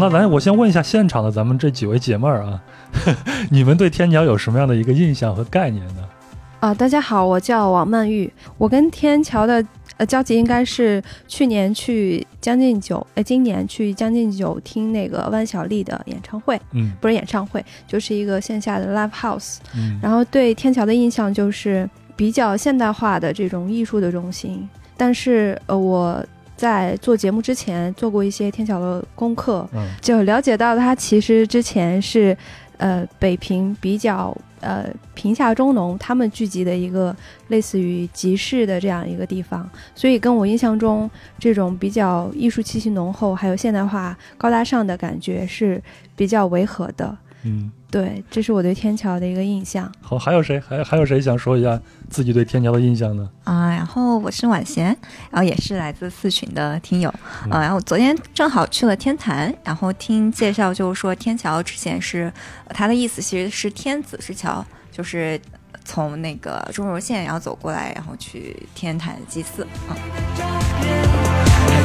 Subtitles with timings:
[0.00, 2.62] 那咱我先问一下现场的咱们这几位姐妹儿啊，
[3.52, 6.02] 你们对天桥有什么样的一个印象和概念呢？
[6.60, 9.62] 啊，大家好，我叫王曼玉，我跟天桥的
[9.98, 19.58] 呃交集应该是去年去将进酒，呃，今年去将进酒听那个万晓利的演唱会，嗯不是演唱会，就是一个线下的 live house。
[19.74, 26.24] 嗯然后对天桥的印象就是比较现代化的这种艺术的中心，但是呃我
[26.60, 32.36] 在做节目之前做过一些天桥的功课，嗯就了解到他其实之前是，
[32.76, 34.84] 呃，北平比较呃
[35.14, 37.16] 贫下中农他们聚集的一个
[37.48, 45.82] 类似于集市的这样一个地方，所以跟我印象中这种比较艺术气息浓厚，还有现代化高大上的感觉是
[46.14, 47.16] 比较违和的。
[47.44, 49.90] 嗯，对，这是我对天桥的一个印象。
[50.00, 50.60] 好，还有谁？
[50.60, 53.28] 还还有谁想说一下自己对天桥的印象呢？
[53.42, 54.96] 啊、然后我是婉贤，
[55.30, 57.12] 然后也是来自四群的听友，
[57.46, 62.32] 嗯啊、然后昨天正好去了天坛，然后听介绍就是说天桥之前是，
[62.66, 65.40] 呃它的意思其实是天子之桥，就是
[65.84, 69.98] 从那个中轴线然后走过来，然后去天坛祭祀啊。
[71.66, 71.79] 写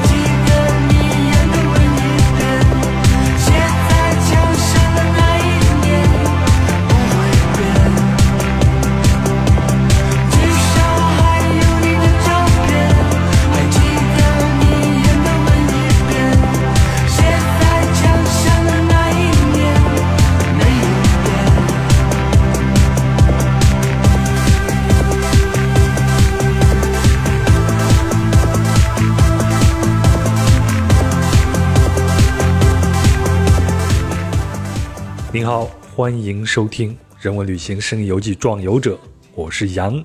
[35.36, 38.94] 您好，欢迎收听《人文旅行声音游记·壮游者》，
[39.34, 40.02] 我是杨。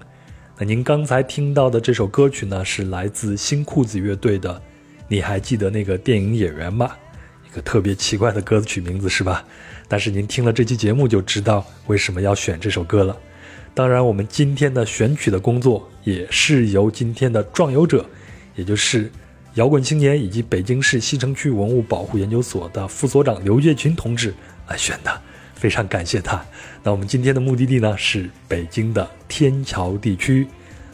[0.59, 4.53] 那您刚才听到的这首歌曲呢，是来自新裤子乐队的
[5.07, 6.91] 《你还记得那个电影演员吗》？
[7.49, 9.45] 一个特别奇怪的歌曲名字是吧？
[9.87, 13.17] 但是您听了这期节目就知道为什么要选这首歌了。
[13.73, 18.05] 当然，我们今天的选曲的工作也是由今天的壮游者，
[18.57, 19.09] 也就是
[19.55, 24.35] 摇滚青年以及北京市西城区文物保护研究所的副所长刘跃群同志
[24.69, 25.23] 来选的，
[25.61, 26.43] 非常感谢他。
[26.83, 30.49] 那我们今天的目的地呢是北京的天桥地区。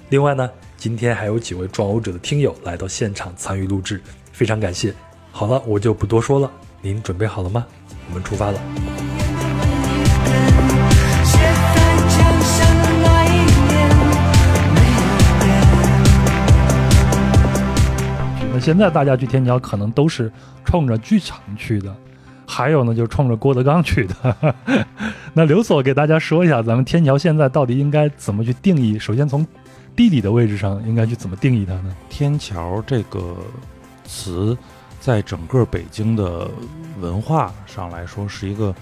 [0.08, 4.92] 另外呢，今天还有几位壮游者的听友来到现场参与录制，非常感谢。
[5.30, 6.50] 好了，我就不多说了，
[6.82, 7.64] 您准备好了吗？
[8.08, 8.60] 我们出发了。
[18.52, 20.32] 那现在大家去天桥可能都是
[20.64, 21.94] 冲着剧场去的，
[22.46, 24.54] 还有呢就冲着郭德纲去的。
[25.34, 28.98] 那刘所给大家说一下，咱们天桥现在到底应该怎么去定义？
[28.98, 29.46] 首先从
[29.94, 31.94] 地理的位置上应该去怎么定义它呢？
[32.08, 33.36] 天桥这个
[34.04, 34.56] 词，
[35.00, 36.48] 在整个北京的
[37.00, 38.74] 文化上来说，是一个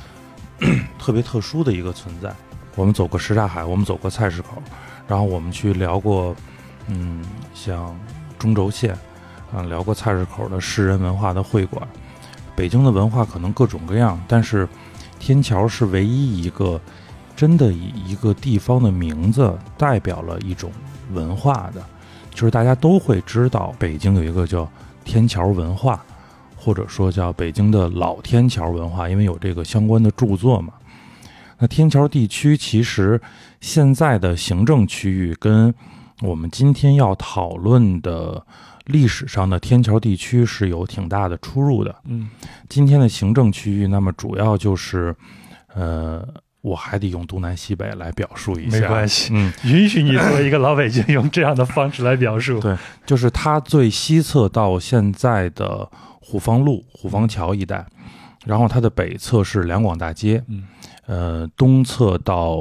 [0.99, 2.33] 特别特殊的一个存在。
[2.77, 4.63] 我们走过什刹海，我们走过菜市口，
[5.07, 6.35] 然后我们去聊过，
[6.89, 7.97] 嗯，像
[8.39, 8.93] 中轴线，
[9.55, 11.87] 啊，聊过菜市口的士人文化的会馆。
[12.57, 14.69] 北京的文化可能各种各样，但是
[15.19, 16.81] 天桥是唯一一个
[17.35, 20.71] 真的以一个地方的名字代表了一种
[21.13, 21.83] 文化的。
[22.31, 24.69] 就是大家都会知道，北京有一个叫
[25.05, 26.05] 天桥文化，
[26.57, 30.73] 或者说叫北京的老天桥文化，因为有这个相关的著作嘛。
[31.59, 33.21] 那天桥地区其实
[33.61, 35.73] 现在的行政区域跟
[36.25, 38.45] 我们今天要讨论的
[38.87, 41.95] 历史上的天桥地区是有挺大的出入的。
[42.07, 42.31] 嗯。
[42.69, 45.15] 今天的行政区域，那么主要就是，
[45.75, 46.27] 呃，
[46.63, 52.59] 我还得用东南西北来表述一下，没关系嗯，允许你作为一个老北京用这样的方式来表述。
[52.63, 52.75] 对
[53.05, 55.87] 就是它最西侧到现在的
[56.21, 57.85] 虎坊路、虎坊桥一带，
[58.47, 60.65] 然后它的北侧是两广大街，嗯，
[61.07, 62.59] 呃，东侧到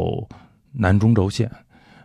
[0.74, 1.50] 南中轴线，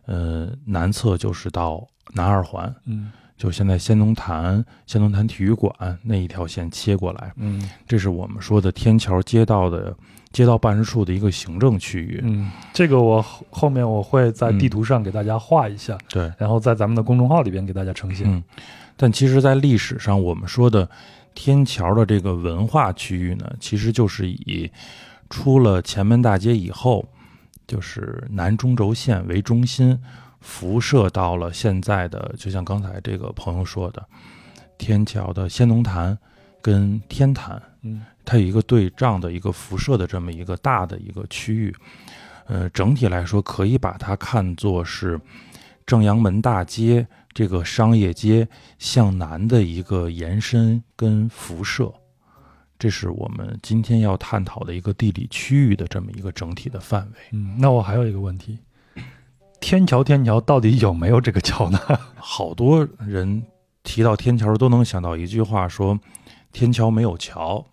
[0.09, 5.73] 呃，南侧就是到南二环，嗯就现在仙农坛、仙农坛体育馆
[6.03, 9.95] 那一条线切过来，嗯这是我们说的天桥街道的
[10.33, 12.21] 街道办事处的一个行政区域。
[12.25, 18.27] 嗯，这个我后后面我会在地图上给大家画一下，对，然后在咱们的公众号里边给大家呈现。
[18.29, 18.43] 嗯，
[18.97, 20.89] 但其实，在历史上，我们说的
[21.35, 24.69] 天桥的这个文化区域呢，其实就是以
[25.31, 27.09] 出了前门大街以后，
[27.69, 29.97] 就是南中轴线为中心，
[30.41, 34.05] 辐射到了现在的，就像刚才这个朋友说的，
[34.77, 36.19] 天桥的先农坛
[36.61, 41.75] 跟天坛，嗯它有一个对仗的一个辐射的这么一个大的一个区域。
[42.47, 45.21] 呃，整体来说，可以把它看作是
[45.87, 48.49] 正阳门大街这个商业街
[48.79, 51.93] 向南的一个延伸跟辐射，
[52.79, 57.19] 这是我们今天要探讨的一个地理区域的这么一个整体的范围。
[57.33, 58.59] 嗯，那我还有一个问题，
[59.61, 61.81] 天桥天桥到底有没有这个桥呢？
[62.17, 63.43] 好多人
[63.83, 65.99] 提到天桥都能想到一句话，说
[66.53, 67.65] 天桥没有桥，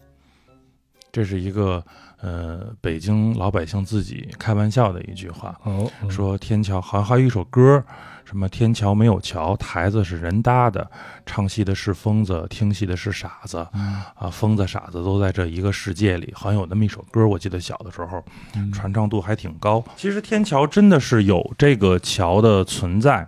[1.11, 1.85] 这是一个
[2.19, 5.55] 呃北京老百姓自己开玩笑的一句话。
[5.63, 7.85] 哦，嗯说天桥好像还有一首歌，
[8.25, 10.89] 什么天桥没有桥，台子是人搭的，
[11.25, 18.21] 唱戏的是疯子，听戏的是傻子，嗯啊，疯子傻子都在这一个世界里，好像有那么一首歌，我记得小的时候
[18.55, 19.83] 嗯传唱度还挺高。
[19.95, 23.27] 其实天桥真的是有这个桥的存在，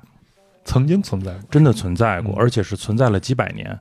[0.66, 1.42] 曾经存在过。
[1.52, 3.80] 真的存在过，嗯而且是存在了几百年。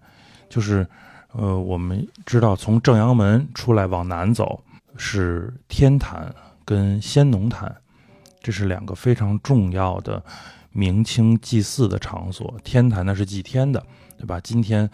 [0.49, 0.87] 就是，
[1.33, 4.63] 呃，我们知道从正阳门出来往南走
[4.97, 6.33] 是天坛
[6.65, 7.75] 跟先农坛，
[8.43, 10.23] 这是两个非常重要的
[10.77, 12.55] 明清祭祀的场所。
[12.63, 13.83] 天坛呢是祭天的，
[14.19, 14.39] 对吧？
[14.41, 14.89] 今天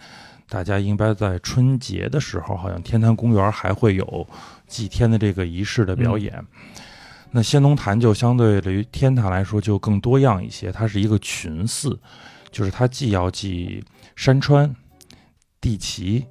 [0.47, 4.27] 大家应该在春节的时候，好像天坛公园还会有
[4.65, 6.33] 祭天的这个仪式的表演。
[7.31, 11.99] 那先农坛就相对于天坛来说就更多样一些，它是一个群祀，
[12.49, 13.83] 就是它既要祭
[14.15, 14.73] 山川、
[15.59, 16.23] 地旗、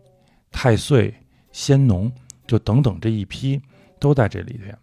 [0.51, 1.13] 太岁、
[1.51, 2.11] 仙农，
[2.47, 3.61] 就等等这一批
[4.01, 4.79] 都在这里边。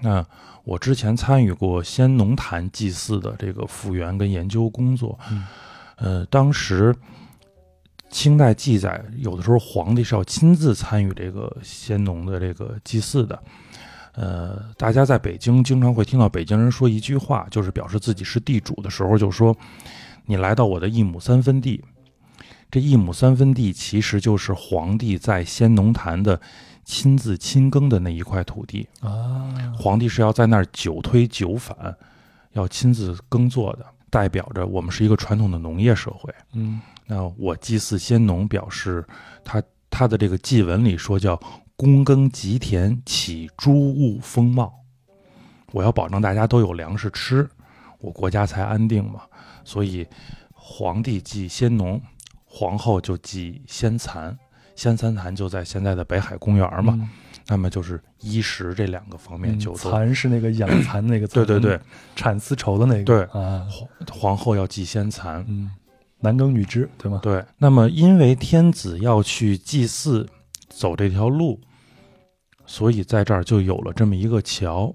[0.00, 0.24] 那
[0.64, 5.46] 我之前参与过先农坛祭祀的这个复原跟研究工作，嗯
[5.96, 6.94] 呃，当时
[8.10, 13.40] 清代记载，有的时候皇帝是要亲自参与这个先农的这个祭祀的。
[14.12, 19.56] 呃，大家在北京经常会听到北京人说一句话，就是表示自己是地主的时候，就说
[20.26, 21.82] ：“你来到我的一亩三分地。”
[22.70, 26.40] 这一亩三分地其实就是皇帝在先农坛的
[26.84, 28.88] 亲自亲耕的那一块土地。
[29.00, 31.96] 啊，皇帝是要在那儿久推久返，
[32.52, 36.34] 要亲自耕作的，代表着我们是一个传统的农业社会。
[36.52, 39.04] 嗯那我祭祀先农，表示
[39.44, 39.60] 他
[39.90, 41.36] 他的这个祭文里说叫
[41.76, 44.72] 躬耕吉田，起诸物丰茂。
[45.72, 47.48] 我要保证大家都有粮食吃，
[47.98, 49.22] 我国家才安定嘛。
[49.64, 50.06] 所以
[50.52, 52.00] 皇帝祭先农，
[52.44, 54.38] 皇后就祭先蚕，
[54.80, 56.94] 先蚕坛就在现在的北海公园嘛。
[56.98, 57.06] 嗯
[57.48, 59.90] 那么就是衣食这两个方面嗯就都。
[59.90, 61.80] 蚕是那个养 蚕那个蚕，对对对，
[62.14, 63.66] 产丝绸的那个，对啊，
[64.08, 65.68] 皇后要祭仙蚕，嗯，
[66.20, 67.18] 男耕女织，对吗？
[67.20, 70.28] 对，那么因为天子要去祭祀，
[70.68, 71.60] 走这条路，
[72.66, 74.94] 所以在这儿就有了这么一个桥。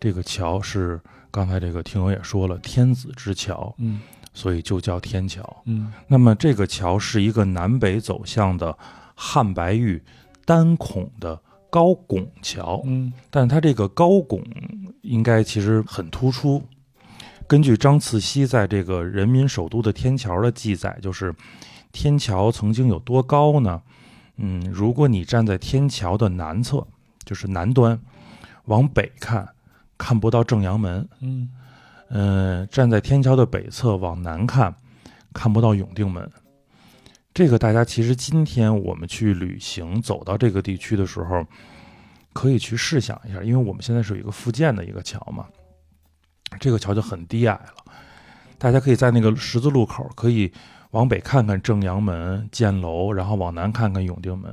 [0.00, 1.00] 这个桥是
[1.30, 4.00] 刚才这个听友也说了，天子之桥，嗯
[4.32, 5.62] 所以就叫天桥。
[5.64, 8.76] 嗯那么这个桥是一个南北走向的
[9.14, 10.02] 汉白玉
[10.44, 14.42] 单孔的高拱桥，嗯但它这个高拱
[15.02, 16.62] 应该其实很突出。
[17.46, 21.34] 根据张次溪在这个人民首都的天桥的记载，就是
[21.90, 23.82] 天桥曾经有多高呢？
[24.36, 26.86] 嗯，如果你站在天桥的南侧，
[27.24, 28.00] 就是南端，
[28.66, 29.48] 往北看，
[29.98, 31.50] 看不到正阳门；嗯
[32.10, 34.74] 嗯、站在天桥的北侧往南看，
[35.32, 36.30] 看不到永定门。
[37.32, 41.46] 这个大家其实今天我们去旅行走到这个地区的时候，
[42.32, 45.46] 可以去试想一下，因为我们现在是有一个复建的一个桥嘛，
[46.58, 47.92] 这个桥就很低矮了，
[48.58, 50.52] 大家可以在那个十字路口可以
[50.90, 54.52] 往北看看正阳门建楼，然后往南看看永定门，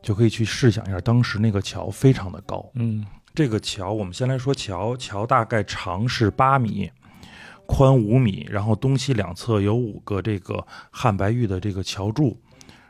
[0.00, 2.66] 就可以去试想一下当时那个桥非常的高。
[2.72, 3.04] 嗯
[3.36, 6.90] 这个桥，我们先来说桥，桥大概长是八米，
[7.66, 12.40] 宽五米，然后东西两侧有五个这个汉白玉的这个桥柱，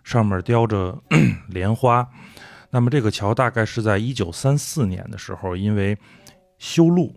[0.05, 0.97] 上面雕着
[1.51, 2.09] 莲花。
[2.71, 5.99] 那么这个桥大概是在一九三四年的时候，因为
[6.59, 7.13] 修路，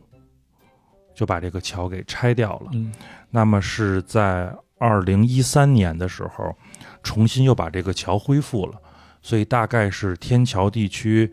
[1.13, 2.71] 就把这个桥给拆掉了。
[2.73, 2.91] 嗯
[3.29, 6.57] 那么是在二零一三年的时候，
[7.03, 8.81] 重新又把这个桥恢复了，
[9.21, 11.31] 所以大概是天桥地区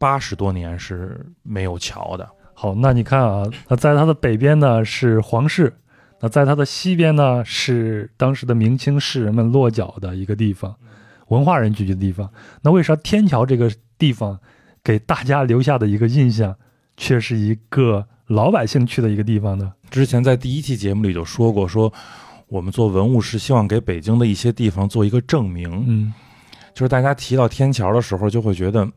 [0.00, 2.26] 八十多年是没有桥的。
[2.54, 5.70] 好，那你看啊，那在它的北边呢是皇室，
[6.20, 10.74] 那在它的西边呢是当时的明清士人们落脚的一个地方，
[11.28, 12.30] 文化人聚集的地方。
[12.62, 14.38] 那为啥天桥这个地方
[14.82, 16.56] 给大家留下的一个印象，
[16.96, 19.74] 却是一个老百姓去的一个地方呢？
[19.90, 21.92] 之前在第一期节目里就说过，说
[22.48, 26.14] 我们做文物是希望给北京的一些地方做一个证明，嗯
[26.72, 28.88] 就是大家提到天桥的时候，就会觉得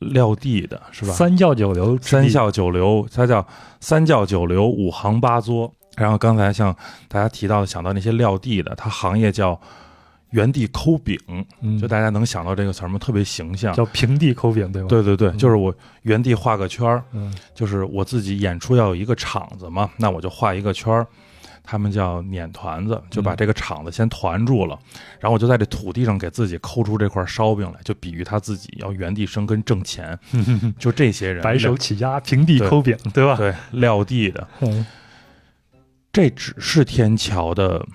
[0.00, 1.12] 撂地的是吧？
[1.12, 3.46] 三教九流，三教九流，它叫
[3.80, 5.72] 三教九流，五行八作。
[5.96, 6.74] 然后刚才像
[7.08, 9.60] 大家提到的，想到那些撂地的，它行业叫
[10.30, 11.18] 原地抠饼，
[11.60, 12.98] 嗯，就大家能想到这个词儿吗？
[12.98, 13.74] 特别形象。
[13.74, 21.06] 叫平地抠饼，对吧？，对对对，嗯就是我原地画个圈儿，嗯就是我自己演出要有一个场子嘛，那我就画一个圈儿，
[21.62, 24.78] 他们叫碾团子，就把嗯这个场子先团住了，
[25.18, 30.18] 然后我就在这土地上给自己抠出这块烧饼来，就比喻他自己要原地生根挣钱。
[30.78, 33.36] 就这些人白手起家，平地抠饼，对吧？
[33.36, 34.86] 对撂地的，嗯。
[36.12, 37.86] 这只是天桥的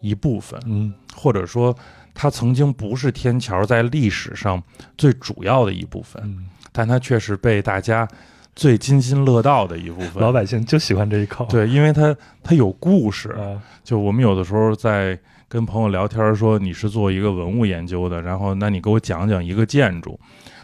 [0.00, 0.94] 一部分，嗯。
[1.14, 1.76] 或者说
[2.14, 4.62] 它曾经不是天桥在历史上
[4.96, 8.08] 最主要的一部分，嗯，但它却是被大家
[8.54, 10.22] 最津津乐道的一部分。
[10.22, 11.46] 老百姓就喜欢这一口。
[11.46, 13.30] 对，因为它它有故事。
[13.32, 15.18] 啊，就我们有的时候在
[15.48, 20.18] 跟朋友聊天说你是做一个文物研究的，然后那你给我讲讲一个建筑，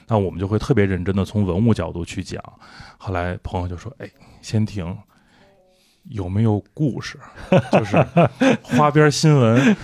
[0.07, 2.43] 那我们就会特别认真的从文物角度去讲。
[2.97, 4.09] 后来朋友就说：“哎，
[4.43, 4.97] 先停。”
[6.11, 7.19] 有没有故事？
[7.71, 7.97] 就是
[8.63, 9.77] 花边新闻，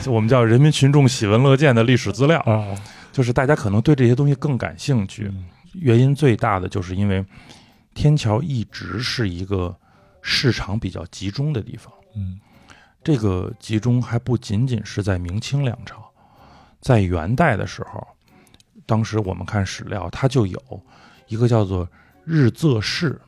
[0.00, 2.64] 就我们叫人民群众喜闻乐见的历史资料，啊，
[3.12, 5.30] 就是大家可能对这些东西更感兴趣。
[5.74, 7.24] 嗯原因最大的就是因为
[7.94, 9.76] 天桥一直是一个
[10.22, 11.92] 市场比较集中的地方。
[12.16, 12.40] 嗯
[13.02, 16.02] 这个集中还不仅仅是在明清两朝，
[16.80, 18.06] 在元代的时候，
[18.84, 20.60] 当时我们看史料，它就有
[21.28, 21.88] 一个叫做
[22.24, 23.18] 日仄市，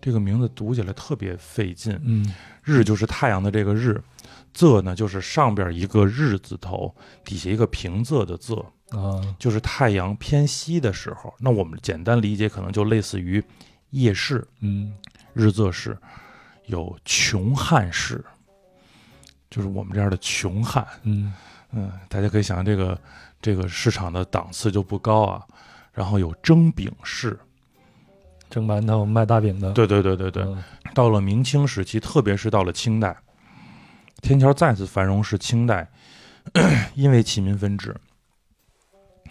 [0.00, 1.98] 这个名字读起来特别费劲。
[2.04, 2.32] 嗯
[2.62, 4.00] 日就是太阳的这个日，
[4.54, 6.94] 仄呢就是上边一个日字头，
[7.24, 11.34] 底下一个平仄的仄，啊，就是太阳偏西的时候。
[11.38, 13.42] 那我们简单理解，可能就类似于
[13.90, 14.46] 夜市。
[14.60, 14.94] 嗯
[15.32, 15.98] 日昃市
[16.66, 18.24] 有穷汉市，
[19.50, 20.86] 就是我们这样的穷汉。
[21.02, 21.34] 嗯
[21.72, 22.96] 嗯，大家可以想象这个
[23.42, 25.42] 这个市场的档次就不高啊。
[25.92, 27.38] 然后有蒸饼市，
[28.50, 30.42] 蒸馒头卖大饼的，对对对对对。
[30.44, 33.16] 嗯到了明清时期，特别是到了清代，
[34.22, 35.90] 天桥再次繁荣是清代，
[36.94, 37.92] 因为起民分治，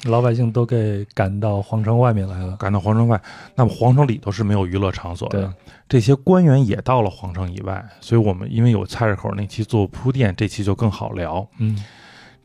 [0.04, 2.58] 老百姓都给赶到皇城外面来了。
[2.58, 3.22] 赶到皇城外。
[3.56, 5.54] 那么皇城里头是没有娱乐场所对的，，
[5.88, 7.84] 这些官员也到了皇城以外。
[8.02, 11.48] 所以我们因为有菜市口那期做铺垫，这期就更好聊。
[11.60, 11.84] 嗯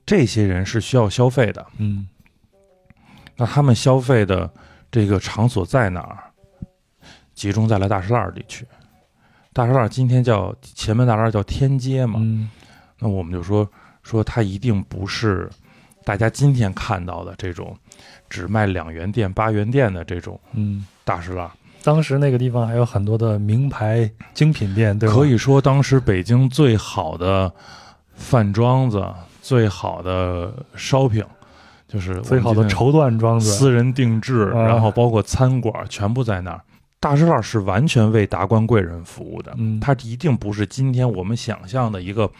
[0.06, 2.08] 这些人是需要消费的，嗯
[3.36, 4.50] 那他们消费的
[4.90, 6.24] 这个场所在哪儿？
[7.34, 8.66] 集中在了大栅栏地区。
[9.52, 12.48] 大栅栏今天叫前门大栅栏叫天街嘛，嗯
[12.98, 13.68] 那我们就说
[14.02, 15.50] 说它一定不是
[16.08, 17.76] 大家今天看到的这种
[18.30, 21.50] 只卖两元店、八元店的这种嗯，大栅栏。
[21.82, 25.14] 当时那个地方还有很多的名牌精品店，对吧？
[25.14, 27.52] 可以说，当时北京最好的
[28.14, 29.06] 饭庄子、
[29.42, 31.26] 最好的 shopping，
[31.86, 36.60] 就是最好的绸缎庄子，私人定制，啊然后包括餐馆全部在那儿。
[37.00, 42.30] 大栅栏是完全为达官贵人服务的，嗯它一定不是今天我们想象的一个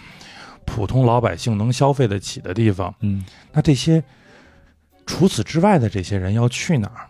[0.69, 2.95] 普通老百姓能消费得起的地方。
[3.01, 4.03] 嗯那这些
[5.07, 7.09] 除此之外的这些人要去哪儿？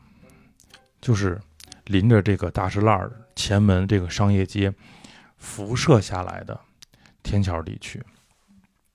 [1.01, 1.39] 就是
[1.87, 4.73] 临着这个大石栏前门这个商业街
[5.37, 6.59] 辐射下来的
[7.23, 8.03] 天桥地区。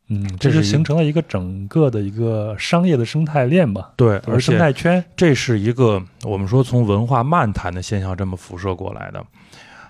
[0.08, 5.04] 嗯，这是形成了一个整个的一个商业的生态链吧，对，而生态圈。
[5.16, 9.26] 这是一个我们说从文化漫谈的现象这么辐射过来的。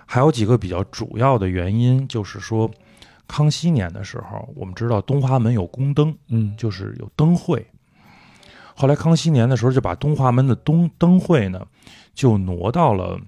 [0.06, 2.70] 还有几个比较主要的原因，就是说，
[3.28, 7.66] 康熙年的时候，我们知道东华门有宫灯，嗯就是有灯会。
[8.76, 11.66] 后来康熙年的时候，就把东华门的东灯会呢，
[12.14, 13.20] 就挪到了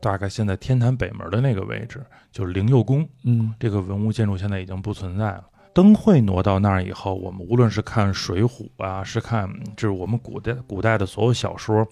[0.00, 3.06] 大概现在天坛北门的那个位置，就是灵佑宫。
[3.24, 5.44] 嗯这个文物建筑现在已经不存在了。
[5.72, 11.86] 灯会挪到那儿以后，我们无论是看《水浒》啊，是看就是我们古代古代的所有小说，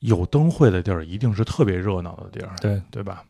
[0.00, 3.22] 有灯会的地儿一定是特别热闹的地儿，对，对吧？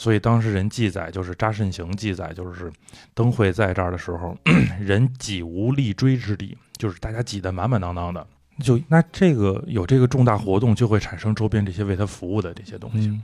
[0.00, 2.72] 所以当时人记载，就是扎慎行记载，就是
[3.12, 4.34] 灯会在这儿的时候，
[4.80, 8.26] 人挤无立锥之地，就是大家挤得满满当当的。
[8.62, 13.08] 就那这个有这个重大活动，就会产生周边这些为他服务的这些东西。
[13.08, 13.22] 嗯，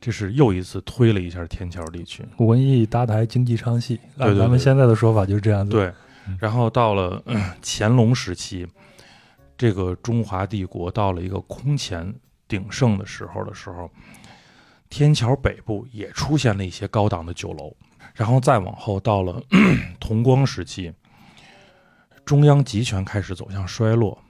[0.00, 2.24] 这是又一次推了一下天桥地区。
[2.36, 5.92] 文艺搭台，经济唱戏，按咱们对对对现在的说法就是这样子。，对
[6.28, 8.64] 嗯，然后到了、嗯 乾隆时期，
[9.58, 12.14] 这个中华帝国到了一个空前
[12.46, 13.90] 鼎盛的时候的时候，
[14.90, 17.74] 天桥北部也出现了一些高档的酒楼，
[18.12, 19.40] 然后再往后到了
[20.00, 20.92] 同光时期，
[22.24, 24.20] 中央集权开始走向衰落，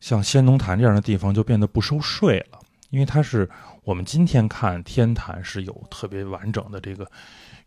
[0.00, 2.58] 像仙农坛这样的地方就变得不收税了，
[2.90, 3.48] 因为它是
[3.84, 7.08] 我们今天看天坛是有特别完整的这个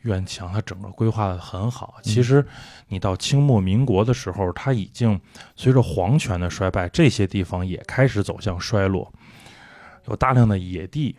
[0.01, 1.95] 院墙，它整个规划的很好。
[2.03, 2.45] 其实
[2.89, 5.19] 你到清末民国的时候，它已经
[5.55, 9.11] 随着皇权的衰败，这些地方也开始走向衰落，
[10.09, 11.15] 有大量的野地，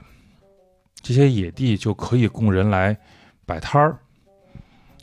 [1.06, 2.96] 这些野地就可以供人来
[3.44, 3.96] 摆摊儿，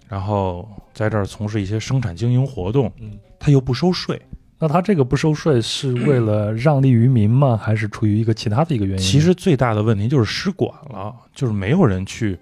[0.10, 4.22] 然后在这儿从事一些生产经营活动，嗯，它又不收税。
[4.60, 7.58] 那他这个不收税是为了让利于民吗？
[7.62, 9.02] 还是出于一个其他的一个原因？
[9.02, 12.38] 其实最大的问题就是失管了，就是没有人去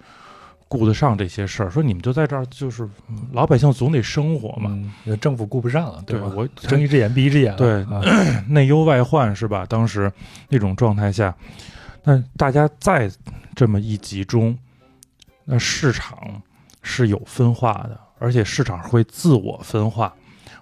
[0.67, 1.69] 顾得上这些事儿。
[1.69, 4.69] 说你们就在这儿，就是嗯老百姓总得生活嘛，
[5.05, 6.03] 嗯，政府顾不上，吧？
[6.05, 8.01] 对我睁一只眼闭一只眼了，对啊，
[8.49, 9.65] 内忧外患是吧？
[9.67, 10.11] 当时
[10.49, 11.35] 那种状态下，
[12.03, 13.11] 那大家在
[13.55, 14.57] 这么一集中，
[15.45, 16.41] 那市场
[16.81, 20.13] 是有分化的，而且市场会自我分化。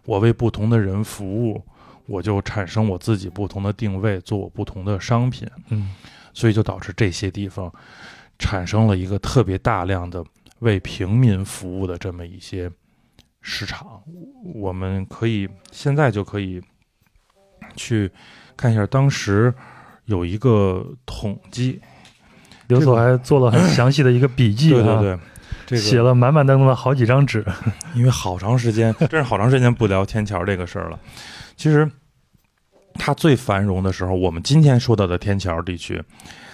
[0.06, 1.64] 我为不同的人服务，
[2.08, 5.96] 我就产生我自己不同的定位，做我不同的商品，嗯
[6.34, 7.72] 所以就导致这些地方
[8.38, 10.24] 产生了一个特别大量的
[10.60, 12.72] 为平民服务的这么一些
[13.42, 14.02] 市场。
[14.56, 16.62] 我们可以现在就可以
[17.76, 18.12] 去
[18.58, 19.54] 看一下，当时
[20.10, 21.80] 有一个统计，
[22.68, 25.20] 刘所还做了很 详细的一个笔记，啊，对对对，
[25.68, 27.46] 这个写了满满当当的好几张纸，
[27.96, 31.00] 因为好长时间， 真是好长时间不聊天桥这个事儿了。
[31.56, 31.90] 其实，
[32.96, 36.02] 它最繁荣的时候，我们今天说到的天桥地区，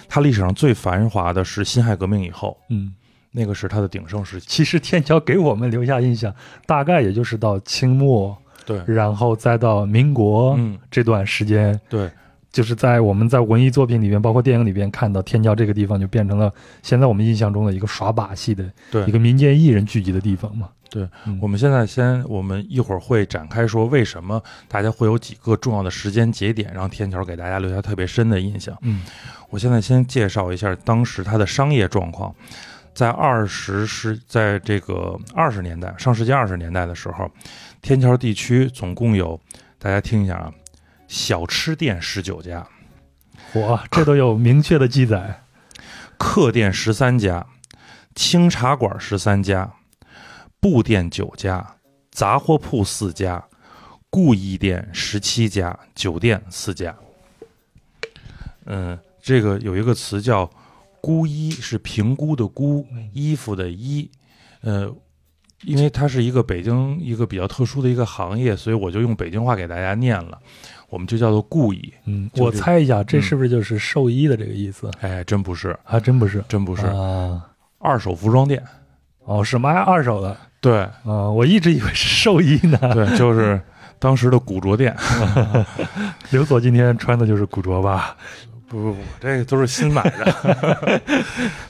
[0.08, 2.94] 它历史上最繁华的是辛亥革命以后，嗯。
[3.32, 4.46] 那个是它的鼎盛时期。
[4.48, 6.34] 其实天桥给我们留下印象，
[6.64, 8.34] 大概也就是到清末，
[8.64, 12.10] 对，然后再到民国嗯，这段时间，对，
[12.56, 16.50] 就是在我们在文艺作品里边，包括电影里边看到天桥这个地方，就变成了
[16.82, 20.70] 现在我们印象中的一个耍把戏的对一个民间艺人聚集的地方嘛。
[20.88, 28.74] 对嗯，我们现在先，我们一会儿会展开说为什么大家会有几个重要的时间节点让天桥给大家留下特别深的印象。
[28.80, 29.02] 嗯
[29.50, 32.34] 我现在先介绍一下当时它的商业状况。
[32.94, 37.30] 在二十世，在这个二十年代，上世纪二十年代的时候，
[37.82, 39.38] 天桥地区总共有，
[39.78, 40.50] 大家听一下啊，
[41.08, 42.66] 小吃店十九家，
[43.54, 45.42] 哇，这都有明确的记载。
[46.18, 47.46] 客店十三家，
[48.14, 49.74] 清茶馆十三家，
[50.58, 51.76] 布店九家，
[52.10, 53.44] 杂货铺四家，
[54.08, 56.96] 故衣店十七家，酒店四家。
[58.64, 60.50] 嗯，这个有一个词叫
[61.00, 64.10] “估衣”，是评估的估，衣服的衣。
[64.62, 64.92] 呃，
[65.62, 70.40] 因为它是一个北京一个比较特殊的一个行业，所以我就用北京话给大家念了，
[70.88, 71.92] 我们就叫做故衣。
[72.04, 74.90] 嗯，就我猜一下，这嗯是不是就是寿衣的这个意思？
[75.00, 77.42] 哎，真不是，还真不是，真不是，啊。
[77.78, 78.62] 二手服装店。
[79.24, 79.72] 哦，是吗？
[79.72, 81.28] 还二手的对，啊？
[81.30, 82.78] 我一直以为是寿衣呢。
[82.94, 83.60] 对，就是
[83.98, 84.96] 当时的古着店。
[86.30, 88.16] 刘所今天穿的就是古着吧？
[88.68, 91.00] 不不不，这个都是新买的。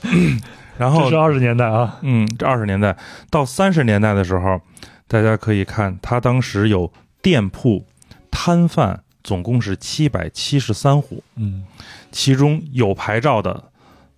[0.77, 1.97] 然后这是，二十年代啊。
[2.01, 2.95] 嗯，这二十年代
[3.29, 4.61] 到三十年代的时候，
[5.07, 7.85] 大家可以看，他当时有店铺、
[8.29, 11.65] 摊贩，总共是七百七十三户，嗯
[12.13, 13.61] 其中有牌照的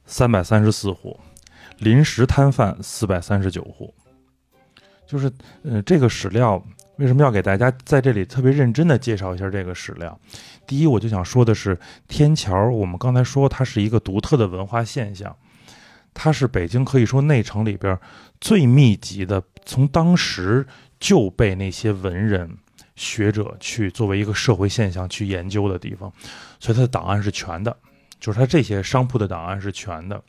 [0.05, 1.19] 三百三十四户，
[1.79, 3.91] 临时摊贩四百三十九户。
[5.07, 5.31] 就是，
[5.63, 6.63] 呃，这个史料
[6.97, 10.15] 为什么要给大家在这里特别认真的介绍一下这个史料？
[10.67, 11.75] 第一，我就想说的是，
[12.07, 15.35] 天桥，我们刚才说它是一个独特的文化现象，
[16.13, 17.97] 它是北京可以说内城里边
[18.39, 20.67] 最密集的，从当时
[20.99, 22.59] 就被那些文人
[22.99, 26.11] 学者去作为一个社会现象去研究的地方，
[26.59, 27.75] 所以它的档案是全的，
[28.19, 30.21] 就是它这些商铺的档案是全的。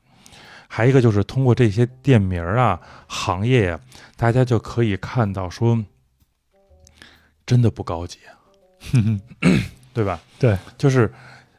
[0.68, 3.80] 还一个就是通过这些店名儿啊、行业呀、
[4.16, 5.84] 大家就可以看到说，
[7.44, 8.38] 真的不高级啊，
[9.92, 10.20] 对吧？
[10.38, 11.12] 对，就是，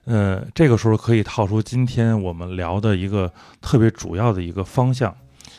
[0.05, 5.13] 呃，这个时候可以套出今天我们聊的一个特别主要的一个方向，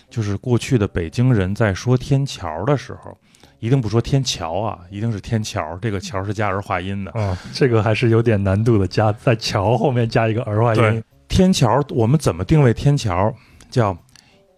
[0.09, 3.15] 就是过去的北京人在说天桥的时候，
[3.62, 7.12] 一定不说天桥啊，一定是天桥，这个桥是加儿化音的。
[7.12, 11.05] 啊，这个还是有点难度的，加在桥后面加一个儿化音。
[11.29, 13.33] 天桥，我们怎么定位天桥？
[13.70, 13.96] 叫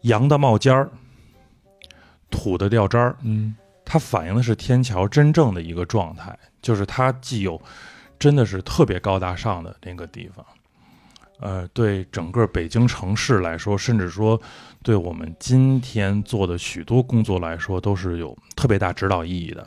[0.00, 0.88] 阳的冒尖儿，
[2.30, 3.14] 土的掉渣儿。
[3.20, 7.60] 嗯它反映的是天桥真正的一个状态，就是它既有
[8.18, 10.42] 真的是特别高大上的那个地方，
[11.44, 14.40] 呃，对整个北京城市来说，甚至说
[14.82, 19.66] 对我们今天做的许多工作来说，都是有特别大指导意义的。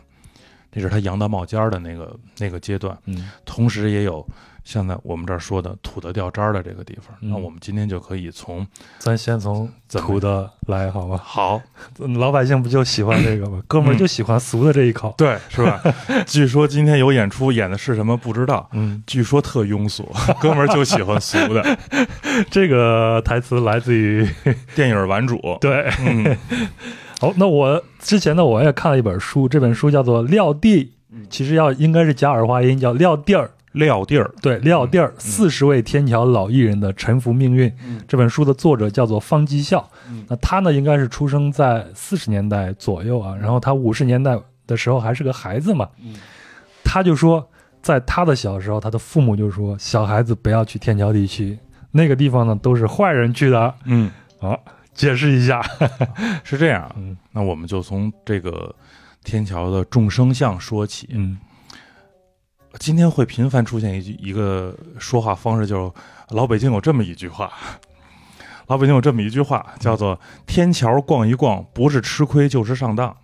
[0.72, 4.28] 这是他扬到冒尖儿的那个那个阶段，嗯同时也有
[4.68, 7.16] 像在我们这儿说的土的掉渣儿的这个地方。
[7.22, 8.68] 嗯那我们今天就可以从
[9.00, 11.18] 咱先从土的来好吧？
[11.24, 11.62] 好
[12.18, 13.64] 老百姓不就喜欢这个吗？
[13.66, 15.16] 哥们儿就喜欢俗的这一口。
[15.18, 15.82] 对是吧？
[16.28, 20.06] 据说今天有演出，演的是什么不知道，嗯，据说特庸俗，
[20.42, 21.78] 哥们儿就喜欢俗的。
[22.52, 24.28] 这个台词来自于
[24.76, 25.90] 电影玩主，对。
[26.06, 26.38] 嗯，
[27.22, 30.84] 好，那我之前呢，我也看了一本书，这本书叫做《撂地》，
[31.30, 33.52] 其实要应该是加儿化音，叫撂地儿。
[33.78, 37.72] 撂地儿，对，撂地儿，四十位天桥老艺人的沉浮命运。
[37.86, 45.88] 嗯这本书的作者叫做方继孝，嗯那他呢应该是出生在四十年代左右啊，然后他五十年代的时候还是个孩子嘛。
[46.04, 46.16] 嗯
[46.84, 47.48] 他他就说，
[47.82, 51.56] 在他的小时候，他的父母就说，小孩子不要去天桥地区，
[51.92, 53.72] 那个地方呢都是坏人去的。
[53.86, 54.10] 嗯，
[54.40, 54.60] 好，
[54.96, 55.62] 解释一下。
[56.44, 56.96] 是这样啊。
[56.98, 58.74] 嗯那我们就从这个
[59.24, 61.08] 天桥的众生相说起。
[61.12, 61.38] 嗯
[62.80, 65.92] 今天会频繁出现一句一个说话方式，就是
[66.30, 67.52] 老北京有这么一句话，
[68.68, 73.16] 老北京有这么一句话，叫做“天桥逛一逛，不是吃亏就是上当”。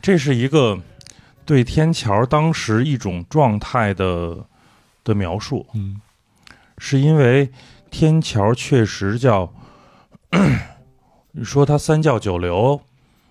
[0.00, 0.78] 这是一个
[1.44, 4.46] 对天桥当时一种状态的
[5.04, 6.00] 的描述，嗯。
[6.78, 7.50] 是因为
[7.90, 9.52] 天桥确实叫，
[11.32, 12.80] 你说它三教九流，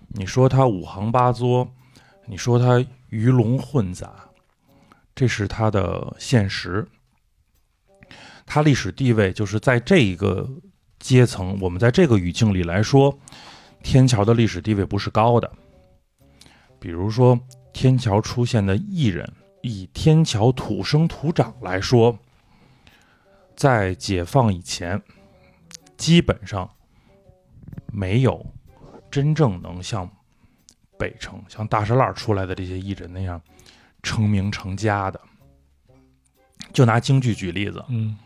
[0.08, 1.72] 你说它五行八作，
[2.28, 4.28] 你说它鱼龙混杂，
[5.14, 6.86] 这是它的现实。
[8.44, 10.48] 它历史地位就是在这一个
[10.98, 13.18] 阶层，我们在这个语境里来说，
[13.82, 15.50] 天桥的历史地位不是高的。
[16.78, 17.38] 比如说，
[17.72, 19.30] 天桥出现的艺人，
[19.62, 22.18] 以天桥土生土长来说，
[23.56, 25.02] 在解放以前，
[25.96, 26.70] 基本上
[27.92, 28.44] 没有
[29.10, 30.08] 真正能像
[30.98, 33.40] 北城、像大栅栏出来的这些艺人那样
[34.02, 35.20] 成名成家的。
[36.72, 38.16] 就拿京剧举例子，嗯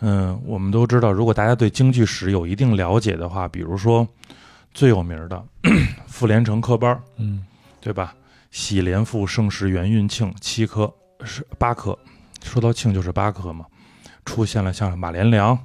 [0.00, 4.06] 嗯，我们都知道，如果大家对京剧史有一定了解的话，比如说
[4.74, 5.42] 最有名的
[6.06, 7.46] 傅连城科班儿，嗯
[7.80, 8.14] 对吧？
[8.50, 10.92] 喜连赋、盛世、元运庆七科
[11.24, 11.98] 是八科，
[12.42, 13.64] 说到庆就是八科嘛。
[14.24, 15.58] 出现了像马连良、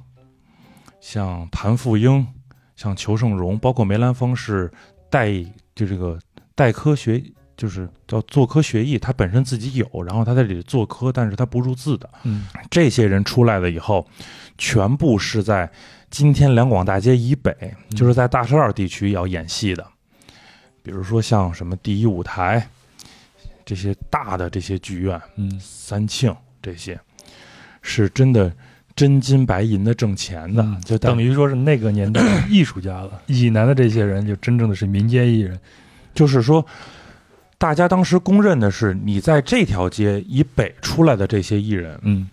[1.00, 2.26] 像谭富英、
[2.74, 4.72] 像裘盛戎，包括梅兰芳是
[5.10, 5.30] 代
[5.76, 6.18] 就这个
[6.56, 7.22] 代科学，
[7.56, 12.10] 就是叫做科学艺，他本身自己有，然后他在这里做科，但是他不入字的。
[12.24, 14.04] 嗯这些人出来了以后，
[14.58, 15.70] 全部是在
[16.10, 17.54] 今天两广大街以北，
[17.90, 19.86] 就是在大栅栏地区要演戏的。
[20.82, 22.68] 比如说像什么第一舞台
[23.64, 26.98] 这些大的这些剧院，嗯三庆这些，
[27.82, 28.50] 是真的
[28.96, 33.22] 真金白银的挣钱的，嗯就等于说是那个年代的艺术家了。
[33.26, 35.56] 以南的这些人就真正的是民间艺人。
[36.14, 36.64] 就是说，
[37.58, 42.30] 大家当时公认的是，你在这条街以北出来的这些艺人嗯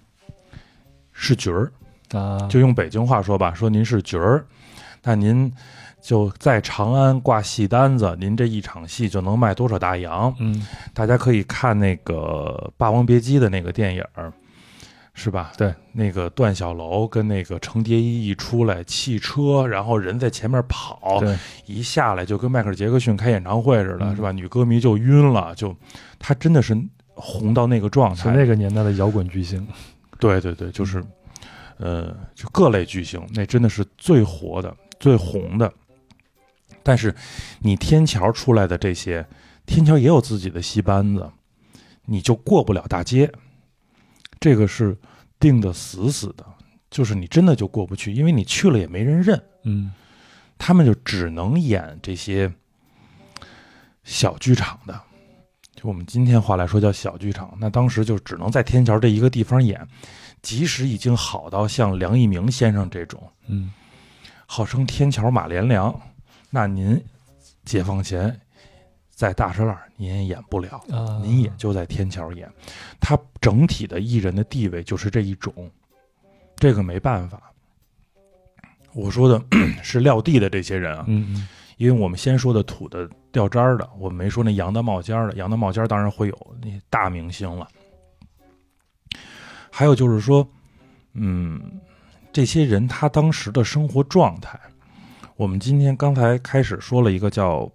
[1.11, 1.69] 是角儿，
[2.17, 4.45] 啊，就用北京话说吧，说您是角儿，
[5.03, 5.51] 那您
[6.01, 10.33] 就在长安挂戏单子，您这一场戏就能卖多少大洋？
[10.39, 14.31] 嗯大家可以看那个《霸王别姬》的那个电影儿，
[15.15, 15.53] 是吧？
[15.57, 24.31] 对，那个段小楼跟那个程蝶衣一出来，汽车，然后人在前面跑，对，一下来就跟迈克尔·杰克逊开演唱会似的，嗯是吧？
[24.31, 25.75] 女歌迷就晕了，就
[26.17, 26.75] 他真的是
[27.13, 28.31] 红到那个状态。
[28.31, 29.65] 是那个年代的摇滚巨星。
[30.19, 31.03] 对对对，就是，
[31.77, 35.71] 呃，就各类巨星，那真的是最火的、最红的。
[36.81, 37.13] 但是，
[37.59, 39.25] 你天桥出来的这些，
[39.65, 41.29] 天桥也有自己的戏班子，
[42.05, 43.31] 你就过不了大街，
[44.43, 44.93] 这个是
[45.39, 46.45] 定的死死的，
[46.91, 49.93] 就是你真的就过不去，因为你去了也没人认，嗯。
[50.57, 52.51] 他们就只能演这些
[54.03, 55.01] 小剧场的。
[55.73, 59.87] 就我们今天话来说叫小剧场，那当时就只能在天桥这一个地方演，
[60.41, 63.71] 即使已经好到像梁一鸣先生这种，嗯。
[64.45, 65.97] 号称天桥马连良，
[66.49, 67.01] 那您
[67.63, 68.41] 解放前
[69.23, 72.51] 在大栅栏您也演不了，啊，您也就在天桥演。
[72.99, 75.71] 他整体的艺人的地位就是这一种，
[76.57, 77.41] 这个没办法。
[78.91, 79.41] 我说的
[79.81, 85.37] 是撂地的这些人啊，嗯嗯因为我们先说的土的掉渣儿的，我们没说那洋的冒尖儿的。
[85.37, 87.65] 洋的冒尖儿当然会有那大明星了。
[89.71, 90.45] 还有就是说，
[91.13, 91.79] 嗯，
[92.33, 94.59] 这些人他当时的生活状态，
[95.37, 97.71] 我们今天刚才开始说了一个叫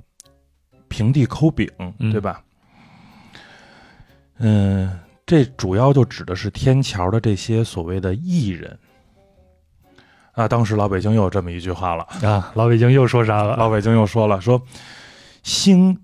[0.88, 2.42] 平地抠饼，嗯对吧？
[4.38, 8.78] 嗯，这主要就指的是天桥的这些所谓的艺人。
[10.32, 12.04] 啊，当时老北京又有这么一句话了。
[12.22, 13.56] 啊，老北京又说啥了？
[13.56, 14.62] 老北京又说了，说
[15.42, 15.98] 兴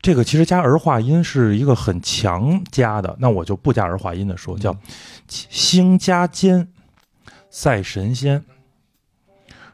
[0.00, 4.74] 这个其实加儿化音是一个很强加的，那我就不加儿化音的说，叫
[5.28, 6.66] 兴加坚
[7.50, 8.42] 赛神仙，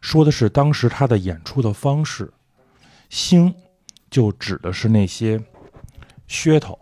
[0.00, 2.32] 说的是当时他的演出的方式。
[3.08, 3.54] 兴
[4.10, 5.40] 就指的是那些
[6.28, 6.78] 噱头，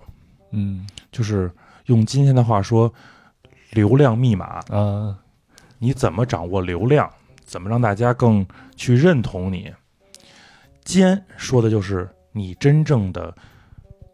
[0.53, 1.51] 嗯就是
[1.87, 2.93] 用今天的话说，
[3.71, 4.61] 流量密码。
[4.71, 5.19] 啊
[5.81, 7.09] 你怎么掌握流量？
[7.45, 9.73] 怎么让大家更去认同你？
[10.85, 13.33] 尖说的就是你真正的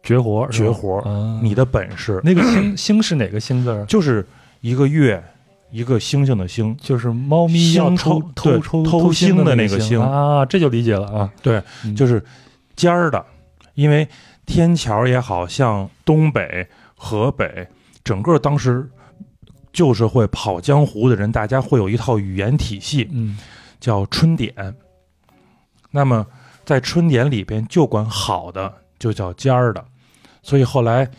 [0.03, 3.83] 绝活绝活，啊，你的本事，那个星 星是哪个星字儿？
[3.85, 4.25] 就是
[4.61, 5.23] 一个月，
[5.71, 11.33] 一个星星的星，就是猫咪偷偷偷星的的那个星星啊，这就理解了啊。
[11.41, 12.23] 对，嗯就是
[12.75, 13.25] 尖儿的，
[13.73, 14.07] 因为
[14.45, 17.67] 天桥也好像东北、河北，
[18.03, 18.89] 整个当时
[19.73, 23.37] 就是会跑江湖的人，大家会有一套语言体系，嗯
[23.79, 24.53] 叫春典。
[25.91, 26.25] 那么
[26.63, 29.83] 在春典里边，就管好的就叫尖儿的，
[30.41, 31.09] 所以后来，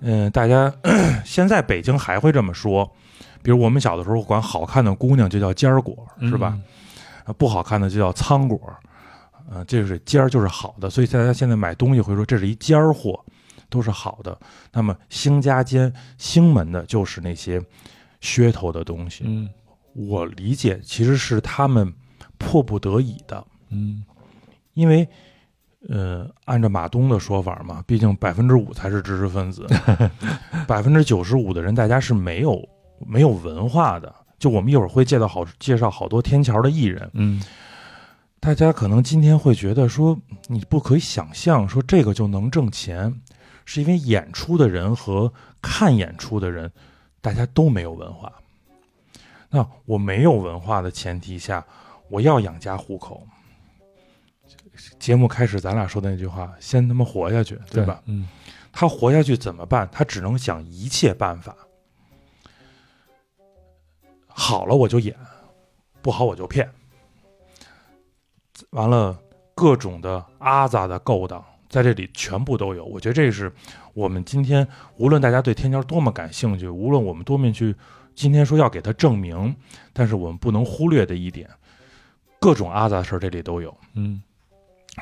[0.00, 0.72] 嗯、大家
[1.24, 2.90] 现在北京还会这么说。
[3.42, 6.58] 比如我们小的时候管好看的姑娘就叫尖儿果，是吧？？
[7.24, 8.60] 啊不好看的就叫苍果，
[9.50, 13.18] 呃，这是尖儿就是好的，所以大家现在买东西会说这是一尖儿货，
[13.68, 14.38] 都是好的。
[14.72, 17.60] 那么兴家尖、兴门的就是那些
[18.22, 19.24] 噱头的东西。
[19.26, 19.48] 嗯
[19.92, 21.92] 我理解其实是他们
[22.38, 24.04] 迫不得已的，嗯
[24.74, 25.06] 因为。
[25.88, 29.66] 呃，按照马东的说法嘛，毕竟百分之五才是知识分子，
[30.68, 32.62] 百分之九十五的人大家是没有
[32.98, 34.14] 没有文化的。
[34.38, 37.42] 就我们一会儿会介绍好介绍好多天桥的艺人，嗯
[38.40, 43.20] 大家可能今天会觉得说，你不可以想象说这个就能挣钱，
[43.66, 46.72] 是因为演出的人和看演出的人，
[47.20, 48.32] 大家都没有文化。
[49.50, 51.64] 那我没有文化的前提下，
[52.08, 53.26] 我要养家糊口。
[54.98, 58.02] 节目开始，咱俩说的那句话，先他妈活下去，对吧？？
[58.06, 58.26] 嗯
[58.72, 59.86] 他活下去怎么办？
[59.92, 61.54] 他只能想一切办法。
[64.28, 65.14] 好了我就演，
[66.00, 66.70] 不好我就骗。
[68.70, 69.18] 完了，
[69.54, 72.84] 各种的阿杂的勾当在这里全部都有。
[72.84, 73.52] 我觉得这是
[73.94, 77.74] 我们今天无论大家对天桥多么感兴趣，无论我们多么去
[78.14, 79.54] 今天说要给他证明，
[79.92, 81.50] 但是我们不能忽略的一点，
[82.38, 83.76] 各种阿杂的事儿这里都有。
[83.94, 84.22] 嗯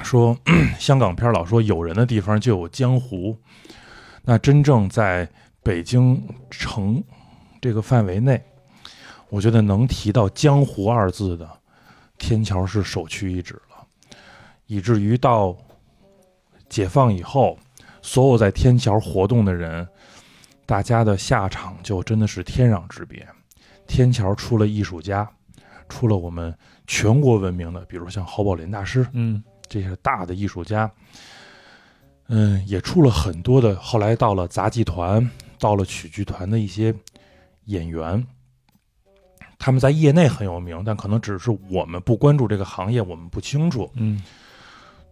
[0.02, 0.37] 说
[0.78, 3.37] 香港片老说有人的地方就有江湖，
[4.22, 5.28] 那真正在
[5.62, 7.02] 北京城
[7.61, 8.42] 这个范围内，
[9.28, 11.57] 我觉得能提到江湖二字的，
[12.18, 13.87] 天桥是首屈一指了，
[14.66, 15.57] 以至于到
[16.68, 17.59] 解放以后，
[18.02, 19.87] 所有在天桥活动的人，
[20.66, 23.26] 大家的下场就真的是天壤之别。
[23.87, 25.26] 天桥出了艺术家，
[25.88, 26.54] 出了我们
[26.87, 30.90] 全国闻名的，比如像侯宝林大师，嗯这些大的艺术家，
[32.26, 33.74] 嗯，也出了很多的。
[33.76, 36.94] 后来到了杂技团，到了曲剧团的一些
[37.64, 38.26] 演员，
[39.58, 43.90] 他们在业内很有名，但可能只是我们不关注这个行业，我们不清楚。
[43.94, 44.22] 嗯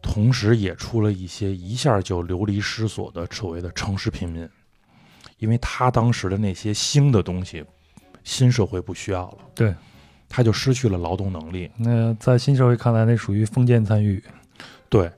[0.02, 4.48] 同时，也出了一些一下就流离失所的所谓的城市平民，
[5.38, 7.64] 因为他当时的那些新的东西，
[8.22, 9.74] 新社会不需要了，对，
[10.28, 11.68] 他就失去了劳动能力。
[11.76, 14.22] 那在新社会看来，那属于封建参与。
[14.88, 15.10] 对，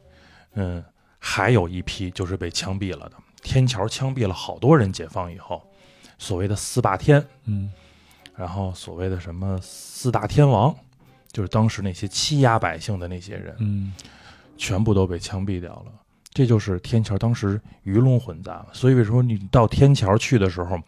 [0.55, 0.83] 嗯，
[1.19, 3.17] 还有一批就是被枪毙了的。
[3.43, 5.63] 天桥枪毙了好多人，解放以后，
[6.17, 7.71] 所谓的四霸天，嗯
[8.39, 10.73] 然后所谓的什么四大天王，
[11.33, 13.93] 就是当时那些欺压百姓的那些人，嗯
[14.57, 15.93] 全部都被枪毙掉了。
[16.33, 18.65] 这就是天桥当时鱼龙混杂。
[18.73, 20.79] 所以为什么你到天桥去的时候，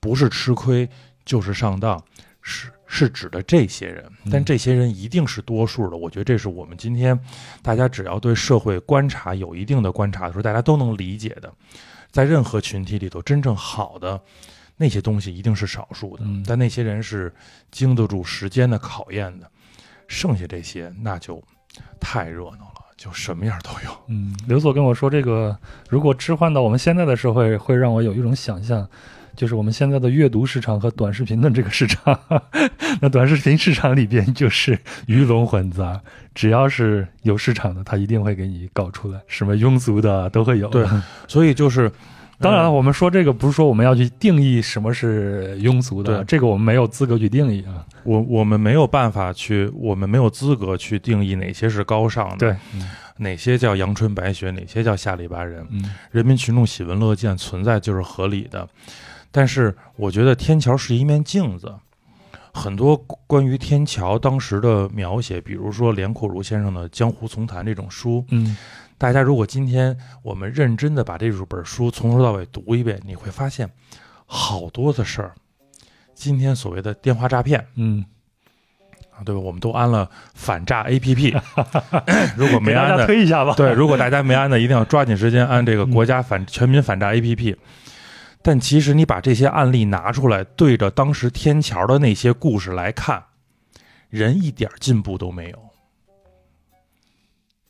[0.00, 0.88] 不是吃亏
[1.22, 2.02] 就是上当，
[2.40, 4.10] 是是指的这些人。
[4.30, 5.96] 但嗯这些人一定是多数的。
[5.98, 7.18] 我觉得这是我们今天
[7.60, 11.52] 大家只要对社会观察有一定的观察的时候，大家都能理解的。
[12.10, 14.20] 在任何群体里头，真正好的
[14.82, 17.30] 那些东西一定是少数的，嗯但那些人是
[17.70, 19.46] 经得住时间的考验的。
[20.08, 21.40] 剩下这些那就
[22.00, 23.96] 太热闹了，就什么样都有。
[24.08, 25.56] 嗯，刘所跟我说，这个
[25.90, 28.88] 如果置换到我们现在的社会，会让我有一种想象，
[29.36, 32.18] 就是我们现在的阅读市场和短视频的这个市场。
[33.00, 36.02] 那短视频市场里边就是鱼龙混杂，
[36.34, 40.68] 只要是有市场的，他一定会给你搞出来，什么庸俗的都会有。
[40.70, 40.84] 对
[41.28, 41.92] 所以就是，
[42.40, 47.84] 当然了，呃我们说这个不是说我们要去定义什么是庸俗的，这个我们没有资格去定义啊。
[48.02, 52.56] 我我们没有办法去，我们没有资格去定义哪些是高尚的，对，
[53.18, 55.66] 哪些叫阳春白雪，哪些叫下里巴人。
[55.70, 58.66] 嗯人民群众喜闻乐见，存在就是合理的。
[59.30, 61.72] 但是我觉得天桥是一面镜子，
[62.52, 68.56] 很多关于天桥当时的描写，比如说连阔如先生的《江湖丛谈》这种书，嗯
[69.00, 73.66] 大家如果今天我们认真的把这本书从头到尾读一遍，你会发现
[74.26, 75.34] 好多的事儿。
[76.12, 78.04] 今天所谓的电话诈骗嗯，
[79.10, 79.40] 啊，对吧？
[79.40, 81.34] 我们都安了反诈 APP，
[82.36, 83.54] 如果没安的，推一下吧。
[83.56, 87.56] 对，如果大家没安的，一定要抓紧时间安这个国家反全民反诈 APP。
[88.42, 93.24] 但其实你把这些案例拿出来，对着当时天桥的那些故事来看，
[94.10, 95.69] 人一点进步都没有。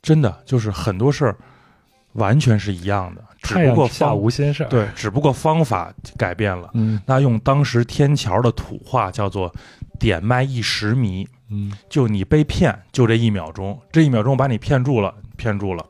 [0.02, 1.36] 真的就是很多事儿
[2.14, 6.70] 完全是一样的，只太不过无仙事儿。，对，只不过方法改变了。
[6.74, 9.52] 嗯那用当时天桥的土话叫做
[9.98, 15.84] “点卖一时迷”，嗯就你被骗，就这一秒钟，这一秒钟把你骗住了，骗住了，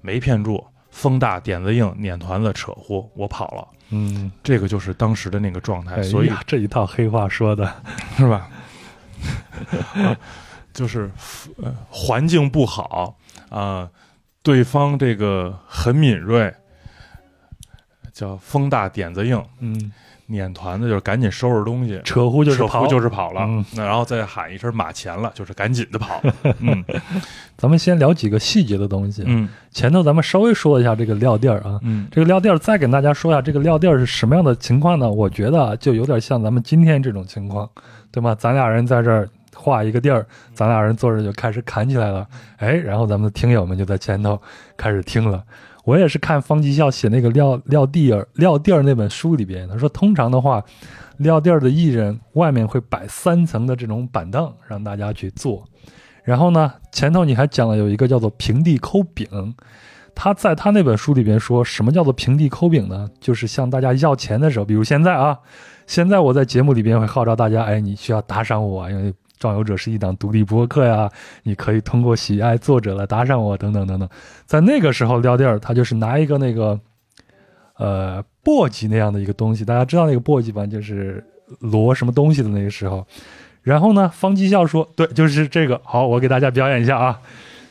[0.00, 3.68] 没骗住，风大点子硬，撵团子扯呼，我跑了。
[3.90, 7.72] 嗯，这个就是当时的那个状态，哎所以这一套黑话说的，
[8.16, 8.48] 是吧？
[9.94, 10.16] 啊
[10.72, 11.10] 就是
[11.62, 13.16] 呃环境不好
[13.50, 13.90] 啊、
[14.42, 16.54] 对方这个很敏锐，
[18.12, 19.92] 叫风大点子硬，嗯，
[20.26, 26.22] 撵团子就是赶紧收拾东西，扯呼就是扯跑，呼就是跑了，嗯那然后再喊一声马前了，就是赶紧的跑。
[26.60, 26.84] 嗯
[27.56, 29.22] 咱们先聊几个细节的东西。
[29.26, 35.10] 嗯前头咱们稍微说一下这个撂地儿啊，嗯这个撂地儿再给大家说一下这个撂地儿是什么样的情况呢？
[35.10, 37.68] 我觉得啊，就有点像咱们今天这种情况，
[38.12, 38.34] 对吗？
[38.34, 39.28] 咱俩人在这儿
[39.60, 44.40] 画一个地儿，咱俩人坐着就开始侃起来了，哎，然后咱们的听友们就在前头
[44.76, 45.44] 开始听了。
[45.84, 50.62] 我也是看方吉孝写那个撂撂地儿撂地儿那本书里边，他说通常的话，
[51.16, 55.64] 撂地儿的艺人外面会摆三层的这种板凳让大家去坐，
[56.22, 59.54] 然后呢，前头你还讲了有一个叫做平地抠饼，
[60.14, 63.08] 他在他那本书里边说什么叫做平地抠饼呢？
[63.18, 65.38] 就是向大家要钱的时候，比如现在啊，
[65.86, 71.10] 现在我在节目里边会号召大家，哎，你需要打赏我啊，因为壮游者是一档独立播客呀，
[71.42, 74.06] 你可以通过喜爱作者来打赏我，等等等等。
[74.44, 76.78] 在那个时候撂地儿，他就是拿一个那个
[77.78, 81.24] 呃簸箕那样的一个东西，大家知道那个簸箕吧，就是
[81.60, 83.06] 摞什么东西的那个时候。
[83.62, 85.80] 然后呢，方吉孝说，对，就是这个。
[85.84, 87.20] 好，我给大家表演一下啊，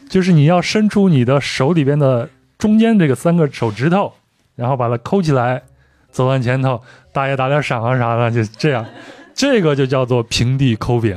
[0.10, 4.14] 就是你要伸出你的手里边的中间这个三个手指头，
[4.56, 5.62] 然后把它抠起来，
[6.10, 6.82] 走到前头，
[7.14, 8.86] 大爷打点赏啊啥的，就这样，
[9.36, 11.16] 这个就叫做平地抠饼。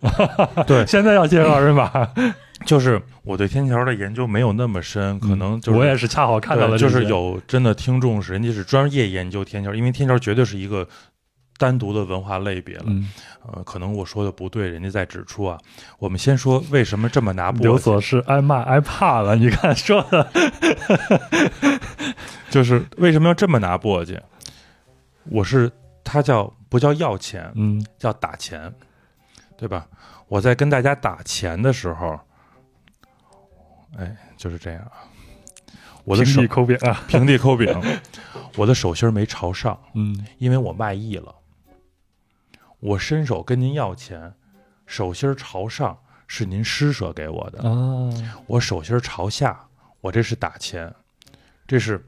[0.66, 2.10] 对现在要介绍人吧，
[2.64, 10.88] 就是我对天桥的研究没有那么深，可能就是我也是恰好看到了就，是有真的听众是人家是专业研究天桥，因为天桥绝对是一个
[11.58, 12.84] 单独的文化类别了。
[12.86, 13.10] 嗯，
[13.46, 15.58] 呃，可能我说的不对，人家在指出啊。
[15.98, 20.26] 我们先说为什么这么拿簸箕，有所是挨骂挨怕了，你看说的，
[22.48, 24.18] 就是为什么要这么拿簸箕？
[25.24, 25.70] 我是
[26.02, 28.72] 他叫不叫要钱，嗯叫打钱，
[29.60, 29.86] 对吧？
[30.26, 32.18] 我在跟大家打钱的时候，
[33.98, 35.04] 哎，就是这样啊。
[36.02, 38.00] 我的手平地抠饼啊，平地抠饼，
[38.56, 41.34] 我的手心儿没朝上，嗯因为我卖艺了。
[42.78, 44.32] 我伸手跟您要钱，
[44.86, 48.08] 手心儿朝上是您施舍给我的，啊，
[48.46, 49.68] 我手心儿朝下，
[50.00, 50.90] 我这是打钱，
[51.66, 52.02] 这是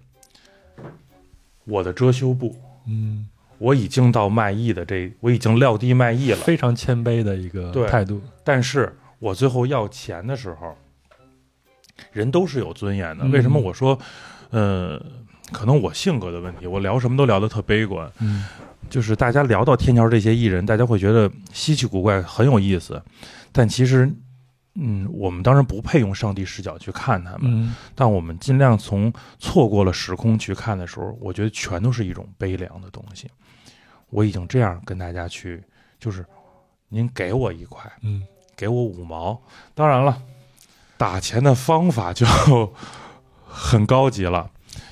[1.65, 2.57] 我的遮羞布。
[2.87, 3.29] 嗯，
[3.63, 6.39] 我已经到卖艺的这，我已经撂地卖艺了。
[6.39, 10.77] 非常谦卑的一个态度，但是我最后要钱的时候，
[12.11, 13.25] 人都是有尊严的。
[13.25, 13.97] 嗯为什么我说，
[14.51, 15.01] 呃，
[15.53, 18.11] 可能我性格的问题，我聊什么都聊得特悲观。
[18.19, 18.45] 嗯
[18.91, 23.01] 就是大家聊到天桥这些艺人，大家会觉得稀奇古怪，很有意思。
[23.53, 24.11] 但其实，
[24.75, 33.31] 嗯，我们当然不配用上帝视角去看他们，嗯但我们尽量从错过了时空去看的时候，我觉得全都是一种悲凉的东西。
[34.09, 35.63] 我已经这样跟大家去，
[35.99, 36.25] 就是
[36.89, 38.23] 您给我一块，嗯
[38.57, 39.41] 给我五毛。
[39.75, 40.23] 当然了，
[40.97, 42.27] 打钱的方法就
[43.45, 44.51] 很高级了。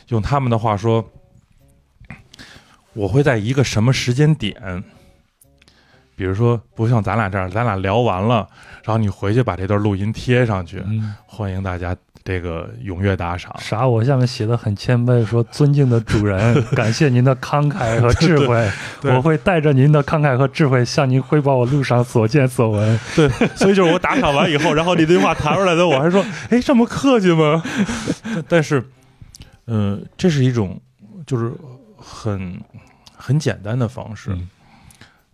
[0.09, 1.11] 用他们的话说，
[2.93, 4.85] 我会在一个什么时间点，
[6.21, 8.47] 比如说不像咱俩这样，咱俩聊完了，
[8.85, 13.51] 然后你回去把这段录音贴上去，嗯，欢迎大家这个踊跃打赏。
[13.59, 13.89] 啥？
[13.89, 18.71] 我下面写的很谦卑，说尊敬的主人， 感谢您的慷慨和智慧，
[19.05, 23.01] 我会带着您的慷慨和智慧向您汇报我路上所见所闻。
[23.17, 27.63] 对，所以就是我打赏完以后，然后你这句话弹出来的，我还说，哎，这么客气吗？
[28.25, 28.85] 但 但是，
[29.69, 30.79] 嗯、这是一种
[31.27, 31.51] 就是
[31.97, 32.61] 很
[33.17, 34.33] 很简单的方式。
[34.33, 34.47] 嗯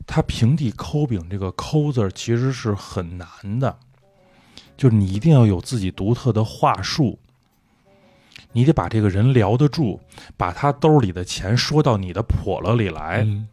[0.07, 3.77] 它平地抠饼这个“抠”字儿其实是很难的，
[4.77, 7.19] 就是你一定要有自己独特的话术，
[8.53, 10.01] 你得把这个人聊得住，
[10.37, 13.23] 把他兜里的钱说到你的笸箩里来。
[13.27, 13.49] 嗯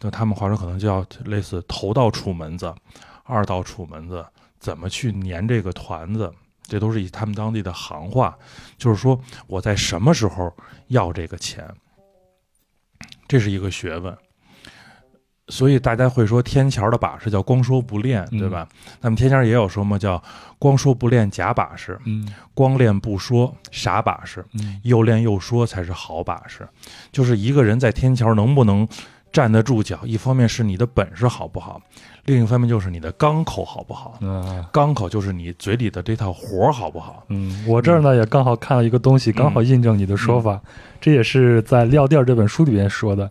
[0.00, 2.74] 那他们话说可能叫类似头道楚门子，
[3.22, 4.22] 二道楚门子，
[4.58, 6.30] 怎么去粘这个团子，
[6.64, 8.36] 这都是以他们当地的行话，
[8.76, 10.54] 就是说我在什么时候
[10.88, 11.66] 要这个钱，
[13.26, 14.14] 这是一个学问。
[15.48, 18.66] 所以大家会说天桥的把式叫光说不练，对吧？
[19.00, 20.22] 那么天桥也有说嘛，叫
[20.58, 24.42] 光说不练假把式，嗯光练不说傻把式。
[24.54, 26.66] 嗯又练又说才是好把式。
[27.12, 28.88] 就是一个人在天桥能不能
[29.32, 31.78] 站得住脚，一方面是你的本事好不好，
[32.24, 34.16] 另一方面就是你的钢口好不好。
[34.22, 34.64] 嗯。
[34.72, 37.22] 刚口就是你嘴里的这套活儿好不好。
[37.28, 40.58] 嗯，我这儿呢也刚好看了一个东西，刚好印证你的说法。
[41.02, 43.30] 这也是在《撂地儿》这本书里边说的。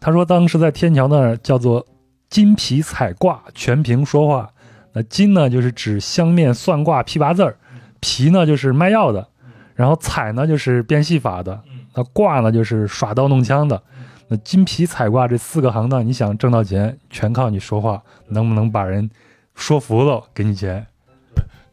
[0.00, 1.86] 他说当时在天桥那儿叫做
[2.30, 4.50] 金皮彩卦，全凭说话。
[4.92, 7.52] 那金呢就是指相面、算卦、批八字儿；
[8.00, 9.28] 皮呢就是卖药的，
[9.74, 11.60] 然后彩呢就是变戏法的，
[11.94, 13.82] 那卦呢就是耍刀弄枪的。
[14.28, 19.10] 那金皮彩卦这四个行当，你想挣到钱，全靠你说话，能不能把人
[19.54, 20.86] 说服了，给你钱？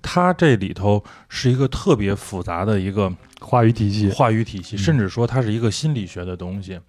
[0.02, 3.12] 它这里头是一个特别复杂的一个
[3.42, 6.76] 话语体系，话语体系，嗯甚至说它是一个心理学的东西。
[6.76, 6.82] 嗯、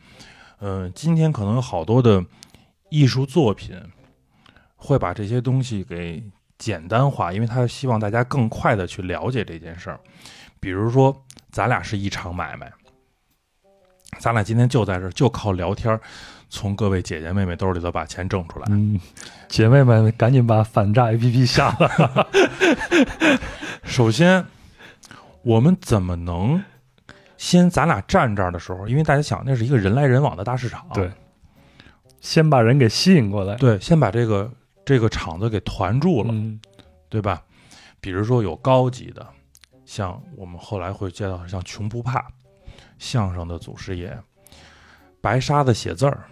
[0.95, 2.25] 今天可能有好多的
[2.91, 3.81] 艺术作品
[4.75, 6.23] 会把这些东西给
[6.59, 10.01] 简单化，因为他希望大家更快的去了解这件事儿。
[10.59, 12.73] 比如说，咱俩是一场买卖，
[14.19, 16.01] 咱俩今天就在这儿，就靠聊天儿，
[16.49, 18.67] 从各位姐姐妹妹兜里头把钱挣出来。
[18.71, 18.99] 嗯，
[19.49, 22.29] 姐妹们赶紧把反诈 APP 下了。
[23.85, 24.47] 首先，
[25.43, 26.65] 我们怎么能
[27.37, 31.11] 先咱俩站这儿的时候，因为大家想那是一个人来人往的大市场，对。
[32.21, 33.55] 先把人给吸引过来。
[33.57, 34.51] 对，先把这个
[34.85, 36.61] 这个场子给团住了，嗯。
[37.09, 37.43] 对吧？
[38.01, 39.27] 比如说有高级的，
[39.85, 42.27] 像我们后来会见到像穷不怕
[42.99, 44.19] 相声的祖师爷，
[45.21, 46.25] 白沙子写字儿，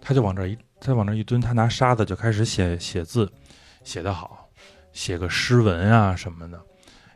[0.00, 3.30] 他就往这儿一他往这儿一蹲，他拿沙子就开始写写字，
[3.84, 4.48] 写得好，
[4.92, 6.60] 写个诗文啊什么的，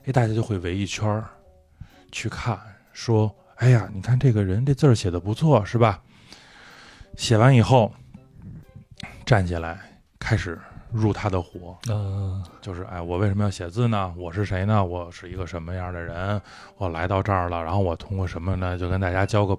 [0.05, 1.29] 哎，大家就会围一圈儿
[2.13, 2.59] 去看，
[2.93, 6.01] 说，哎呀，你看这个人这字儿写的不错，是吧？
[7.17, 7.93] 写完以后，
[9.25, 9.79] 站起来
[10.19, 10.59] 开始
[10.93, 14.15] 入他的火，呃，就是哎，我为什么要写字呢？
[14.17, 14.85] 我是谁呢？
[14.85, 16.41] 我是一个什么样的人？
[16.77, 18.79] 我来到这儿了，然后我通过什么呢？
[18.79, 19.59] 就跟大家交个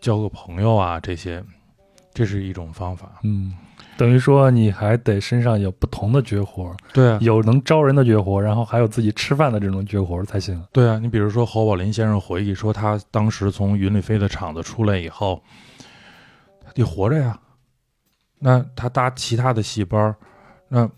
[0.00, 1.44] 交个朋友啊，这些，
[2.12, 3.20] 这是一种方法。
[3.22, 3.56] 嗯，
[3.96, 10.60] 等于说你还得身上有不同的绝活，对啊，有能招人的绝活，然后还有自己吃饭的这种绝活才行。
[10.72, 15.40] 对啊，你比如说侯宝林先生回忆说，他当时从云里飞的厂子出来以后，
[16.64, 17.38] 他得活着呀。
[18.40, 20.14] 那他搭其他的戏班，
[20.68, 20.90] 那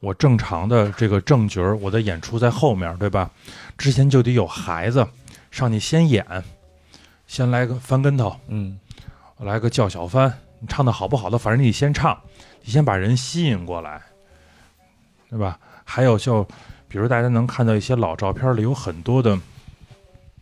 [0.00, 3.30] 我正常的这个正角儿，我的演出在后面，对吧？
[3.76, 5.06] 之前就得有孩子
[5.50, 6.24] 上去先演，
[7.26, 8.80] 先来个翻跟头，嗯
[9.38, 12.18] 来个叫小翻，你唱的好不好的，反正你得先唱，
[12.62, 14.00] 你先把人吸引过来，
[15.28, 15.58] 对吧？
[15.84, 16.44] 还有就，
[16.86, 19.36] 比如大家能看到一些老照片里有很多的，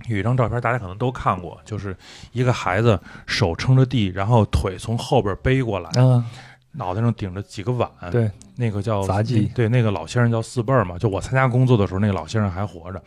[0.09, 1.97] 有一张照片大家可能都看过，就是
[2.33, 6.25] 一个孩子手撑着地，然后腿从后边背过来，嗯，
[6.73, 9.47] 脑袋上顶着几个碗，对，那个叫杂技。
[9.55, 13.03] 对，那个老先生叫四辈儿嘛，就我参加工作的时候，那个老先生还活着，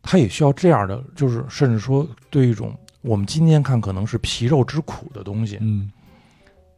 [0.00, 5.90] 他也需要这样的，就是甚至说对一种我们今天看可能是皮肉之苦的东西，嗯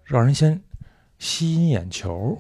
[0.05, 0.61] 让人先
[1.19, 2.39] 吸引眼球，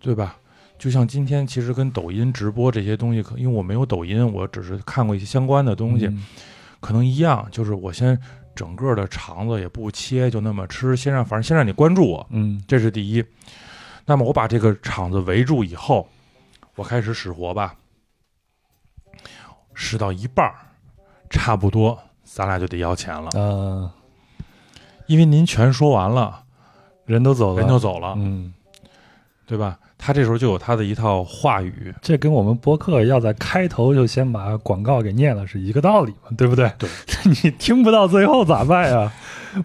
[0.00, 0.38] 对吧？
[0.78, 6.24] 就像今天其实跟抖音直播这些东西，可因为我没有抖音，我只是看过一些相关的东西，嗯
[6.80, 8.18] 可能一样，就是我先
[8.56, 13.24] 整个的肠子也不切，就那么吃，先让反正先让你关注我，嗯这是第一。
[14.04, 16.08] 那么我把这个场子围住以后，
[16.74, 17.76] 我开始使活吧，
[19.72, 20.56] 使到一半儿，
[21.30, 21.96] 差不多
[22.34, 23.90] 咱俩就得要钱了，嗯，
[25.06, 26.44] 因为您全说完了，
[27.04, 28.54] 人都走了，人都走了，嗯，
[29.46, 29.78] 对吧？
[29.98, 36.72] 他这时候就有他的一套话语，这跟我们播客要在开头就先把广告给念了是一个道理嘛，对不对？
[36.78, 36.88] 对，
[37.44, 39.12] 你听不到最后咋办呀？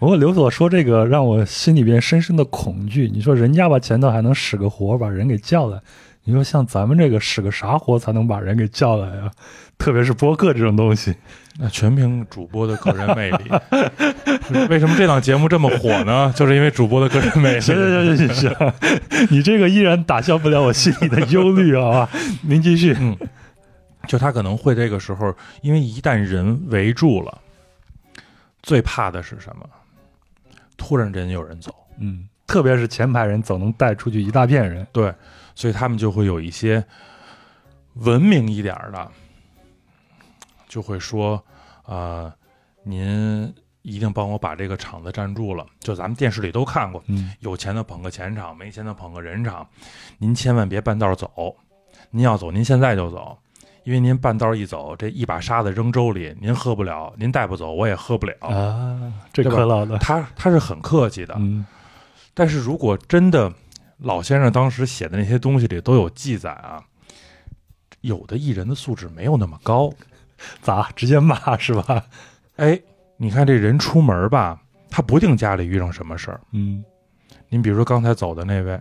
[0.01, 3.09] 我刘所说这个让我心里边深深的恐惧。
[3.11, 5.79] 你说人家吧前头还能使个活把人给叫来，
[6.25, 9.31] 你说像咱们这个使个啥活才能把人给叫来呀？
[9.77, 11.15] 特别是播客这种东西，
[11.59, 13.51] 那全凭主播的个人魅力。
[14.69, 16.33] 为什么这档节目这么火呢？
[16.35, 17.61] 就是因为主播的个人魅力。
[17.61, 18.73] 行行行行行，
[19.29, 22.09] 你这个依然打消不了我心里的忧虑，好吧？
[22.41, 22.95] 您继续。
[22.99, 23.17] 嗯，
[24.07, 27.41] 就他可能会这个时候，因为一旦人围住了，
[28.63, 29.67] 最怕的是什么？
[30.77, 34.85] 突然间有人走，嗯，特别是前排人走能带出去一大片人。
[34.91, 35.13] 对，
[35.55, 36.83] 所以他们就会有一些
[37.95, 39.11] 文明一点儿的，
[40.67, 41.43] 就会说，
[41.85, 42.31] 呃，
[42.83, 45.65] 您一定帮我把这个场子占住了。
[45.79, 49.67] 就咱们电视里都看过，嗯有钱的捧个钱场，没钱的捧个人场。
[50.17, 51.55] 您千万别半道走，
[52.11, 53.37] 您要走，您现在就走，
[53.83, 58.35] 因为您半道一走，这一把沙子扔粥里，您喝不了，您带不走，我也喝不了。
[58.41, 59.97] 啊，这对吧可老的。
[59.99, 61.65] 他他是很客气的，嗯
[62.33, 63.51] 但是如果真的
[63.97, 66.83] 老先生当时写的那些东西里都有记载啊，
[68.01, 69.91] 有的艺人的素质没有那么高。
[70.61, 72.03] 咋直接骂是吧？
[72.57, 72.79] 哎，
[73.17, 74.59] 你看这人出门吧，
[74.89, 76.39] 他不定家里遇上什么事儿。
[76.53, 76.83] 嗯
[77.49, 78.79] 您比如说刚才走的那位，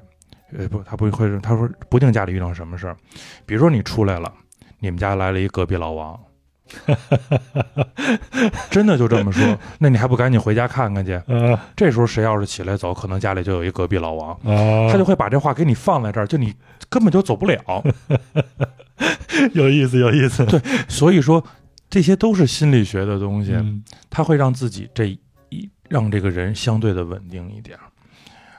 [0.58, 2.96] 呃不，他不会是，他说不定家里遇上什么事儿。
[3.44, 4.32] 比如说你出来了，
[4.80, 6.18] 你们家来了一隔壁老王，
[8.68, 11.12] 真的就这么说，那你还不赶紧回家看看去？
[11.28, 16.52] 呃这时候谁要是起来走，可能家里就有一隔壁老王，啊，他就会把这话给你放在这儿，就你
[16.88, 17.84] 根本就走不了。
[19.54, 20.44] 有意思，有意思。
[20.46, 21.44] 对，所以说
[21.88, 25.06] 这些都是心理学的东西，嗯它会让自己这
[25.50, 27.78] 一让这个人相对的稳定一点。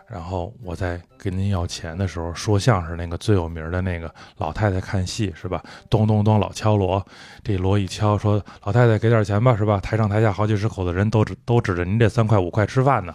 [0.08, 5.62] 然后我在跟您要钱的时候，说相声那个最有名的那个老太太看戏是吧？
[5.90, 7.06] 咚咚咚老敲锣，
[7.44, 9.82] 这锣一敲，说老太太给点钱吧是吧？
[9.82, 13.14] 台上台下好几十口子人都指都指着您这三块五块吃饭呢，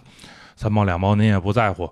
[0.55, 1.91] 三毛两毛您也不在乎。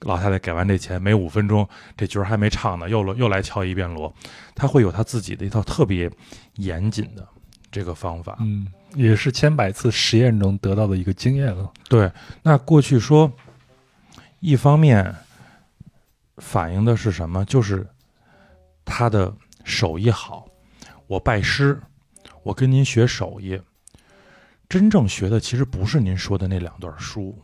[0.00, 4.14] 老太太给完这钱没五分钟，这角儿还没唱呢，又来又来敲一遍锣，
[4.54, 6.10] 他会有他自己的一套特别
[6.54, 7.26] 严谨的
[7.70, 8.36] 这个方法。
[8.40, 11.72] 嗯，也是千百次实验中得到的一个经验了。
[11.88, 12.10] 对，
[12.42, 13.30] 那过去说，
[14.40, 15.14] 一方面
[16.36, 17.44] 反映的是什么？
[17.44, 17.86] 就是
[18.84, 19.34] 他的
[19.64, 20.46] 手艺好。
[21.08, 21.80] 我拜师，
[22.42, 23.60] 我跟您学手艺，
[24.68, 27.36] 真正学的其实不是您说的那两段书。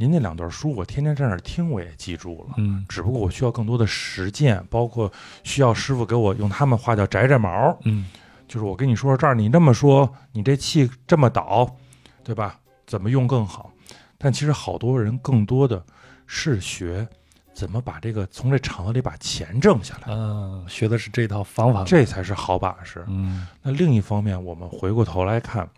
[0.00, 2.54] 您那两段书，我天天在那儿听，我也记住了。
[2.56, 5.12] 嗯只不过我需要更多的实践，包括
[5.44, 8.06] 需要师傅给我用他们话叫摘摘毛，嗯
[8.48, 11.76] 就是我跟你说这儿，你这么说，你这气这么倒，
[12.24, 12.58] 对吧？
[12.86, 13.70] 怎么用更好？
[14.16, 15.84] 但其实好多人更多的
[16.26, 17.06] 是学
[17.52, 21.84] 怎么把这个从这场子里把钱挣下来，啊，学的是这套方法。
[21.84, 23.04] 这才是好把式。
[23.06, 25.68] 嗯那另一方面，我们回过头来看，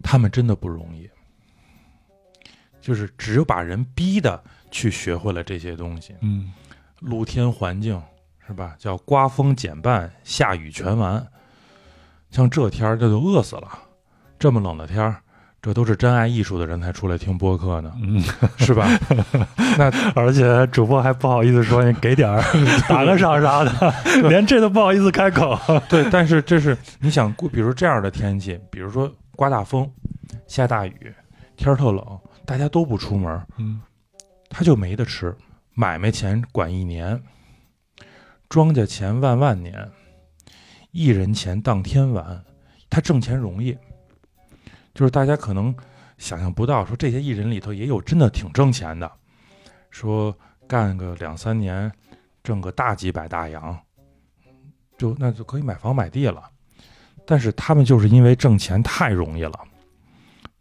[0.00, 1.10] 他们真的不容易，
[2.82, 4.38] 就是只有把人逼的
[4.70, 6.14] 去学会了这些东西。
[6.20, 6.52] 嗯
[7.00, 8.00] 露天环境
[8.46, 8.74] 是吧？
[8.78, 11.26] 叫刮风减半，下雨全完。
[12.30, 13.68] 像这天儿，这就饿死了。
[14.38, 15.16] 这么冷的天儿，
[15.60, 18.20] 这都是真爱艺术的人才出来听播客呢，嗯，
[18.58, 18.88] 是吧？
[19.78, 22.42] 那而且主播还不好意思说你给点儿，
[22.88, 23.94] 打个赏啥的，
[24.28, 25.58] 连这都不好意思开口。
[25.88, 29.88] 对，但是这是你想过，比如这样的天气，比如说刮大风、
[30.46, 31.14] 下大雨，
[31.56, 32.04] 天儿特冷，
[32.44, 33.80] 大家都不出门，嗯。
[34.54, 35.34] 他就没得吃，
[35.72, 37.18] 买卖钱管一年，
[38.50, 39.90] 庄稼钱万万年，
[40.90, 42.44] 艺人钱当天完，
[42.90, 43.74] 他挣钱容易，
[44.92, 45.74] 就是大家可能
[46.18, 49.10] 想象不到，说这些艺人里头也有真的挺挣钱的，
[49.88, 50.36] 说
[50.68, 51.90] 干个两三年，
[52.42, 53.80] 挣个大几百大洋，
[54.98, 56.42] 就那就可以买房买地了，
[57.24, 59.58] 但是他们就是因为挣钱太容易了，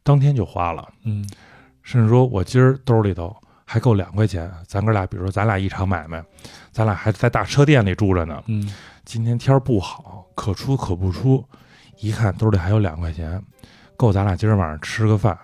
[0.01, 0.93] 当天就花了。
[1.03, 1.29] 嗯
[1.91, 3.35] 甚至说我今儿兜里头
[3.65, 6.23] 还够两块钱，咱哥俩，比如说咱俩一场买卖，
[6.71, 8.41] 咱俩还在大车店里住着呢。
[8.47, 8.73] 嗯
[9.03, 11.43] 今天天儿不好，可出可不出，
[11.99, 13.43] 一看兜里还有两块钱，
[13.97, 15.37] 够咱俩今儿晚上吃个饭，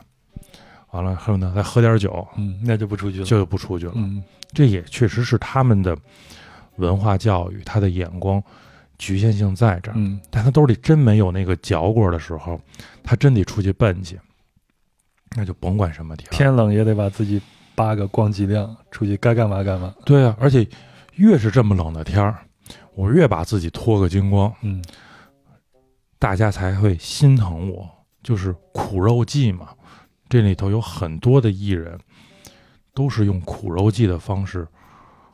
[0.91, 3.25] 完了恨不得再喝点酒，嗯，那就不出去了。
[3.25, 3.91] 就不出去了。
[3.95, 4.23] 嗯
[4.53, 5.97] 这也确实是他们的
[6.77, 8.41] 文化教育，他的眼光
[8.97, 9.95] 局限性在这儿。
[9.97, 12.57] 嗯但他兜里真没有那个嚼过的时候，
[13.03, 14.17] 他真得出去奔去，
[15.35, 16.29] 那就甭管什么天。
[16.31, 17.41] 天冷也得把自己
[17.75, 19.93] 扒个光脊亮，出去该干嘛干嘛。
[20.05, 20.67] 对啊，而且
[21.15, 22.39] 越是这么冷的天儿，
[22.95, 24.83] 我越把自己脱个精光，嗯
[26.19, 27.87] 大家才会心疼我。
[28.23, 29.69] 就是苦肉计嘛，
[30.27, 31.97] 这里头有很多的艺人，
[32.93, 34.67] 都是用苦肉计的方式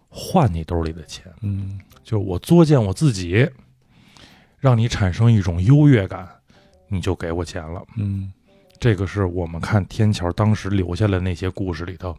[0.09, 1.25] 换你兜里的钱。
[1.41, 3.49] 嗯就是我作践我自己，
[4.59, 6.27] 让你产生一种优越感，
[6.87, 7.81] 你就给我钱了。
[7.95, 8.31] 嗯
[8.83, 12.13] 这个是我们看天桥当时留下的那些故事里头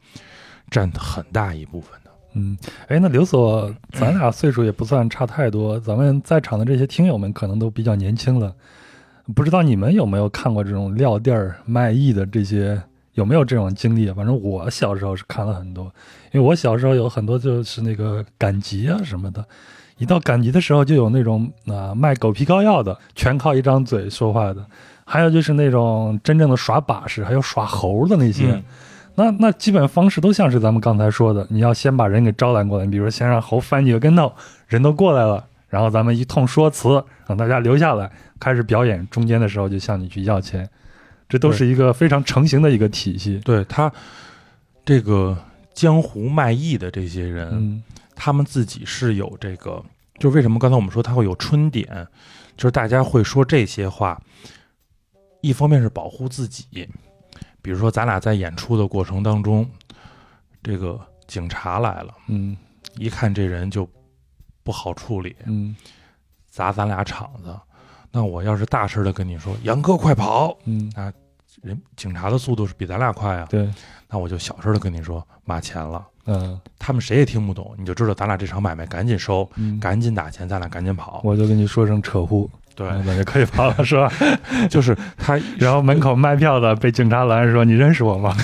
[0.71, 2.11] 占很大一部分的。
[2.33, 2.57] 嗯，
[2.89, 8.51] 哎，那刘所，咱俩岁数也不算差太多，咱们在场的这些听友们可能都比较年轻了，
[9.35, 12.81] 不知道你们有没有看过这种撂地儿卖艺的这些，
[13.13, 14.11] 有没有这种经历？
[14.13, 15.85] 反正我小时候是看了很多，
[16.33, 19.47] 因为我小时候有很多就是那个赶集啊什么的，
[19.99, 24.65] 一到赶集的时候就有那种啊、卖狗皮膏药的，全靠一张嘴说话的，
[25.05, 28.53] 还有就是那种真正的耍把式，还有耍猴的那些。
[28.53, 28.63] 嗯
[29.17, 34.33] 那那基本方式都像是咱们刚才说的，你要先把人给招揽过来，你比如说先让猴翻几个跟头，
[34.67, 40.69] 人都过来了，然后咱们一通说辞，让大家留下来，开始表演，中间的时候就向你去要钱，
[41.29, 43.41] 这都是一个非常成型的一个体系。
[43.45, 43.89] 对他
[44.85, 45.39] 这个
[45.75, 47.85] 江湖卖艺的这些人，嗯
[48.17, 49.81] 他们自己是有这个，
[50.19, 51.87] 就是为什么刚才我们说他会有春点，
[52.57, 54.21] 就是大家会说这些话，
[55.45, 56.89] 一方面是保护自己，
[57.61, 59.69] 比如说咱俩在演出的过程当中，
[60.63, 62.57] 这个警察来了，嗯
[62.97, 63.87] 一看这人就
[64.63, 65.77] 不好处理，嗯
[66.49, 67.55] 砸咱俩场子。
[68.11, 70.91] 那我要是大声的跟你说，杨哥快跑，嗯，
[71.61, 73.69] 人警察的速度是比咱俩快啊，对，
[74.09, 76.09] 那我就小声的跟你说马钱了。
[76.27, 81.21] 嗯他们谁也听不懂，你就知道咱俩这场买卖赶紧收，嗯，赶紧打钱，咱俩赶紧跑。
[81.23, 84.11] 我就跟你说声扯呼，对，嗯那就可以跑了，是吧？
[84.69, 88.37] 就是他 然后门口卖票的被警察拦着说：“你认识我吗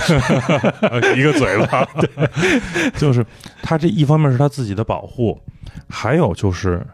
[1.16, 3.24] 一个嘴巴，对，就是
[3.62, 5.40] 他这一方面是他自己的保护，
[5.88, 6.86] 还有就是，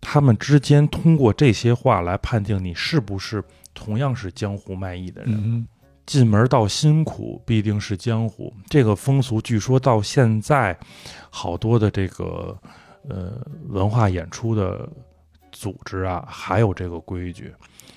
[0.00, 3.42] 他们之间通过这些话来判定你是不是
[3.74, 5.32] 同样是江湖卖艺的人。
[5.34, 5.66] 嗯
[6.06, 8.52] 进门到辛苦，必定是江湖。
[8.68, 10.76] 这个风俗，据说到现在，
[11.30, 12.56] 好多的这个
[13.08, 14.88] 呃文化演出的
[15.60, 17.54] 组织啊，还有这个规矩，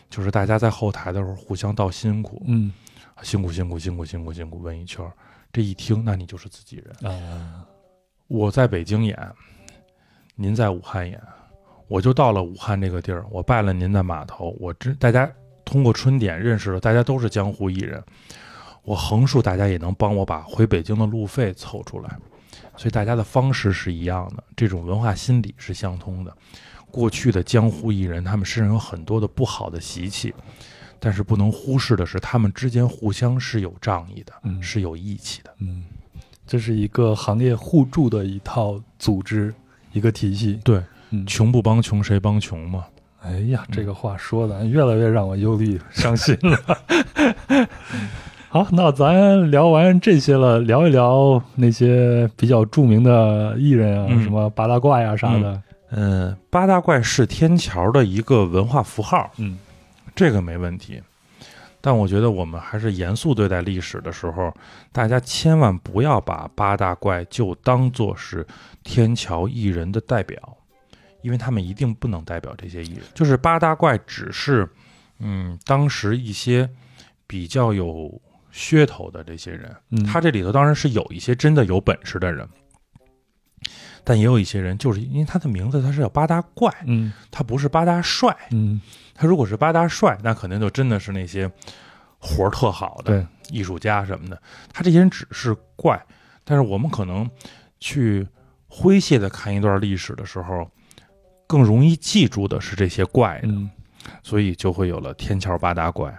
[0.10, 2.74] 就是大家在后台的时候互相道辛苦，嗯。
[3.22, 5.14] 辛苦辛苦辛苦辛苦辛苦问一圈儿，
[5.54, 7.10] 这一听，那你就是自己人。
[7.10, 7.64] 啊，
[8.28, 9.18] 我在北京演，
[10.36, 11.22] 您在武汉演，
[11.88, 15.32] 我就到了武汉这个地儿，我拜了您的码头，我知大家
[15.64, 18.04] 通过春点认识了，大家都是江湖艺人，
[18.82, 22.18] 我横竖大家也能帮我把回北京的路费凑出来，
[22.76, 26.36] 所以大家的方式是一样的，这种文化心理是相通的。
[26.94, 30.32] 过去的江湖艺人，他们身上有很多的不好的习气，
[31.00, 35.50] 但是不能忽视的是，他们之间互相是有仗义的，嗯是有义气的。
[35.60, 35.86] 嗯，
[36.46, 39.52] 这是一个行业互助的一套组织，
[39.92, 40.60] 一个体系。
[40.64, 40.80] 对，
[41.10, 42.86] 嗯，穷不帮穷，谁帮穷嘛？
[43.24, 47.66] 哎呀，这个话说的越来越让我忧虑伤心了。
[48.50, 55.54] 好，那咱聊完这些了，聊一聊那些比较著名的艺人啊，嗯什么八大怪呀、啥的。
[55.54, 55.64] 嗯，
[56.50, 59.60] 八大怪是天桥的一个文化符号，嗯
[60.16, 61.02] 这个没问题。
[61.82, 64.56] 但我觉得我们还是严肃对待历史的时候，
[64.94, 68.48] 大家千万不要把八大怪就当做是
[68.84, 70.58] 天桥艺人的代表，
[71.22, 73.02] 因为他们一定不能代表这些艺人。
[73.14, 74.66] 就是八大怪只是，
[75.20, 76.70] 嗯，当时一些
[77.28, 78.22] 比较有
[78.54, 82.48] 噱头的这些人，嗯，他这里头当然是有一些真的有本事的人，
[84.04, 88.36] 但也有一些人就是因为他的名字他是叫八大怪，嗯他不是八大帅。
[88.52, 88.82] 嗯，
[89.16, 91.50] 他如果是八大帅，那肯定就真的是那些
[92.20, 94.42] 活儿特好的，艺术家什么的。
[94.72, 96.04] 他这些人只是怪，
[96.44, 97.30] 但是我们可能
[97.80, 98.28] 去
[98.70, 100.70] 诙谐的看一段历史的时候，
[101.48, 103.70] 更容易记住的是这些怪的，嗯
[104.22, 106.14] 所以就会有了天桥八大怪。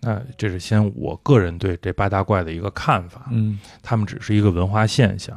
[0.00, 3.26] 那这是先我个人对这八大怪的一个看法。
[3.30, 5.36] 嗯他们只是一个文化现象，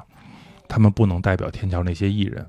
[0.70, 2.46] 他们不能代表天桥那些艺人。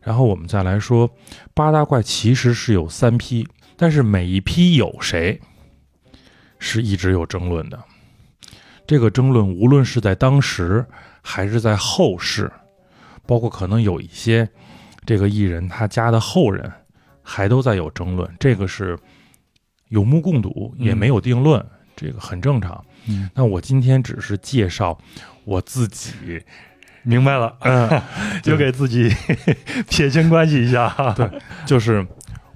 [0.00, 1.10] 然后我们再来说，
[1.52, 3.44] 八大怪其实是有三批，
[3.76, 5.40] 但是每一批有谁
[6.60, 7.82] 是一直有争论的。
[8.86, 10.86] 这个争论无论是在当时
[11.20, 12.50] 还是在后世，
[13.26, 14.48] 包括可能有一些
[15.04, 16.72] 这个艺人他家的后人
[17.22, 18.98] 还都在有争论，这个是
[19.88, 21.62] 有目共睹，也没有定论，
[21.96, 22.82] 这个很正常。
[23.06, 24.96] 嗯，那我今天只是介绍
[25.44, 26.42] 我自己，
[27.08, 28.02] 明白了，嗯，
[28.44, 29.10] 就给自己
[29.88, 31.14] 撇清关系一下哈。
[31.14, 31.26] 对
[31.64, 32.06] 就是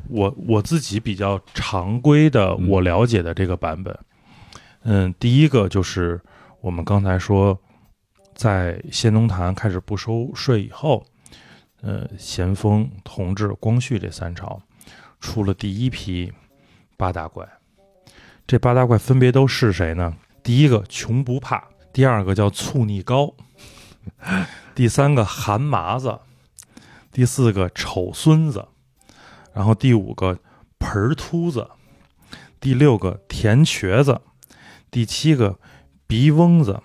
[0.08, 3.98] 我我自己比较常规的，嗯我了解的这个版本。
[4.82, 6.20] 嗯，第一个就是
[6.60, 7.58] 我们刚才说，
[8.34, 11.02] 在先农坛开始不收税以后，
[11.80, 14.60] 呃，咸丰、同治、光绪这三朝
[15.18, 16.30] 出了第一批
[16.98, 17.48] 八大怪。
[18.46, 20.14] 这八大怪分别都是谁呢？
[20.42, 23.32] 第一个穷不怕，第二个叫醋逆高，
[24.74, 26.18] 第三个韩麻子，
[27.10, 28.66] 第四个丑孙子，
[29.54, 30.38] 然后第五个
[30.78, 31.68] 盆秃子，
[32.60, 34.20] 第六个田瘸子，
[34.90, 35.58] 第七个
[36.06, 36.80] 鼻翁子，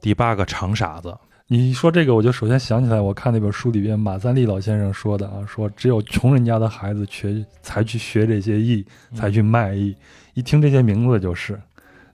[0.00, 1.18] 第八个长傻子。
[1.48, 9.94] 你说这个，我就首先想起来，我看那本书里边马三立老先生说的啊，说只有穷人家的孩子学才去学这些艺，才去卖艺。
[10.32, 11.60] 一听这些名字就是，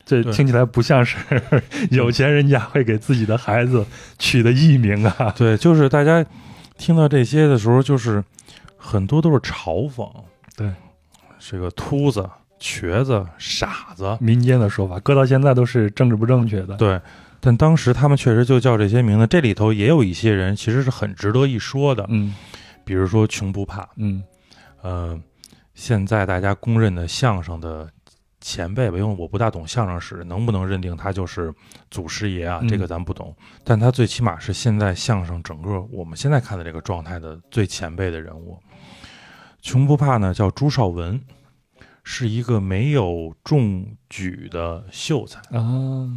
[0.09, 1.19] 这听起来不像是
[1.93, 3.85] 有钱人家会给自己的孩子
[4.19, 5.35] 取的艺名啊。
[5.37, 6.25] 对，就是大家
[6.79, 8.25] 听到这些的时候，就是
[8.79, 10.11] 很多都是嘲讽。
[10.57, 10.73] 对，
[11.39, 12.27] 这个秃子、
[12.59, 16.75] 瘸子、傻子，民间的说法，搁到现在都是政治不正确的。
[16.77, 16.99] 对。
[17.41, 22.35] 但当时他们确实就叫这些名字，这里头也有一些人其实是很值得一说的，嗯
[22.85, 24.21] 比如说穷不怕，嗯
[24.83, 25.17] 呃，
[25.73, 27.89] 现在大家公认的相声的
[28.41, 31.53] 前辈吧，因为我不大懂相声史，能不能认定他就是
[31.91, 32.61] 祖师爷啊？
[32.63, 33.35] 嗯这个咱不懂，
[33.65, 38.59] 但他最起码是现在相声整个我们现在看的这个状态的最前辈的人物。
[39.61, 41.21] 穷不怕呢，叫朱绍文，
[42.05, 46.09] 是一个没有中举的秀才，啊，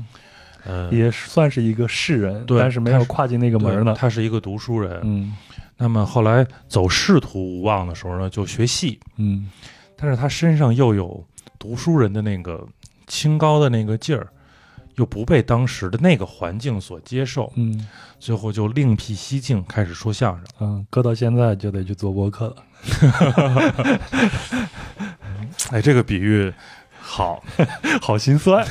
[0.64, 4.00] 呃，也算是一个士人，对但是没有跨进那个门呢对。
[4.00, 5.02] 他是一个读书人。
[5.04, 5.36] 嗯
[5.76, 9.00] 那么后来走仕途无望的时候呢，就学戏。
[9.18, 9.50] 嗯
[9.98, 11.24] 但是他身上又有
[11.62, 12.68] 读书人的那个
[13.06, 14.28] 清高的那个劲儿，
[14.96, 17.88] 又不被当时的那个环境所接受，嗯
[18.18, 20.46] 最后就另辟蹊径，开始说相声。
[20.60, 22.56] 嗯，搁到现在就得去做播客了。
[25.70, 26.52] 哎，这个比喻
[27.00, 27.44] 好，
[28.02, 28.66] 好心酸。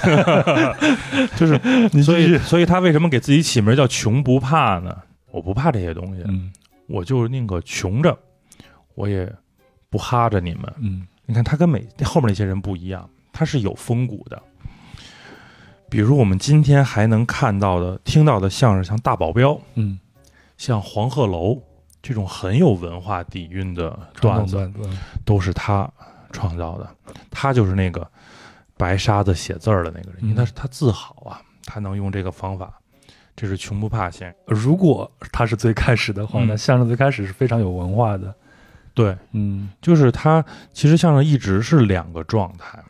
[1.39, 1.61] 就是
[1.93, 4.97] 你所以所以他为什么给自己起名叫穷不怕呢？
[5.31, 6.53] 我不怕这些东西，嗯
[6.89, 8.19] 我就宁可穷着，
[8.97, 9.33] 我也
[9.89, 10.75] 不哈着你们。
[10.79, 14.43] 嗯你看他跟每后面那些人不一样，他是有风骨的。
[15.89, 20.01] 比如我们今天还能看到的、听到的相声，像大保镖、嗯，
[20.57, 21.63] 像黄鹤楼
[22.03, 24.69] 这种很有文化底蕴的段子，
[25.25, 25.89] 都是他
[26.33, 26.91] 创造的。
[27.31, 28.05] 他就是那个
[28.77, 32.77] 白沙子写字儿的那个人，因为他是他自豪啊，他能用这个方法。
[33.37, 34.37] 这是穷不怕先生。
[34.47, 38.35] 如果他是最开始的话，嗯那相声最开始是非常有文化的。
[39.01, 42.83] 对，嗯就是它其实相声一直是两个状态，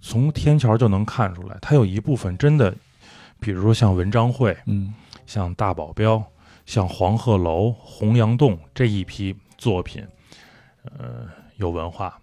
[0.00, 2.74] 从天桥就能看出来，它有一部分真的，
[3.38, 4.92] 比如说像文章会、嗯
[5.26, 6.20] 像大保镖、
[6.66, 10.04] 像黄鹤楼、洪阳洞这一批作品，
[10.82, 12.18] 呃，有文化。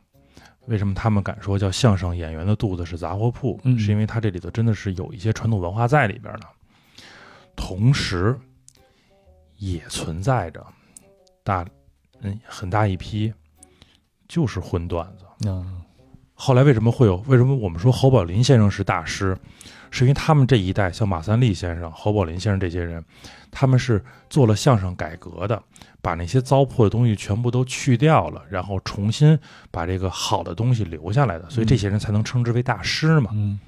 [0.66, 3.58] 为什么他们敢说叫相声演员的肚子是杂货铺？
[3.64, 6.42] 嗯是因为它这里头真的是有一些传统文化在里边的，
[7.56, 8.38] 同时
[9.56, 10.62] 也存在着
[11.44, 11.66] 大
[12.22, 13.34] 嗯很大一批
[14.28, 15.26] 就是荤段子。
[15.48, 15.82] 嗯
[16.40, 17.18] 后来为什么会有？
[17.28, 19.36] 为什么我们说侯宝林先生是大师？
[19.90, 23.04] 是因为他们这一代，像马三立先生、侯宝林先生这些人，
[23.50, 25.60] 他们是做了相声改革的，
[26.00, 29.40] 把那些糟粕的东西全部都去掉了，然后重新
[29.72, 33.60] 把这个好的东西留下来的，所以这些人才能称之为大师嘛，嗯。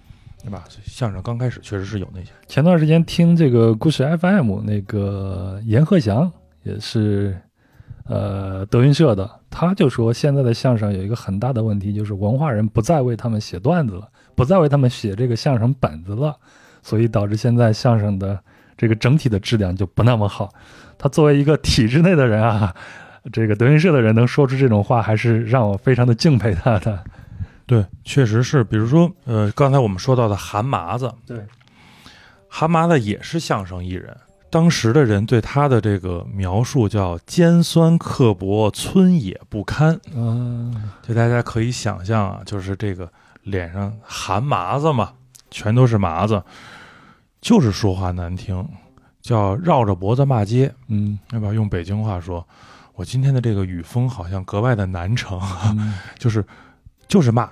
[0.44, 0.64] 对吧？
[0.86, 6.32] 相声刚开始确实是有那些，前段时间听这个故事 FM，那个阎鹤祥
[6.64, 7.42] 也是，
[8.06, 16.36] 呃，德云社的，他就说现在的相声有一个很大的问题，就是文化人不再为他们写段子了，不再为他们写这个相声本子了，
[16.82, 18.40] 所以导致现在相声的
[18.76, 20.52] 这个整体的质量就不那么好。
[20.98, 22.76] 他作为一个体制内的人啊，
[23.32, 27.04] 这个德云社的人能说出这种话，还是让我非常的敬佩他的。
[27.68, 28.64] 对，确实是。
[28.64, 31.38] 比如说，呃，刚才我们说到的韩麻子，对，
[32.48, 34.18] 韩麻子也是相声艺人。
[34.50, 40.00] 当时的人对他的这个描述叫尖酸刻薄、村野不堪。
[40.16, 43.12] 嗯就大家可以想象啊，就是这个
[43.44, 45.14] 脸上含麻子嘛，
[45.52, 46.44] 全都是麻子，
[47.42, 48.68] 就是说话难听，
[49.22, 51.20] 叫绕着脖子骂街，嗯。
[51.30, 51.54] 对吧？
[51.54, 52.46] 用北京话说，
[52.96, 55.40] 我今天的这个语风好像格外的难成，
[55.78, 55.94] 嗯。
[56.18, 56.44] 就是
[57.08, 57.50] 就是骂，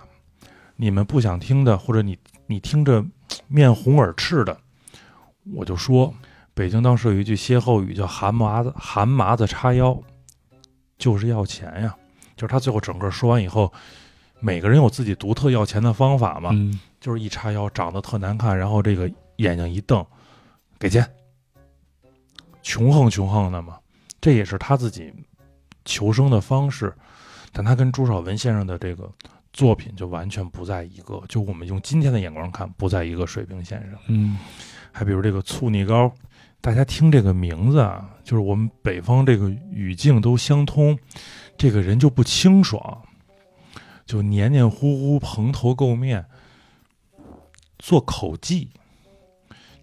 [0.75, 2.17] 你们不想听的，或者你
[2.47, 3.05] 你听着
[3.47, 4.57] 面红耳赤的，
[5.53, 6.13] 我就说，
[6.57, 9.95] 北京当时有一句歇后语叫“韩麻子韩麻子叉腰”，
[10.97, 11.95] 就是要钱呀。
[12.35, 13.71] 就是他最后整个说完以后，
[14.39, 20.03] 每个人有自己独特要钱的方法嘛，嗯就是一叉腰，长得特难看，然后这个眼睛一瞪，
[20.79, 21.07] 给钱，
[22.63, 23.77] 穷横穷横的嘛，
[24.19, 25.13] 这也是他自己
[25.85, 26.91] 求生的方式。
[27.51, 29.07] 但他跟朱少文先生的这个
[29.53, 33.99] 作品就完全不在一个，就我们用今天的眼光看，不在一个水平线上。
[34.07, 34.39] 嗯
[34.91, 36.11] 还比如这个醋泥糕，
[36.61, 40.97] 大家听这个名字啊，就是我们北方这个语境都相通，
[41.57, 43.01] 这个人就不清爽，
[44.05, 46.25] 就黏黏糊糊、蓬头垢面，
[47.79, 48.69] 做口技。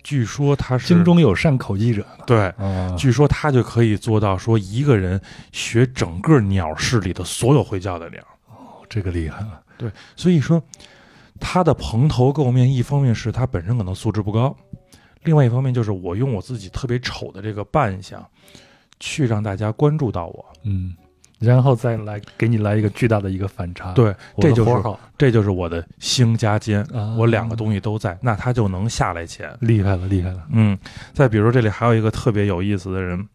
[0.03, 5.19] 据说他是京中有善口技者对，啊，据说他就可以做到说一个人
[5.51, 8.21] 学整个鸟市里的所有会叫的鸟。
[8.49, 9.63] 哦这个厉害了。
[9.79, 10.63] 对所以说，
[11.41, 14.55] 他的蓬头垢面，一方面是他本身可能素质不高，
[15.25, 18.25] 另外一方面就是我用我自己特别丑的这个扮相，
[19.01, 20.45] 去让大家关注到我。
[20.63, 20.95] 嗯，
[21.39, 24.71] 然后再来给你来一个巨大的一个反差。，对，这就是
[25.19, 29.55] 这就是我的星加尖，啊我两个东西都在，那他就能下来钱。
[29.61, 30.47] 厉害了，厉害了。
[30.51, 30.79] 嗯，
[31.13, 33.29] 再比如这里还有一个特别有意思的人，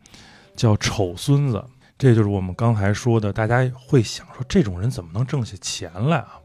[0.55, 1.63] 叫丑孙子，
[1.97, 6.38] 这就是我们刚才说的，大家会想说这种人怎么能挣下钱来啊？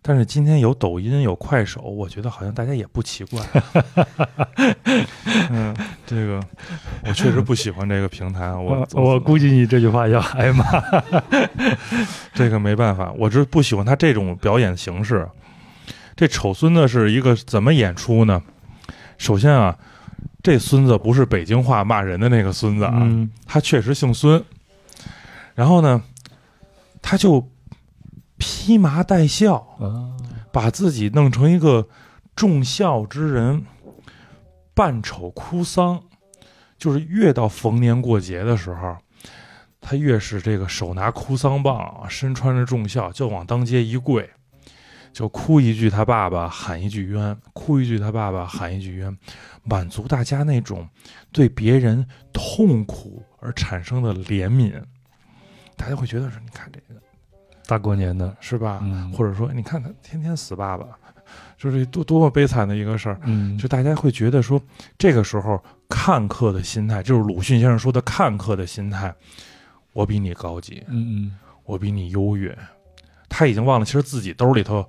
[0.00, 3.42] 但是今天有抖音有快手，我觉得好像大家也不奇怪。
[5.50, 5.74] 嗯，
[6.06, 6.40] 这个
[7.04, 10.64] 我确实不喜欢这个平台啊，我 我我估计你这句话要挨骂。
[12.32, 15.28] 这个没办法，我就是不喜欢他这种表演形式。
[16.16, 18.42] 这丑孙子是一个怎么演出呢？
[19.18, 19.76] 首先啊，
[20.42, 24.42] 这孙子不是北京话骂人的那个孙子啊，嗯他确实姓孙。
[25.54, 26.02] 然后呢，
[27.02, 27.44] 他就
[28.38, 30.16] 披麻戴孝，啊，
[30.52, 31.88] 把自己弄成一个
[32.36, 33.66] 重孝之人，
[34.74, 36.02] 扮丑哭丧，
[36.78, 38.96] 就是越到逢年过节的时候，
[39.80, 44.30] 他越是这个手拿哭丧棒，身穿着重孝，就往当街一跪，
[45.12, 49.16] 就哭一句他爸爸，喊一句冤，哭一句他爸爸，喊一句冤，
[49.64, 50.88] 满足大家那种
[51.32, 54.80] 对别人痛苦而产生的怜悯。
[55.76, 57.00] 大家会觉得说，你看这个
[57.68, 58.80] 大过年的，是吧？
[58.82, 60.86] 嗯，或者说，你看他天天死爸爸，
[61.58, 63.20] 就是多多么悲惨的一个事儿。
[63.24, 64.58] 嗯，就大家会觉得说，
[64.96, 69.14] 这个时候看客的心态，就是鲁迅先生说的看客的心态，
[69.92, 72.56] 我比你高级，嗯我比你优越。
[73.28, 74.88] 他已经忘了，其实自己兜里头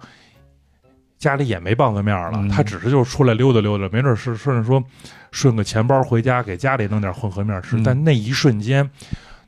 [1.17, 4.81] 家里也没棒子面了，嗯他只是就是出来溜达溜达，没准是顺着说
[5.31, 7.75] 顺个钱包回家，给家里弄点混合面吃。
[7.75, 8.89] 嗯但那一瞬间，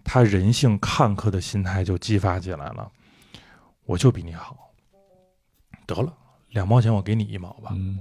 [0.03, 2.91] 他人性看客的心态就激发起来了，
[3.91, 4.71] 我就比你好，
[5.85, 6.13] 得了，
[6.51, 7.71] 两毛钱我给你一毛吧。
[7.73, 7.99] 嗯，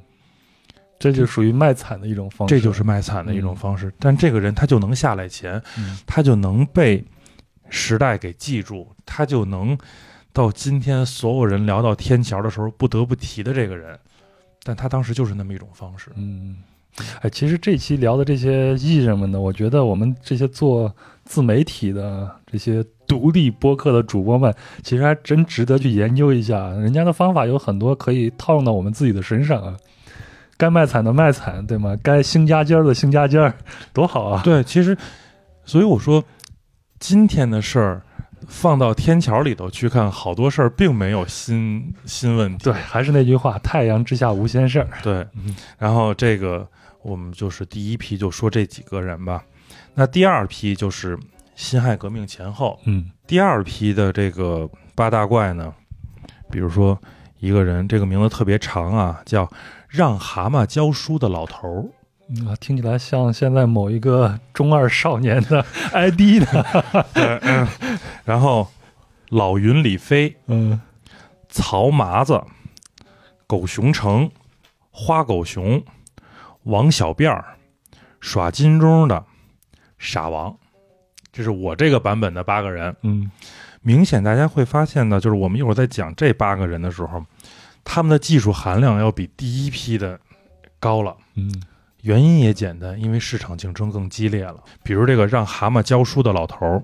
[1.00, 3.92] 这就属于卖惨的一种方式，这就是卖惨的一种方式。
[3.98, 7.04] 但这个人他就能下来钱，嗯他就能被
[7.70, 9.76] 时代给记住，他就能
[10.32, 13.98] 到今天所有人聊到天桥的时候不得不提的这个人。
[14.62, 16.12] 但他当时就是那么一种方式。
[16.14, 16.58] 嗯，
[17.20, 26.70] 哎，其实这期聊的这些艺人们呢，我觉得我们这些做自媒体的这些独立播客的主播们，其实还真值得去研究一下。
[26.70, 29.76] 人家的方法有很多可以套用到我们自己的身上啊。
[30.56, 31.96] 该卖惨的卖惨，对吗？
[32.02, 33.54] 该兴家尖儿的兴家尖儿，
[33.94, 34.42] 多好啊！
[34.44, 34.94] 对，其实，
[35.64, 36.22] 所以我说，
[36.98, 38.02] 今天的事儿
[38.46, 42.64] 放到天桥里头去看，好多事儿并没有新新问题。
[42.64, 44.88] 对，还是那句话，太阳之下无新事儿。
[45.02, 46.68] 对，嗯然后这个
[47.00, 49.42] 我们就是第一批就说这几个人吧，
[49.94, 51.18] 那第二批就是
[51.60, 53.10] 辛亥革命前后，嗯。
[53.26, 55.72] 第二批的这个八大怪呢，
[56.50, 56.98] 比如说
[57.38, 59.46] 一个人，这个名字特别长啊，叫
[59.86, 61.90] 让蛤蟆教书的老头
[62.46, 66.64] 啊，听起来像现在某一个中二少年的 ID 呢。
[67.12, 67.68] 嗯，
[68.24, 68.66] 然后
[69.28, 70.80] 老云李飞、嗯。
[71.50, 72.42] 曹麻子、
[73.46, 74.30] 狗熊城、
[74.90, 75.84] 花狗熊、
[76.62, 77.58] 王小辫儿、
[78.20, 79.24] 耍金钟的
[79.98, 80.56] 傻王，
[81.32, 82.94] 这是我这个版本的八个人。
[83.02, 83.30] 嗯
[83.82, 87.24] 明显大家会发现呢，就是我们一会儿在讲这八个人的时候，
[87.82, 90.20] 他们的技术含量要比第一批的
[90.78, 91.16] 高了。
[91.34, 91.62] 嗯
[92.02, 94.56] 原因也简单，因为市场竞争更激烈了。
[94.82, 96.82] 比如这个让蛤蟆教书的老头儿，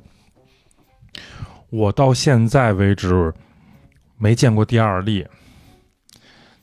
[1.70, 3.32] 我到现在为止
[4.18, 5.26] 没见过第二例。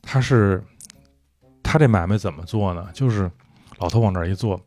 [0.03, 0.63] 他是
[1.63, 2.88] 他这买卖怎么做呢？
[2.93, 3.29] 就是
[3.79, 4.59] 老头往这儿一坐，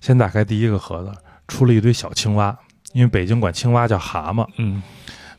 [0.00, 1.12] 先打开第一个盒子，
[1.48, 2.56] 出了一堆小青蛙，
[2.92, 4.46] 因为北京管青蛙叫蛤蟆。
[4.58, 4.82] 嗯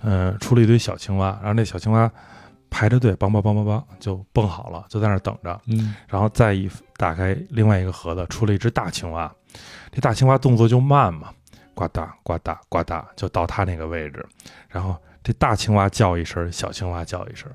[0.01, 2.12] 嗯，出了一堆小青蛙，然后那小青蛙
[2.70, 5.60] 排着队，梆梆梆梆梆就蹦好了，就在那儿等着。
[5.66, 9.34] 嗯然后再一打开另外一个盒子，出了一只大青蛙。
[9.91, 11.30] 这大青蛙动作就慢嘛，
[11.74, 14.24] 呱嗒呱嗒呱嗒，就到它那个位置。
[14.70, 17.49] 然后这大青蛙叫一声，小青蛙叫一声，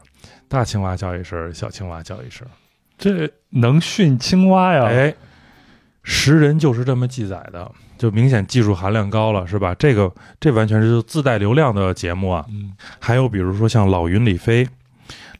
[0.49, 2.45] 大青蛙叫一声，小青蛙叫一声。
[2.99, 4.87] 这能训青蛙呀？
[4.87, 5.15] 哎，
[6.03, 7.71] 识人就是这么记载的，
[8.01, 9.75] 就明显技术含量高了，是吧？
[9.75, 12.47] 这个这完全是自带流量的节目啊。
[12.49, 14.67] 嗯还有比如说像老云李飞，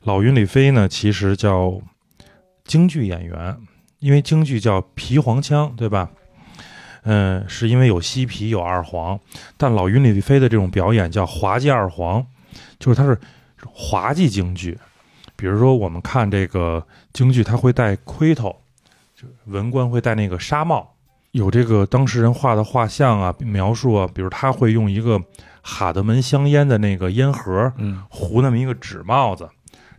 [0.03, 1.81] 老云李飞呢，其实叫
[2.65, 3.57] 京剧演员，
[4.01, 6.11] 因为京剧叫皮黄腔，对吧？
[7.05, 9.19] 嗯，是因为有西皮有二黄，
[9.57, 12.27] 但老云李飞的这种表演叫滑稽二黄，
[12.79, 13.19] 就是它是
[13.73, 14.79] 滑稽京剧。
[15.35, 18.55] 比如说我们看这个京剧，它会戴盔头，
[19.17, 20.93] 就文官会戴那个纱帽，
[21.33, 25.21] 有这个当事人画的画像啊，描述啊，比如他会用一个
[25.63, 29.49] 哈德门香烟的那个烟盒嗯糊那么一个纸帽子，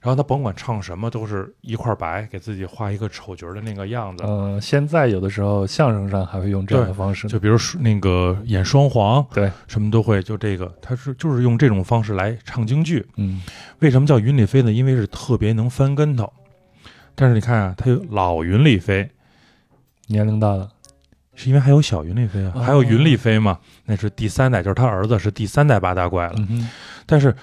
[0.01, 4.23] 然后他甭管唱什么都是一块白，给自己画一个丑角的那个样子。
[4.23, 13.07] 呃，现在有的时候相声上还会用这样的方式，就比如那个演双簧，对，什么都会，就这个，他是就是用这种方式来唱京剧。
[13.15, 13.41] 嗯
[13.79, 14.71] 为什么叫云里飞呢？
[14.71, 16.31] 因为是特别能翻跟头。
[17.15, 19.09] 但是你看啊，他有老云里飞，
[20.07, 20.69] 年龄大了，
[21.41, 26.35] 是因为还有小云丽飞啊，哦还有云丽飞嘛，那是第三代，就是他儿子是第三代八大怪了。
[26.49, 26.69] 嗯
[27.07, 27.35] 但是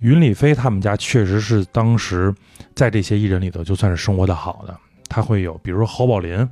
[0.00, 2.34] 云丽飞他们家确实是当时
[2.74, 4.76] 在这些艺人里头就算是生活的好的。
[5.08, 6.46] 他会有，比如说侯宝林，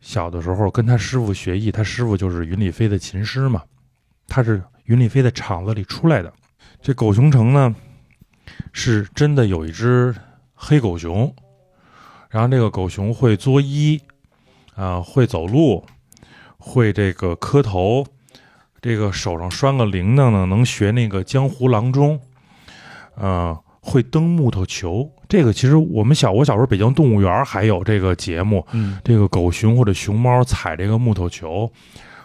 [0.00, 3.62] 小的时候跟他师傅学艺，他师傅就是云丽飞的琴师嘛，
[4.26, 6.32] 他是云丽飞的厂子里出来的。
[6.82, 7.74] 这狗熊城呢，
[8.72, 10.14] 是真的有一只
[10.54, 11.32] 黑狗熊，
[12.28, 14.00] 然后这个狗熊会作揖，
[14.74, 15.84] 啊、会走路，
[16.66, 18.06] 会这个磕头，
[18.80, 22.18] 这个手上拴个铃铛呢，能学那个江湖郎中，
[23.16, 25.10] 呃，会蹬木头球。
[25.28, 31.70] 这个其实我们小我小时候北京动物园还有这个节目，嗯这个狗熊或者熊猫踩这个木头球，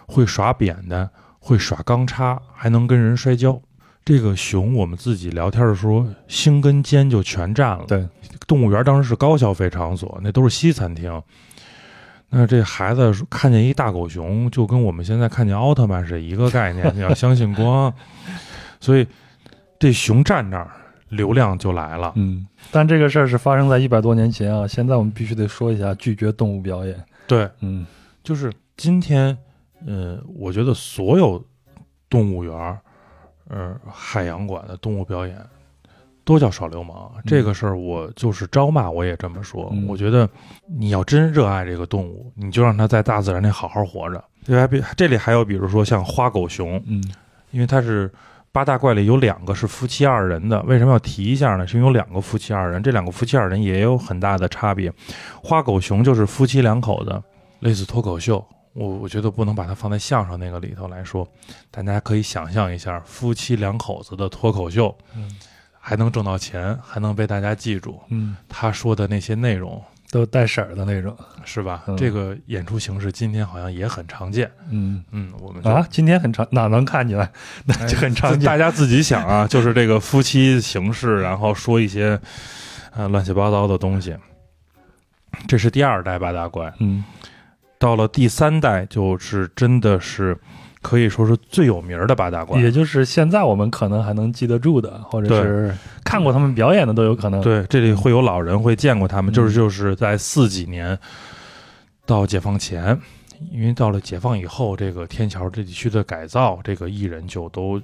[0.06, 3.60] 会耍扁担，会耍钢叉，还能跟人摔跤。
[4.02, 7.84] 这个熊我们自己聊天的时候，心跟肩就全占了。
[7.86, 8.08] 对，
[8.46, 11.22] 动物园当时是高消费场所，那都是西餐厅。
[12.30, 16.90] 那这孩子看见一大狗熊，就跟我们现在看见奥特曼是一个概念。
[16.94, 17.92] 你要相信光，
[18.80, 19.06] 所以
[19.78, 20.70] 这熊站那儿，
[21.08, 22.12] 流量就来了。
[22.14, 26.96] 嗯，但这个事儿是发生在一百多年前啊，现在我们必须得说一下拒绝动物表演。
[27.26, 27.84] 对，嗯
[28.22, 29.36] 就是今天，
[29.86, 31.44] 呃，我觉得所有
[32.08, 32.78] 动物园儿，
[33.48, 35.36] 呃，海洋馆的动物表演
[36.30, 37.10] 都叫耍流氓。
[37.16, 39.68] 嗯这个事儿我就是招骂，我也这么说。
[39.72, 40.28] 嗯我觉得
[40.66, 44.22] 你要真热爱这个动物，你就让它在大自然里好好活着。
[44.44, 44.66] 对吧？
[44.66, 47.02] 比这里还有比如说像花狗熊，嗯
[47.50, 48.10] 因为它是
[48.52, 51.66] 八大怪里有两个是夫妻二人的，为什么要提一下呢？
[51.66, 54.92] 是因为有两个夫妻二人，这两个夫妻二人也有很大的差别。
[55.42, 57.22] 花狗熊就是夫妻两口子，
[57.60, 58.44] 类似脱口秀。
[58.72, 61.26] 我我觉得不能把它放在相声那个里头来说，
[61.72, 65.28] 大家可以想象一下，夫妻两口子的脱口秀，嗯
[65.80, 68.00] 还能挣到钱，还能被大家记住。
[68.10, 71.16] 嗯，他说的那些内容，都带色儿的那种。
[71.44, 71.82] 是吧？
[71.86, 74.50] 嗯这个演出形式今天好像也很常见。
[74.70, 77.30] 嗯嗯，我们啊，今天很常哪能看起来？
[77.64, 78.46] 那就很常见。
[78.46, 82.20] 大家自己想啊， 就是这个夫妻形式，然后说一些
[82.94, 84.14] 呃乱七八糟的东西。
[85.48, 87.02] 这是第二代八大怪，嗯
[87.78, 90.38] 到了第三代，就是真的是
[90.82, 92.60] 可以说是最有名儿的八大怪。
[92.60, 100.98] 也就是现在我们可能还能记得住的，或者是看过他们表演的都有可能。，对，这里会有老人会见过他们，嗯就是就是在四几年
[102.06, 102.98] 到解放前，
[103.50, 107.80] 因为到了解放以后，这个天桥这地区的改造，这个艺人就都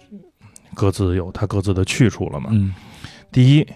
[0.74, 2.48] 各自有他各自的去处了嘛。
[2.52, 2.74] 嗯
[3.30, 3.66] 第一，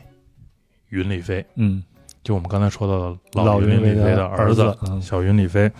[0.89, 1.83] 云里飞，嗯，
[2.23, 5.71] 就我们刚才说到的老云里飞云的儿儿子嗯小云里飞。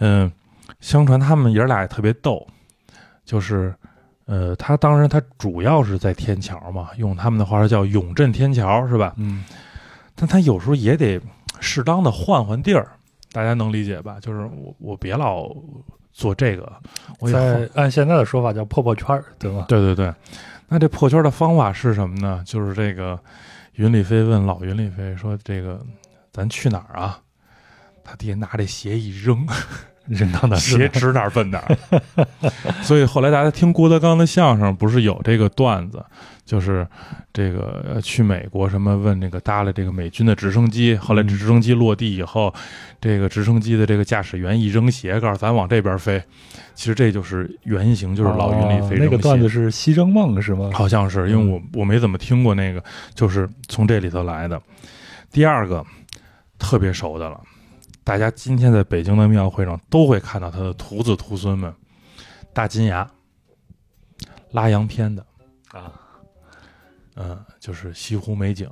[0.00, 0.30] 嗯，
[0.80, 2.46] 相传他们爷儿俩也特别逗，
[3.24, 3.74] 就是
[4.26, 9.14] 呃，他当然他主要是在天桥嘛，用他们的话说叫永镇天桥是吧？
[9.16, 9.44] 嗯
[10.14, 11.20] 但他有时候也得
[11.60, 12.88] 适当的换换地儿，
[13.30, 14.18] 大家能理解吧？
[14.20, 15.48] 就是我我别老
[16.12, 16.72] 做这个，
[17.20, 19.66] 我也在按现在的说法叫破破圈儿，对吗？
[19.68, 20.12] 对对对，
[20.66, 22.42] 那这破圈的方法是什么呢？
[22.44, 23.16] 就是这个
[23.74, 25.80] 云里飞问老云里飞说：“这个
[26.32, 27.20] 咱去哪儿啊？”
[28.02, 29.46] 他爹拿这鞋一扔，
[30.08, 31.76] 扔到哪儿鞋指哪儿奔哪儿。
[32.82, 36.04] 所以后来大家听郭德纲的相声，不是有这个段子，
[36.44, 36.86] 就是
[37.32, 42.52] 这个呃去美国什么问那个搭了这个美军的直升机，后来嗯直升机落地以后，
[43.00, 46.22] 这个直升机的这个驾驶员一扔鞋，告诉咱往这边飞。
[46.74, 50.70] 其实这就是原型，就是老云里飞扔鞋、哦那个段子是西征梦是吗？
[50.72, 52.82] 好像是，因为我我没怎么听过那个，
[53.14, 54.60] 就是从这里头来的。
[55.32, 55.84] 第二个
[56.58, 57.40] 特别熟的了，
[58.08, 61.70] 大家今天在北京的庙会上都会看到他的徒子徒孙们，
[62.54, 63.06] 大金牙
[64.50, 65.22] 拉洋片的
[65.72, 65.92] 啊，
[67.16, 68.66] 嗯，就是西湖美景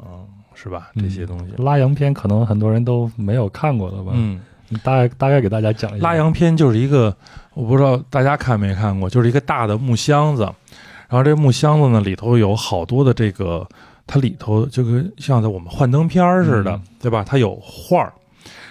[0.54, 0.90] 是吧？
[0.94, 4.12] 嗯这些东西，拉洋片可能很多人都没有看过了吧？
[4.14, 6.02] 嗯，你大概大概给大家讲一下。
[6.02, 7.14] 拉洋片就是一个，
[7.52, 13.68] 我不知道大家看没看过，就是一个大的木箱子，然后这木箱子呢里头有好多的这个，
[14.06, 17.22] 它里头就跟像在我们幻灯片似的，嗯对吧？
[17.22, 18.14] 它有画儿，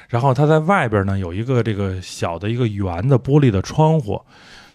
[0.10, 4.22] 然后它在外边呢有一个这个小的一个圆的玻璃的窗户，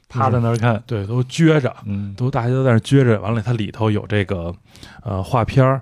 [0.09, 2.15] 趴在那儿看，对，都撅着，嗯。
[2.17, 4.55] 都大家都在那撅着，完了它里头有这个
[5.03, 5.81] 呃画片儿，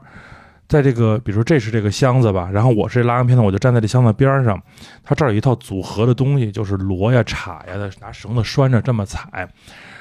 [0.68, 4.62] 在这个比如说这是这个箱子吧，然后我是拉洋片的，我就站在这箱子边儿上，
[5.02, 9.48] 它这儿有一套组合的东西，就是锣呀、镲呀的，拿绳子拴着这么踩。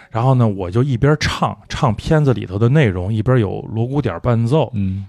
[0.10, 5.06] 然后呢，我就一边唱唱片子里头的内容，一边有锣鼓点儿伴奏，嗯。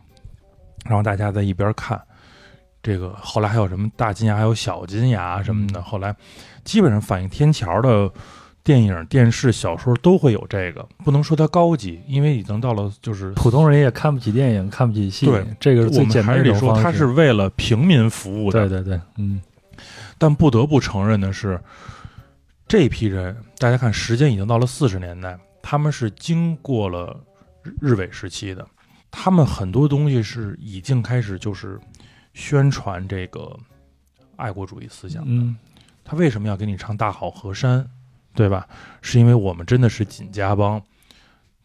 [0.84, 2.01] 然后大家在一边看。
[2.89, 5.78] 这个后来还有什么大金牙，还有小金牙什么的。
[5.80, 6.16] 嗯后来
[6.64, 8.11] 基本上反映天桥的
[8.64, 16.74] 电影、电视、小说都会有这个，不能说它高级，因为已经到了就是普通人也看不起电影，看不起戏，对这个是我们最简单还是得说。
[16.80, 18.66] 它是为了平民服务的。
[18.66, 19.39] 对对对，嗯
[20.16, 21.61] 但不得不承认的是，
[22.66, 27.14] 这批人，大家看时间已经到了四十年代，他们是经过了
[27.62, 28.66] 日日伪时期的，
[29.11, 31.78] 他们很多东西是已经开始就是
[32.39, 33.59] 宣传这个
[34.36, 35.28] 爱国主义思想的。
[35.28, 35.57] 嗯
[36.05, 37.86] 他为什么要给你唱大好河山，
[38.34, 38.66] 对吧？
[39.03, 40.80] 是因为我们真的是锦家帮，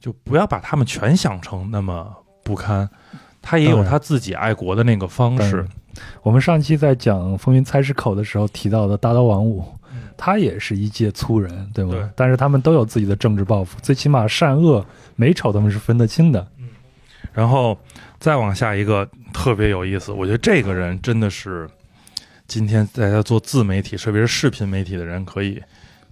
[0.01, 2.13] 就不要把他们全想成那么
[2.43, 2.89] 不堪。
[3.41, 5.65] 他也有他自己爱国的那个方式，
[6.23, 9.63] 我们上期在讲风云菜市口的时候提到的大刀王五，
[10.17, 11.91] 他也是一介粗人，对吗？
[11.91, 16.45] 对但是他们都有自己的政治抱负，最起码善恶美丑他们是分得清的。
[17.31, 17.79] 然后
[18.23, 21.69] 再往下一个特别有意思，我觉得这个人真的是
[22.47, 25.61] 今天大家做自媒体，特别是视频媒体的人可以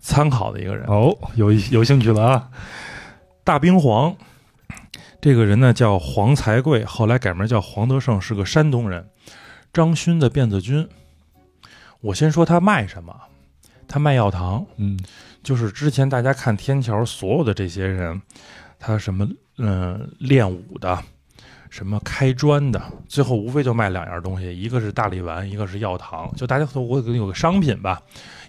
[0.01, 0.85] 参考的一个人。
[0.87, 2.49] 哦，有有兴趣了啊！
[3.45, 4.13] 大兵皇
[5.21, 9.07] 这个人呢叫黄才贵，后来改名叫黄德胜，是个山东人，
[9.71, 10.85] 张勋的辫子军。
[12.01, 13.15] 我先说他卖什么，
[13.87, 14.99] 他卖药糖，嗯
[15.41, 18.21] 就是之前大家看天桥所有的这些人，
[18.77, 19.25] 他什么
[19.59, 21.01] 嗯、呃练武的，
[21.71, 26.29] 什么开砖的，最后无非就卖两样东西，一个是大力丸，一个是药糖。
[26.35, 27.99] 就大家说我有个商品吧，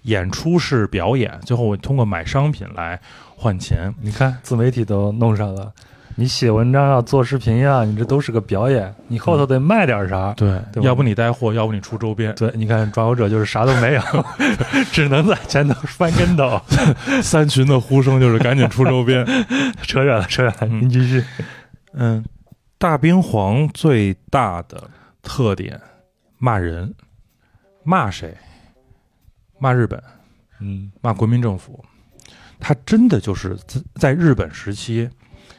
[0.03, 3.01] 演出是表演，最后我通过买商品来
[3.37, 3.95] 换钱。
[4.01, 5.73] 你看自媒体都弄上了，
[6.17, 10.35] 你写文章啊、做视频呀、你这都是个表演，你后头得卖点啥。
[10.37, 12.35] 对，对要不你带货，要不你出周边。
[12.35, 14.03] 对，你看抓游者就是啥都没有，
[14.91, 16.61] 只能在前头翻跟头。
[17.23, 19.25] 三群的呼声就是赶紧出周边。
[19.83, 21.25] 扯远了，扯远了，嗯您继续。
[21.95, 22.25] 嗯，
[22.83, 24.91] 大冰皇最大的
[25.23, 25.81] 特点，
[26.37, 26.93] 骂人，
[27.85, 28.37] 骂谁？
[29.61, 30.03] 骂日本，
[30.59, 31.81] 嗯骂国民政府。
[32.59, 35.09] 他真的就是在在日本时期，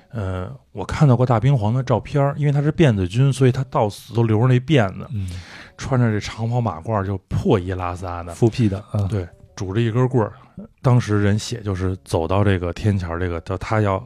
[0.10, 5.30] 呃，我看到过大冰皇的照片儿，因为他是辫子军，所以他到死都留着那辫子，嗯，
[5.78, 10.34] 穿着这长袍马褂就破衣拉撒的，复辟的啊，对，拄着一根棍儿。
[10.82, 14.06] 当时人写就是走到这个天桥这个叫他要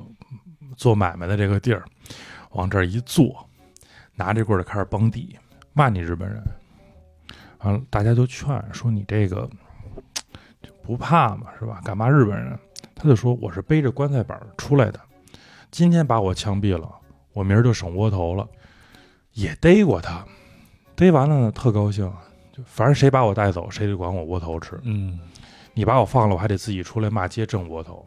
[0.75, 1.83] 做买卖的这个地儿，
[2.57, 3.47] 往这儿一坐，
[4.15, 5.37] 拿这棍儿就开始帮地，
[5.73, 6.43] 骂你日本人。
[7.59, 9.47] 完了，大家就劝说你这个
[10.63, 11.79] 就不怕嘛，是吧？
[11.85, 12.57] 敢骂日本人？
[12.95, 14.99] 他就说我是背着棺材板儿出来的，
[15.69, 16.91] 今天把我枪毙了，
[17.31, 18.47] 我明儿就省窝头了。
[19.33, 20.25] 也逮过他，
[20.95, 22.11] 逮完了呢，特高兴，
[22.51, 24.79] 就反正谁把我带走，谁得管我窝头吃。
[24.83, 25.19] 嗯
[25.75, 28.03] 你把我放了，我还得自己出来骂街挣窝头。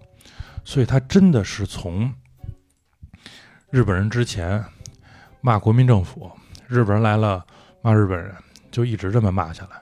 [0.64, 2.12] 所以他真的是从
[3.70, 4.62] 日本人之前
[5.40, 6.30] 骂国民政府，
[6.66, 7.44] 日本人来了
[7.82, 8.34] 骂日本人，
[8.70, 9.80] 就一直这么骂下来。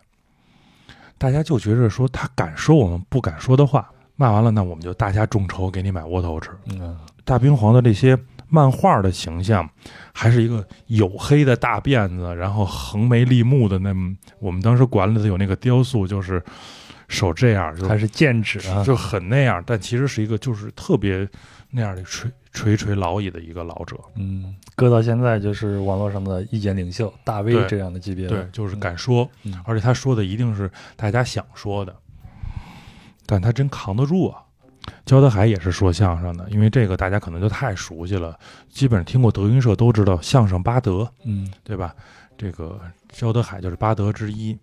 [1.17, 6.51] 大家就觉着说他敢说我们不敢说的话，骂完了，那我们就大家众筹给你买窝头吃。
[6.67, 8.17] 嗯大冰皇的这些
[8.49, 9.69] 漫画的形象，
[10.15, 16.43] 还是一个黝黑的大辫子，然后横眉立目的那么，我们当时馆里头有那个雕塑，就是
[17.09, 21.29] 手这样，就是还是剑指啊，就很那样，但其实是一个就是特别
[21.71, 23.97] 那样的垂垂垂老矣的一个老者。
[24.15, 31.95] 嗯，搁到现在就是网络上的意见领袖大 V 这样的级别的，对，就是敢说，嗯而且他说的一定是大家想说的，
[33.27, 34.43] 但他真扛得住啊。
[35.05, 38.39] 焦德海也是说相声的，因为这个大家可能就太熟悉了，
[38.71, 41.95] 基本上听过德云社都知道相声巴德，嗯对吧？
[42.39, 42.81] 这个
[43.11, 44.57] 焦德海就是巴德之一。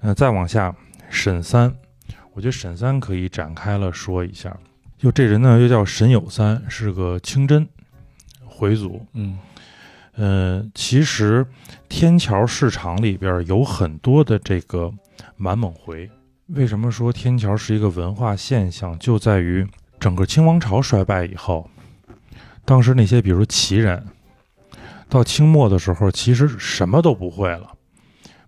[0.00, 0.74] 呃，再往下，
[1.10, 1.72] 沈三，
[2.32, 4.56] 我觉得沈三可以展开了说一下。
[4.98, 7.68] 就这人呢，又叫沈有三，是个清真
[8.44, 9.06] 回族。
[9.12, 9.38] 嗯
[10.14, 11.46] 呃，其实
[11.90, 14.90] 天桥市场里边有很多的这个
[15.36, 16.10] 满蒙回。
[16.46, 18.98] 为什么说天桥是一个文化现象？
[18.98, 19.66] 就在于
[20.00, 21.68] 整个清王朝衰败以后，
[22.64, 24.06] 当时那些比如旗人，
[25.10, 27.72] 到清末的时候，其实什么都不会了，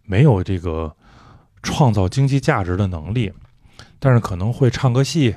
[0.05, 0.97] 没有这个
[1.63, 3.31] 创造经济价值的能力，
[3.99, 5.37] 但是可能会唱个戏，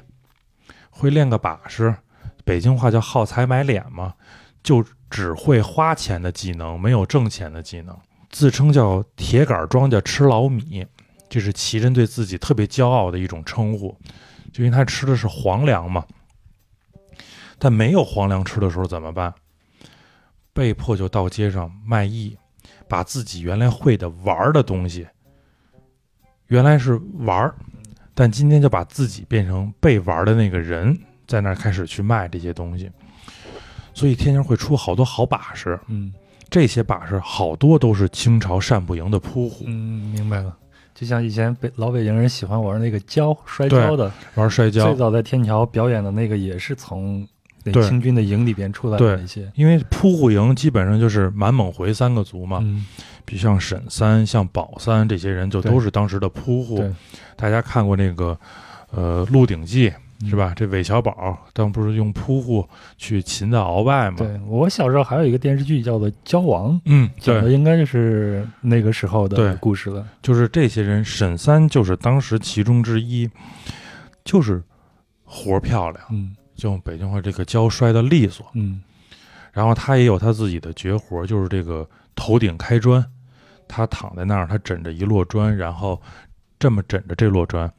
[0.92, 1.96] 会练个把式，
[2.46, 4.14] 北京话叫耗财买脸嘛，
[4.62, 7.98] 就只会花钱的技能，没有挣钱的技能，
[8.30, 10.86] 自称叫铁杆庄稼吃老米，
[11.28, 13.98] 这是旗人对自己特别骄傲的一种称呼，
[14.54, 16.06] 就因为他吃的是皇粮嘛。
[17.58, 19.34] 但没有皇粮吃的时候怎么办？
[20.54, 22.38] 被迫就到街上卖艺，
[22.90, 25.08] 把自己原来会的玩的东西，
[26.48, 27.54] 原来是玩，
[28.14, 30.98] 但今天就把自己变成被玩的那个人，
[31.28, 32.90] 在那儿开始去卖这些东西。
[33.94, 36.14] 所以天津会出好多好把式，嗯
[36.50, 40.58] 这些把式好多都是清朝善不赢的扑虎，嗯，明白了。
[40.94, 44.96] 就像以前北老北京人喜欢玩那个跤摔跤的，玩摔跤最。
[44.96, 47.26] 早在天桥表演的那个也是从
[47.64, 49.52] 那对清军的营里边出来对的那些。
[49.56, 52.86] 因为扑户营基本上就是满蒙回三个族嘛，嗯，
[53.26, 56.94] 比如像沈三、像宝三这些人，就都是当时的扑虎对。
[57.36, 58.38] 大家看过那个
[58.92, 59.90] 呃《鹿鼎记》
[60.30, 60.54] 是嗯吧？
[60.56, 62.64] 这韦小宝当不是用扑户
[62.96, 64.18] 去擒的鳌拜吗？
[64.20, 70.06] 对我小时候还有一个电视剧叫做《交王》，嗯，对，讲的应该就是那个时候的故事了。
[70.22, 73.28] 就是这些人，沈三就是当时其中之一，
[74.24, 74.62] 就是
[75.24, 78.46] 活儿漂亮，嗯就用北京话这个跤摔的利索。
[78.54, 78.84] 嗯
[79.52, 83.04] 然后他也有他自己的绝活，就是这个头顶开砖，
[83.68, 86.00] 他躺在那儿，他枕着一摞砖，然后
[86.60, 87.70] 这么枕着这摞砖，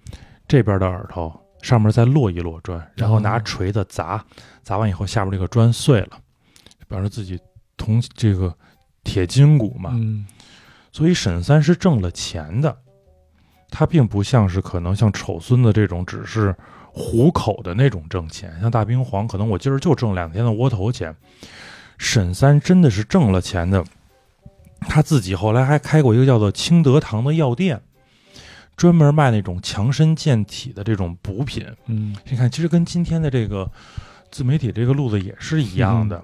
[0.48, 4.22] 这边的耳朵上面再落一摞砖，然后拿锤子砸，
[4.64, 6.18] 砸完以后下边这个砖碎了，
[6.88, 7.38] 表示自己
[7.76, 8.52] 铜这个
[9.04, 9.92] 铁筋骨嘛。
[9.94, 10.26] 嗯
[10.90, 12.76] 所以沈三是挣了钱的，
[13.70, 16.54] 他并不像是可能像丑孙子这种只是
[16.92, 21.14] 糊口的那种挣钱，像大冰皇可能我今儿就挣两天的窝头钱，
[21.96, 23.82] 沈三真的是挣了钱的。
[24.80, 27.80] 他自己后来还开过一个叫做清德堂的药店，
[28.76, 31.64] 专门卖那种强身健体的这种补品。
[31.86, 33.70] 嗯你看，其实跟今天的这个
[34.30, 36.20] 自媒体这个路子也是一样的，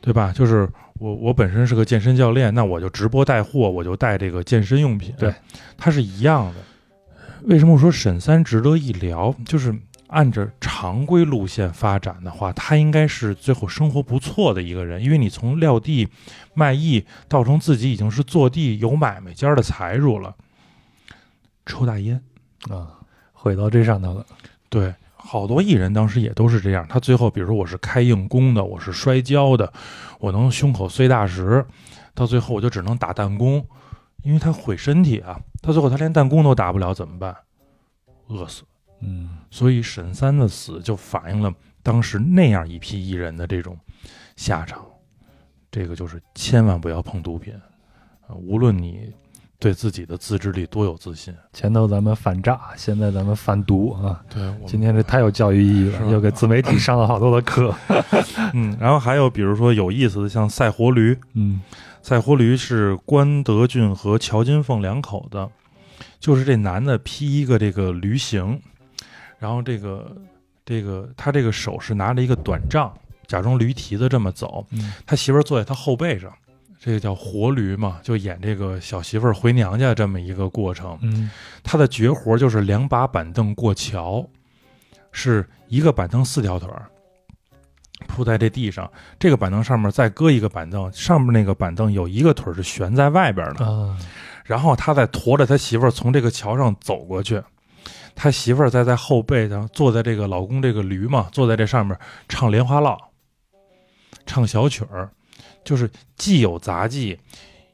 [0.00, 0.32] 对吧？
[0.32, 0.68] 就是
[0.98, 5.32] 我我本身是个健身教练，那我就直播带货，我就带这个健身用品，对，
[5.78, 6.60] 它是一样的。
[7.44, 9.34] 为什么我说沈三值得一聊？
[9.46, 9.72] 就是
[10.10, 16.08] 按着常规路线发展的话，他应该是最后生活不错的一个人，因为你从撂地
[16.52, 20.34] 卖艺到成自己已经是坐地有买卖家的财主了，
[21.64, 22.20] 抽大烟。
[22.68, 22.98] 啊，
[23.32, 24.26] 毁到这上头了。
[24.68, 26.84] 对，好多艺人当时也都是这样。
[26.88, 29.72] 他最后，比如说我是开硬功的，我是摔跤的，
[30.18, 31.64] 我能胸口碎大石，
[32.14, 33.64] 到最后我就只能打弹弓，
[34.22, 35.40] 因为他毁身体啊。
[35.62, 37.36] 他最后他连弹弓都打不了，怎么办？
[38.26, 38.64] 饿死。
[39.02, 41.52] 嗯所以沈三的死就反映了
[41.82, 43.76] 当时那样一批艺人的这种
[44.36, 44.84] 下场。
[45.70, 47.54] 这个就是千万不要碰毒品，
[48.28, 49.12] 呃无论你
[49.58, 51.32] 对自己的自制力多有自信。
[51.52, 54.20] 前头咱们反诈，现在咱们反毒啊。
[54.28, 57.72] 对，今天这太有教育意义了，又给自媒体上了好多的课。
[58.54, 61.60] 嗯，然后还有比如说有意思的，像赛活驴，嗯
[62.02, 65.46] 赛活驴是关德俊和乔金凤两口子，
[66.18, 68.60] 就是这男的披一个这个驴形，
[69.40, 70.16] 然后这个
[70.64, 72.92] 这个他这个手是拿着一个短杖，
[73.26, 74.92] 假装驴蹄子这么走，嗯。
[75.06, 76.32] 他媳妇儿坐在他后背上，
[76.78, 80.96] 这个叫活驴嘛，就演这个小媳妇儿回娘家这么一个过程。
[81.00, 81.30] 嗯。
[81.64, 84.24] 他的绝活就是两把板凳过桥，
[85.10, 86.86] 是一个板凳四条腿儿
[88.06, 93.96] 铺在这地上，这个板凳上面再搁一个板凳，上面那个板凳有一个腿儿是悬在外边的，啊。
[94.44, 97.40] 然后他再驮着他媳妇儿从这个桥上走过去，
[98.14, 101.96] 他媳妇儿在在后背上坐在这个老公这个驴嘛，坐在这上面
[102.28, 102.98] 唱莲花落，
[104.26, 105.10] 唱小曲儿，
[105.64, 107.18] 就是既有杂技，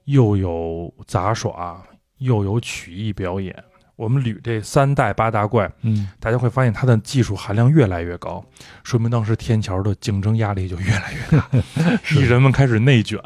[0.05, 1.83] 又有杂耍，
[2.19, 3.55] 又有曲艺表演。
[3.97, 8.45] 我们捋这三代八大怪，嗯大家会发现它的技术含量越来越高，
[8.85, 11.51] 说明当时天桥的竞争压力就越来越大，
[12.15, 13.19] 艺人们开始内卷。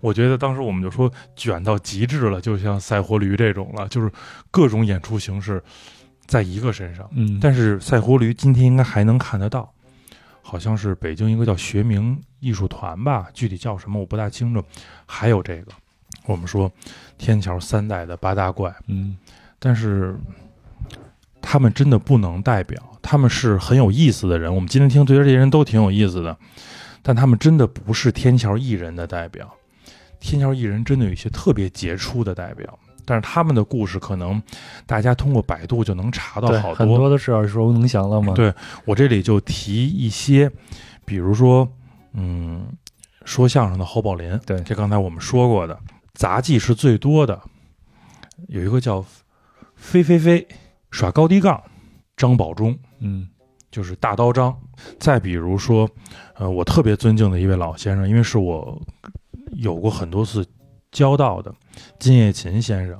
[0.00, 4.10] 我觉得当时我们就说卷到极致了，就像赛活驴这种了，就是
[4.50, 5.62] 各种演出形式
[6.30, 7.10] 在一个身上。
[7.12, 9.68] 嗯，但是赛活驴今天应该还能看得到，
[10.40, 14.62] 好像是北京一个叫学明艺术团吧，具体叫什么我不大清楚。
[15.04, 15.72] 还有这个，
[16.26, 16.70] 我们说
[17.18, 19.16] 天桥三代的八大怪，嗯
[19.58, 20.16] 但是
[21.42, 24.54] 他们真的不能代表，他们是很有意思的人。
[24.54, 26.38] 我们今天听觉得这些人都挺有意思的，
[27.02, 29.52] 但他们真的不是天桥艺人的代表。
[30.20, 34.42] 天桥艺人真的有一些特别杰出的代表，但是他们的故事可能
[34.86, 38.34] 大家通过百度就能查到对，好很多都是耳熟能详了嘛。
[38.34, 38.52] 对
[38.84, 40.50] 我这里就提一些，
[41.04, 41.68] 比如说，
[42.12, 42.66] 嗯，
[43.24, 45.78] 说相声的侯宝林，对这刚才我们说过的，
[46.14, 47.40] 杂技是最多的，
[48.48, 49.04] 有一个叫
[49.74, 50.46] 飞飞飞
[50.90, 51.62] 耍高低杠，
[52.16, 53.28] 张宝忠嗯
[53.70, 54.56] 就是大刀张。
[54.98, 55.88] 再比如说，
[56.34, 58.80] 呃，我特别尊敬的一位老先生，因为是我
[59.52, 60.44] 有过很多次
[60.90, 61.54] 交道的
[61.98, 62.98] 金叶勤先生，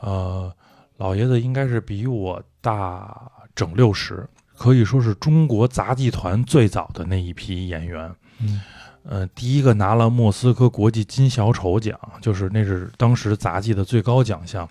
[0.00, 0.52] 呃，
[0.96, 8.14] 老爷子应该是比我大整六十，可以说是中国杂技团最早的那一批演员。
[8.40, 8.60] 嗯
[9.08, 14.68] 呃，第一个拿了莫斯科国际金小丑奖，就是那是当时杂技的最高奖项，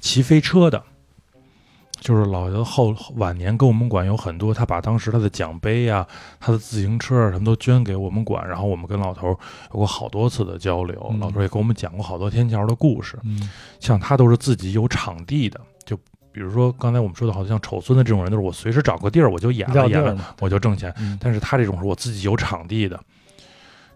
[0.00, 0.82] 骑飞车的，
[2.00, 6.06] 就是老爷子后晚年跟我们馆有很多，他把当时他的奖杯呀、
[6.38, 11.18] 他的自行车啊什么都捐给我们馆，然后我们跟老头有过好多次的交流，嗯。
[11.18, 13.48] 老头也给我们讲过好多天桥的故事，嗯。
[13.80, 15.96] 像他都是自己有场地的，就
[16.30, 20.36] 比如说刚才我们说的，好像丑孙子这种人，都是我随时找个地儿我就演了演了。
[20.40, 20.92] 我就挣钱。
[20.98, 21.18] 嗯。
[21.20, 23.00] 但是他这种是我自己有场地的，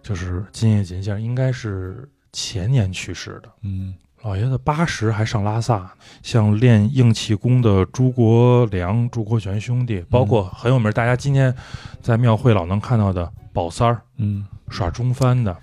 [0.01, 3.93] 就是金叶琴先生应该是前年去世的，嗯
[4.23, 5.91] 老爷子八十还上拉萨。
[6.21, 11.53] 像练硬气功的朱国良、朱国权兄弟，包括很有名，大家今天
[12.01, 15.55] 在庙会老能看到的宝三儿嗯耍中翻的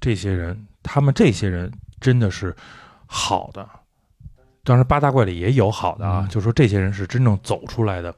[0.00, 1.70] 这些人，他们这些人
[2.00, 2.54] 真的是
[3.06, 3.66] 好的。
[4.64, 8.14] 当然，八大怪里也有好的啊，嗯就说这些人是真正走出来的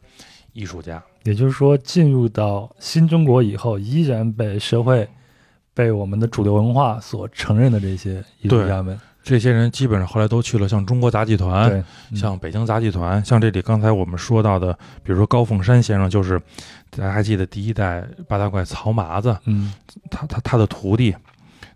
[0.52, 1.02] 艺术家。
[1.24, 5.08] 也就是说，进入到新中国以后，依然被社会、
[5.72, 11.70] 被我们的主流文化所承认的这些艺术家们，这些人基本上后来都去了，像中国杂技团，
[12.10, 12.16] 嗯。
[12.16, 14.72] 像北京杂技团，像这里刚才我们说到的，
[15.02, 16.40] 比如说高凤山先生，就是
[16.90, 19.72] 大家还记得第一代八大怪曹麻子，嗯。
[20.10, 21.14] 他他他的徒弟，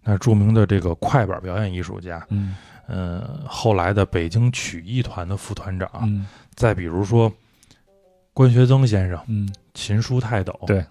[0.02, 2.56] 那著名的这个快板表演艺术家，嗯。
[2.89, 6.27] 呃，后来的北京曲艺团的副团长，嗯。
[6.55, 7.32] 再比如说
[8.32, 9.48] 关学增先生、嗯。
[9.74, 10.85] 秦书泰斗，对。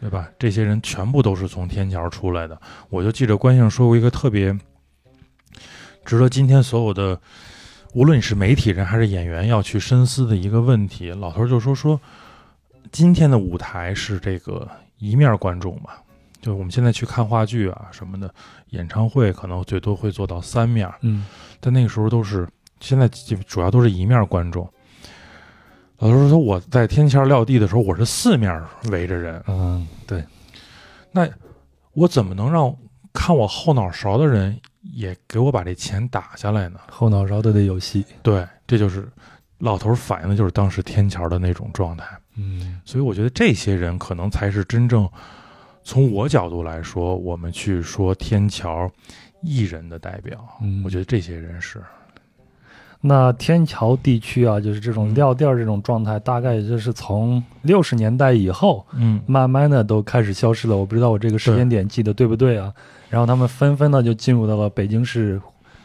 [0.00, 0.28] 对吧？
[0.38, 2.60] 这些人全部都是从天桥出来的。
[2.90, 4.54] 我就记着关先生说过一个特别
[6.04, 7.18] 值得今天所有的，
[7.94, 11.10] 无论你是媒体人还是演员要去深思的一个问题。
[11.10, 12.00] 老头就说说，
[12.92, 14.68] 今天的舞台是这个
[14.98, 15.90] 一面观众嘛，
[16.40, 18.32] 就我们现在去看话剧啊什么的，
[18.70, 21.26] 演唱会可能最多会做到三面，嗯
[21.60, 22.46] 但那个时候都是
[22.80, 24.68] 现在基主要都是一面观众。
[25.98, 30.22] 老头说我在天桥撂地的时候，我是四面围着人，嗯，对
[31.12, 31.26] 那
[31.92, 32.74] 我怎么能让
[33.12, 34.60] 看我后脑勺的人
[34.92, 36.78] 也给我把这钱打下来呢？
[36.90, 38.04] 后脑勺都得有戏。
[38.22, 39.08] 对，这就是
[39.58, 42.06] 老头反映的就是当时天桥的那种状态。
[42.36, 45.08] 嗯所以我觉得这些人可能才是真正
[45.84, 48.90] 从我角度来说，我们去说天桥
[49.40, 50.38] 艺人的代表。
[50.60, 51.80] 嗯，我觉得这些人是，
[53.00, 60.76] 那天桥地区啊，就是这种嗯撂地儿这种状态，大概也就是从六十年代以后，嗯慢慢的都开始消失了。
[60.76, 62.72] 我不知道我这个时间点记得对不对啊？
[63.14, 65.40] 然后他们纷纷呢就进入到了北京市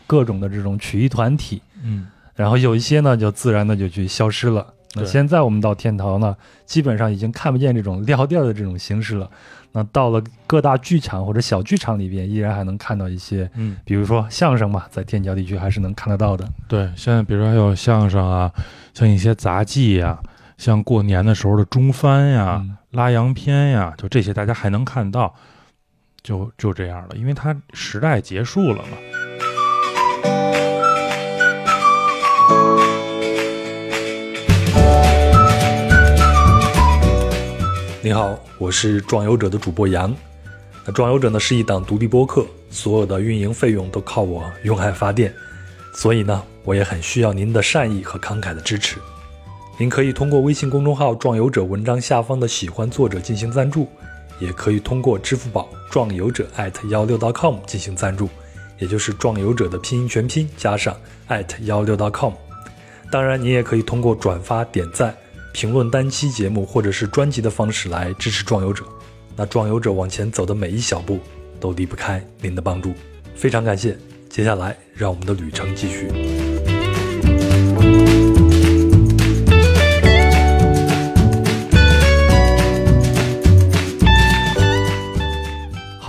[0.07, 4.65] 各种的这种曲艺团体，嗯然后有一些呢就自然的就去消失了。
[4.95, 6.35] 那现在我们到天桥呢，
[6.65, 9.29] 基本上已经看不见这种撂地儿的这种形式了。
[9.73, 16.43] 那到了各大剧场或者小剧场里边，依然还能看到一些，嗯，比如说相声嘛，在天桥地区还是能看得到的。
[16.67, 16.89] 对。
[16.95, 18.51] 现在比如说还有相声啊，
[18.95, 20.17] 像一些杂技呀、
[20.57, 25.31] 像过年的时候的中翻呀、嗯拉洋片呀，就这些大家还能看到，
[26.23, 28.97] 就就这样了，因为它时代结束了嘛。
[38.01, 40.15] 你好，我是壮游者的主播杨。
[40.85, 45.31] 那壮游者呢是一档独立播客，所有的运营费用都靠我用爱发电，
[45.93, 48.97] 所以呢，我也很需要您的善意和慷慨的支持。
[49.77, 53.87] 您可以通过微信公众号“壮游者”文章下方的喜欢作者进行赞助，
[54.39, 56.47] 也可以通过支付宝“壮游者”
[56.89, 58.29] 幺六 .com 进行赞助，
[58.77, 60.95] 也就是“壮游者”的拼音全拼加上
[61.61, 62.33] 幺六 .com。
[63.11, 65.15] 当然，你也可以通过转发、点赞、
[65.51, 68.85] 评论单期节目或者是专辑的方式来支持壮游者。
[69.35, 71.19] 那壮游者往前走的每一小步
[71.59, 72.93] 都离不开您的帮助，
[73.35, 73.97] 非常感谢。
[74.29, 76.28] 接下来，让我们的旅程继续。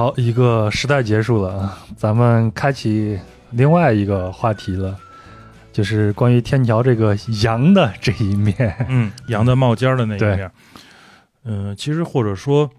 [0.01, 3.21] 好，一个时代结束了啊，咱们开启
[3.51, 4.99] 另外一个话题了，
[5.73, 8.75] 就是关于天桥这个羊的这一面。
[8.89, 10.51] 嗯，羊的冒尖的那一面。
[11.45, 12.71] 嗯、其实或者说，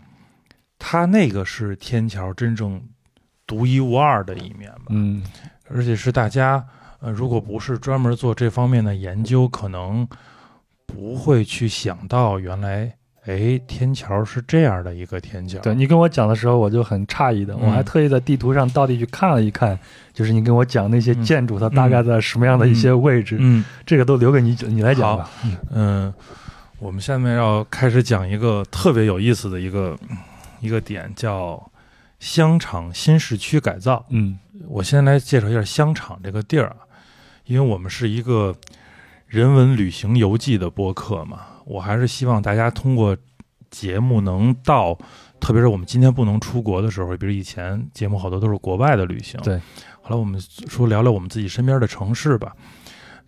[0.80, 2.82] 它那个是天桥真正
[3.46, 5.22] 独一无二的一面吧，嗯
[5.70, 6.66] 而且是大家
[7.02, 10.08] 呃，如果不是专门做这方面的研究，可能
[10.88, 12.96] 不会去想到原来，
[13.26, 15.60] 哎，天桥是这样的一个天桥。
[15.60, 19.78] 对你跟我讲的时候，我就很诧异的，嗯我还特意在地图上到底去看了一看，
[20.12, 25.30] 就是你跟我讲那些嗯建筑，它大概在什么样的一些位置，嗯这个都留给你你来讲吧。
[25.70, 26.12] 嗯，
[26.80, 29.96] 我们下面要开始讲一个特别有意思的一个
[30.60, 31.72] 一个点，叫
[32.20, 34.04] 香厂新市区改造。
[34.10, 36.78] 嗯我先来介绍一下香厂这个地儿啊，
[37.46, 38.56] 因为我们是一个
[39.28, 41.40] 人文旅行游记的播客嘛，
[41.72, 43.16] 我还是希望大家通过
[43.70, 44.98] 节目能到，
[45.40, 49.58] 特别是我们今天不能出国的时候，比如以前节目好多都是国外的旅行，对。
[50.02, 50.38] 后来我们
[50.68, 52.54] 说聊聊我们自己身边的城市吧，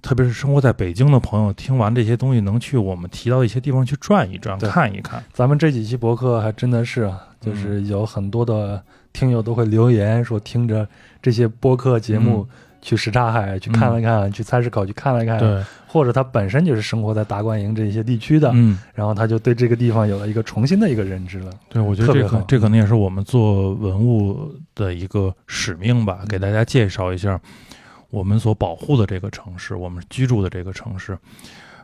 [0.01, 5.23] 特别是生活在北京的朋友，听完这些东西能去我们提到一些地方去转一转，看一看。
[5.31, 8.83] 咱们这几期博客还真的是啊，就是有很多的
[9.13, 10.85] 听友都会留言说，听着
[11.21, 12.45] 这些播客节目。
[12.83, 21.51] 去什刹海去看了看，去菜市口去看了看，对，或者他本身就是生活在达官营这些地区的，嗯，然后他就对这个地方有了一个重新的一个认知了。
[21.69, 27.39] 对，我觉得这可这可能也是我们做文物的一个使命吧，给大家介绍一下
[28.09, 31.17] 我们所保护的这个城市，我们居住的这个城市。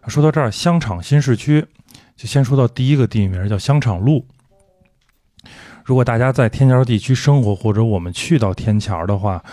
[0.07, 1.65] 说到这儿，香厂新市区，
[2.15, 4.25] 就先说到第一个地名叫香厂路。
[5.85, 9.43] 如果大家在天桥地区生活，或者我们去到天桥的话，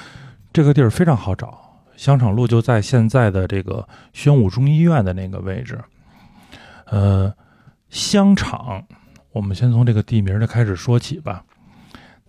[0.56, 1.84] 这个地儿非常好找。
[1.98, 5.78] 香厂路就在现在的这个宣武中医院的那个位置。
[6.86, 7.30] 呃，
[7.90, 8.82] 香厂，
[9.32, 11.44] 我们先从这个地名的开始说起吧。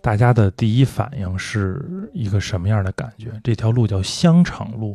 [0.02, 3.30] 大家的第一反应是一个什么样的感觉？
[3.42, 4.94] 这条路叫香厂路，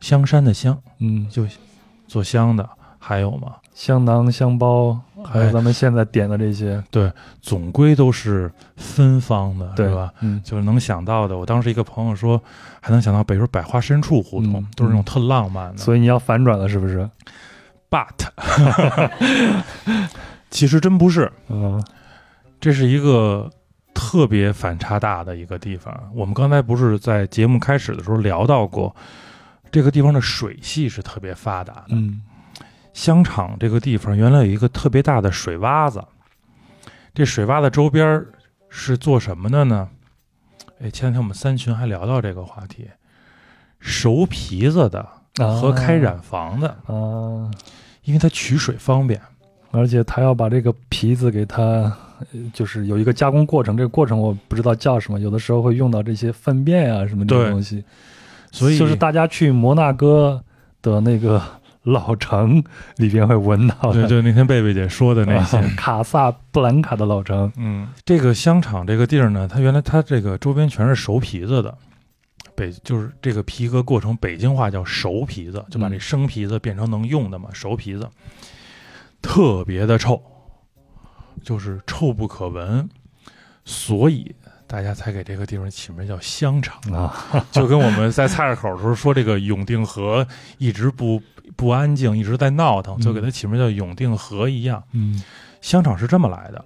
[0.00, 1.46] 香山的香，嗯，就
[2.08, 2.68] 做香的，
[2.98, 3.54] 还有吗？
[3.72, 7.10] 香囊、香包，还有哎咱们现在点的这些，对
[7.40, 10.12] 总归都是芬芳的，对吧？？
[10.20, 11.36] 嗯，就是能想到的。
[11.38, 12.40] 我当时一个朋友说，
[12.80, 15.78] 还能想到，比如说百花深处胡同，嗯都是那种特浪漫的。
[15.78, 17.08] 所以你要反转了，是不是
[17.90, 18.08] ？but
[20.50, 21.82] 其实真不是，嗯
[22.60, 23.50] 这是一个
[23.92, 25.92] 特别反差大的一个地方。
[26.14, 28.94] 我们刚才不是在节目开始的时候聊到过，
[29.70, 31.88] 这个地方的水系是特别发达的。
[31.90, 32.22] 嗯
[32.94, 36.02] 香场这个地方原来有一个特别大的水洼子，
[37.12, 38.24] 这水洼子周边
[38.70, 39.90] 是做什么的呢？
[40.80, 42.88] 哎，前两天我们三群还聊到这个话题，
[43.78, 45.06] 熟皮子的
[45.60, 47.50] 和开染房的，啊，
[48.04, 49.20] 因为它取水方便。
[49.76, 57.82] 而且他要把这个皮子给它，呃就是有一个加工过程，这个过程我不知道叫什么，有的时候会用到这些粪便啊什么这种东西，
[58.52, 60.40] 所以就是大家去摩纳哥
[60.80, 61.42] 的那个
[61.84, 62.64] 老城
[62.96, 71.76] 里边会闻到的，对就，那天贝贝姐说的那些，啊卡萨布兰卡的老城，嗯，这个香厂这个地儿呢，它原来它这个周边全是熟皮子的，
[72.54, 76.00] 北就是这个皮革过程，北京话叫熟皮子，就把这嗯。
[76.00, 78.08] 生皮子变成能用的嘛，熟皮子，
[79.20, 80.22] 特别的臭，
[81.42, 82.88] 就是臭不可闻，
[83.66, 84.34] 所以
[84.66, 86.80] 大家才给这个地方起名叫香肠。
[86.92, 91.20] 啊，就跟我们在菜市口的时候说这个永定河一直不
[91.56, 94.82] 不安静，一直在闹腾，就给它起名叫永定河一样。
[94.92, 95.22] 嗯
[95.60, 96.64] 香场是这么来的。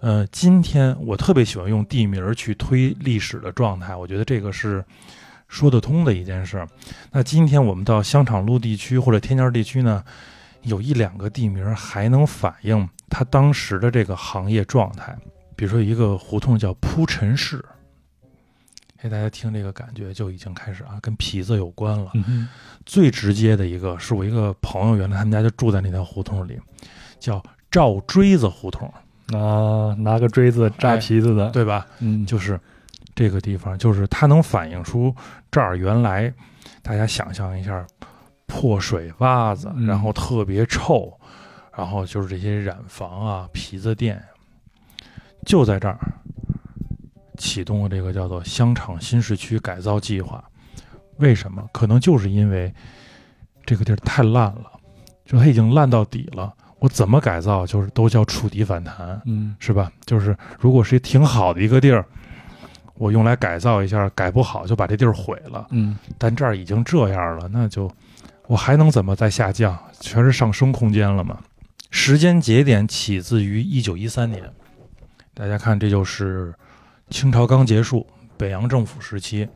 [0.00, 4.84] 呃，今天我特别喜欢用地名去推历史的状态，我觉得这个是
[5.48, 6.64] 说得通的一件事。
[7.10, 10.04] 那今天我们到香场路地区或者天桥地区呢，
[10.62, 15.16] 有一两个地名还能反映它当时的这个行业状态。
[15.56, 17.64] 比如说一个胡同叫铺陈市，
[19.02, 22.10] 哎，大家听这个感觉就已经开始啊，跟皮子有关了。
[22.14, 22.48] 嗯
[22.84, 26.58] 最直接的一个是我一个朋友，原来他们家就住在那条胡同里，
[27.18, 28.88] 叫赵锥子胡同，
[29.32, 31.86] 啊，拿个锥子扎皮子的，对吧？
[31.98, 32.58] 嗯，就是
[33.14, 35.14] 这个地方，就是它能反映出
[35.50, 36.32] 这儿原来
[36.80, 37.84] 大家想象一下，
[38.46, 41.12] 破水洼子，嗯然后特别臭，
[41.76, 44.22] 然后就是这些染房啊、皮子店，
[45.44, 45.98] 就在这儿
[47.36, 50.42] 启动了这个叫做香场新市区改造计划。
[51.18, 51.62] 为什么？
[51.72, 52.72] 可能就是因为
[53.64, 54.64] 这个地儿太烂了，
[55.24, 56.52] 就它已经烂到底了。
[56.78, 59.20] 我怎么改造，就是都叫触底反弹。
[59.24, 59.90] 嗯是吧？
[60.04, 62.04] 就是如果是挺好的一个地儿，
[62.94, 65.66] 我用来改造一下，改不好就把这地儿毁了。
[65.70, 67.90] 嗯但这儿已经这样了，那就
[68.46, 69.76] 我还能怎么再下降？
[70.00, 71.38] 全是上升空间了嘛。
[71.90, 74.44] 时间节点起自于一九一三年，
[75.32, 76.54] 大家看，这就是
[77.10, 78.06] 清朝刚结束，
[78.36, 79.48] 北洋政府时期，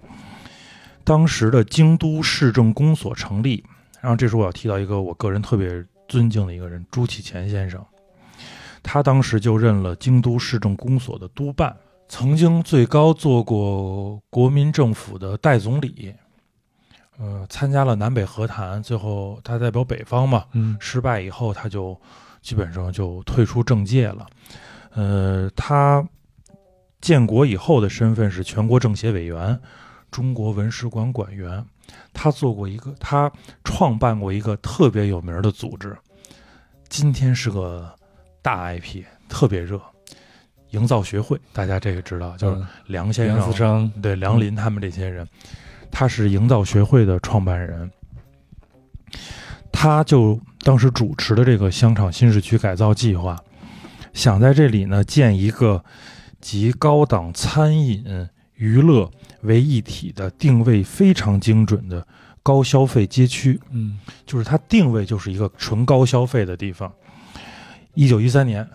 [1.03, 3.65] 当时的京都市政公所成立。
[4.01, 7.85] 然后这时候我要提到一个我个人特别尊敬的一个人，朱启潜先生。
[8.83, 11.77] 他当时就任了京都市政公所的督办，
[12.09, 16.15] 曾经最高做过国民政府的代总理，
[17.19, 22.01] 呃，参加了南北和谈，最后他代表北方嘛，嗯失败以后他就
[22.41, 24.27] 基本上就退出政界了。
[24.95, 26.03] 呃，他
[27.01, 29.59] 建国以后的身份是全国政协委员、
[30.11, 31.65] 中国文史馆馆员。
[32.13, 33.31] 他做过一个，他
[33.65, 35.97] 创办过一个特别有名的组织，
[36.89, 37.93] 今天是个
[38.43, 39.81] 大 IP，特别热。
[40.71, 45.27] 营造学会，大家这个知道，就是嗯梁先生、梁思成，对梁林他们这些人，
[45.91, 47.91] 他是营造学会的创办人，
[49.73, 53.37] 他就当时主持的这个香场新市区改造计划，
[54.13, 55.85] 想在这里呢建一个
[56.41, 59.11] 集高档餐饮、娱乐
[59.43, 62.07] 为一体的定位非常精准的
[62.43, 63.61] 高消费街区。
[63.71, 63.99] 嗯。
[64.27, 66.93] 就是它定位就是一个纯高消费的地方。
[67.95, 68.67] 一九一三年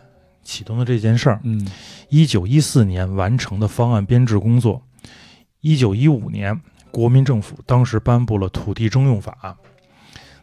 [0.44, 1.68] 启动的这件事儿，嗯。
[2.10, 4.82] 一九一四年完成的方案编制工作，
[5.62, 6.60] 一九一五年
[6.92, 9.58] 国民政府当时颁布了土地征用法，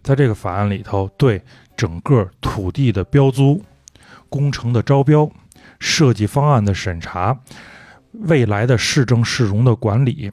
[0.03, 1.41] 在这个法案里头，对
[1.77, 3.63] 整个土地的标租、
[4.29, 5.31] 工程的招标、
[5.83, 7.37] 设计方案的审查、
[8.13, 10.31] 未来的市政市容的管理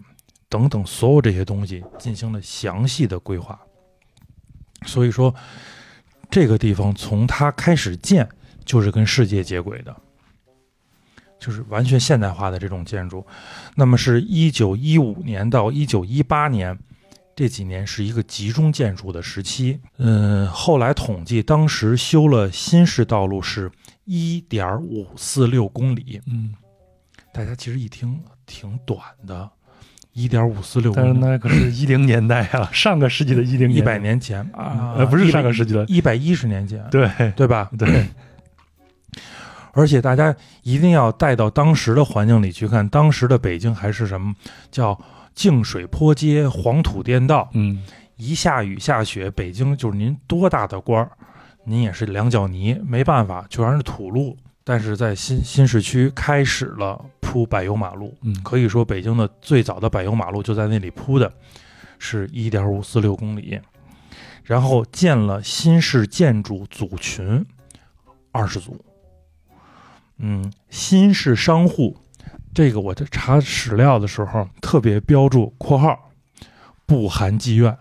[0.48, 3.60] 等等所有这些东西进行了详细的规划。
[4.86, 5.34] 所以说，
[6.30, 8.30] 这个地方从它开始建
[8.64, 9.96] 就是跟世界接轨的。
[11.40, 13.26] 就是完全现代化的这种建筑。
[13.76, 16.78] 那么是一九一五年到一九一八年
[17.34, 19.80] 这几年是一个集中建筑的时期。
[20.00, 23.72] 嗯，后来统计，当时修了新式道路是
[24.11, 26.19] 一点五四六公里。
[26.26, 26.52] 嗯，
[27.31, 29.48] 大家其实一听挺短的，
[30.14, 34.41] 一点五四六但是，那可是 一零年代啊，上个世纪的一零一，百年前。
[34.52, 37.07] 啊，呃，不是上个世纪的，一百一十年前，对。
[37.36, 37.69] 对吧？
[37.77, 38.07] 对，
[39.73, 44.34] 而且大家一定要带到当时的环境里去看，当时的北京还是什么
[44.72, 44.99] 叫
[45.36, 47.84] 净水坡街、黄土店道，嗯。
[48.18, 51.10] 一下雨下雪，北京就是您多大的官儿，
[51.70, 54.36] 您也是两脚泥，没办法，全是土路。
[54.64, 61.32] 但是在新新市区开始了铺柏油马路，嗯，可以说北京的最早的柏油马路就在那里铺的，
[62.00, 63.60] 是一点五四六公里。
[64.44, 67.46] 然后建了新式建筑组群
[68.32, 68.84] 二十组。
[70.18, 71.96] 嗯，新式商户，
[72.52, 76.12] 这个我在查史料的时候特别标注（括号
[76.88, 77.78] 不含妓院）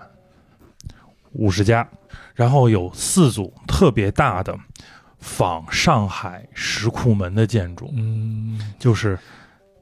[1.33, 1.89] 五十家，
[2.39, 4.57] 然后有四组特别大的
[5.19, 9.19] 仿上海石库门的建筑，嗯就是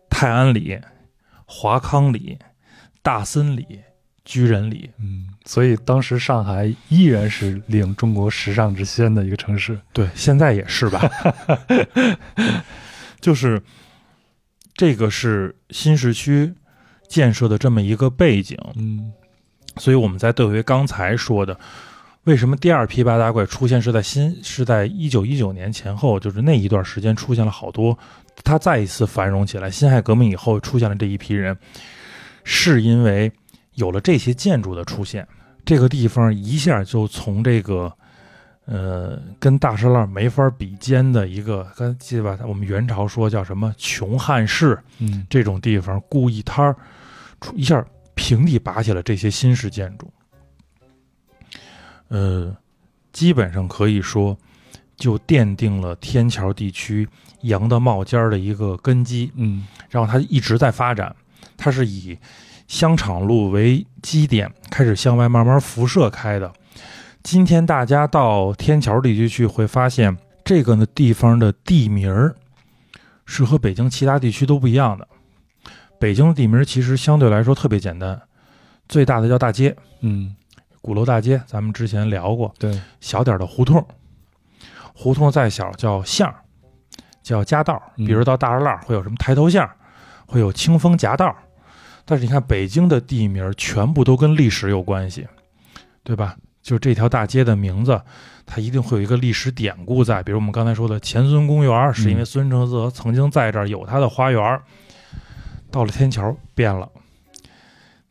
[0.09, 0.81] 泰安里、
[1.45, 2.39] 华康里、
[3.03, 3.83] 大森里、
[4.25, 4.91] 居仁里。
[4.99, 9.79] 嗯，所以当时上海依然是领中国时尚之先的一个城市。
[9.93, 11.11] 对，现在也是吧。
[13.21, 13.63] 就是
[14.73, 16.55] 这个是新市区
[17.07, 19.13] 建设的这么一个背景，嗯
[19.77, 21.61] 所以我们再对回刚才说的，
[22.27, 27.97] 为什么第二批八大怪出现是在新是在一九一九年前后，就是那一段时间出现了好多，
[28.45, 29.71] 它再一次繁荣起来。
[29.71, 31.57] 辛亥革命以后出现了这一批人，
[32.45, 33.31] 是因为
[33.75, 35.27] 有了这些建筑的出现，
[35.65, 37.93] 这个地方一下就从这个。
[38.69, 42.37] 呃，跟大栅栏没法比肩的一个，刚记得吧？
[42.49, 46.75] 我们元朝说叫什么穷汉室嗯这种地方，故意摊儿，
[47.41, 47.87] 出一下
[48.17, 50.13] 平地拔起了这些新式建筑。
[52.09, 52.57] 呃，
[53.13, 54.37] 基本上可以说，
[54.97, 57.09] 就奠定了天桥地区
[57.43, 59.31] 羊的冒尖儿的一个根基。
[59.37, 61.15] 嗯然后它一直在发展，
[61.57, 62.19] 它是以
[62.69, 66.53] 香厂路为基点，开始向外慢慢辐射开的。
[67.23, 72.35] 今天大家到天桥地区去，会发现这个呢地方的地名儿
[73.25, 75.09] 是和北京其他地区都不一样的。
[75.99, 78.21] 北京的地名其实相对来说特别简单，
[78.89, 80.37] 最大的叫大街，嗯，
[80.87, 82.55] 鼓楼大街，咱们之前聊过。
[82.61, 83.85] 对，小点的胡同，
[84.95, 86.37] 胡同再小叫巷儿，
[87.25, 89.75] 叫夹道比如到大栅栏会有什么抬头巷儿，
[90.27, 91.35] 会有清风夹道儿。
[92.05, 95.27] 但是你看北京的地名全部都跟历史有关系，
[96.05, 96.37] 对吧？
[96.63, 98.01] 就这条大街的名字，
[98.47, 100.23] 它一定会有一个历史典故在。
[100.23, 104.63] 比如我们刚才说的前孙公园，是因为孙承泽曾经在这儿有他的花园儿。
[105.69, 106.89] 到了天桥变了，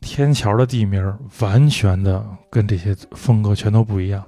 [0.06, 4.24] 天桥的地名完全的跟这些风格全都不一样。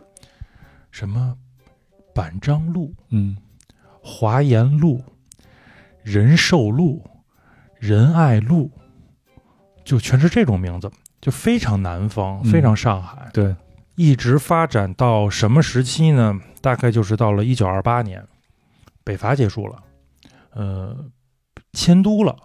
[0.90, 1.38] 什么
[2.16, 3.38] 板樟路、嗯
[4.02, 5.04] 华严路、
[6.02, 7.08] 仁寿路、
[7.78, 8.72] 仁爱路，
[9.84, 10.92] 就全是这种名字，
[11.22, 13.30] 就非常南方，嗯非常上海。
[13.32, 13.56] 对，
[13.96, 16.40] 一直发展到什么时期呢？
[16.60, 18.26] 大概就是到了一九二八年，
[19.04, 19.84] 北伐结束了，
[20.52, 21.06] 呃，
[21.74, 22.36] 迁都了。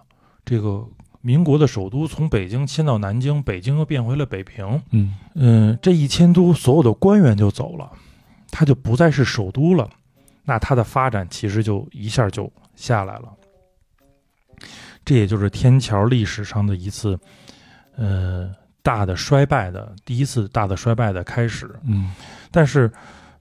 [0.45, 0.87] 这个
[1.25, 4.81] 民国的首都从北京迁到南京，北京又变回了北平。
[4.91, 7.89] 嗯嗯，这一迁都，所有的官员就走了，
[8.51, 9.89] 他就不再是首都了，
[10.43, 13.29] 那他的发展其实就一下就下来了。
[15.05, 17.17] 这也就是天桥历史上的一次，
[17.95, 18.51] 呃，
[18.81, 21.73] 大的衰败的第一次大的衰败的开始。
[21.85, 22.11] 嗯
[22.51, 22.91] 但是，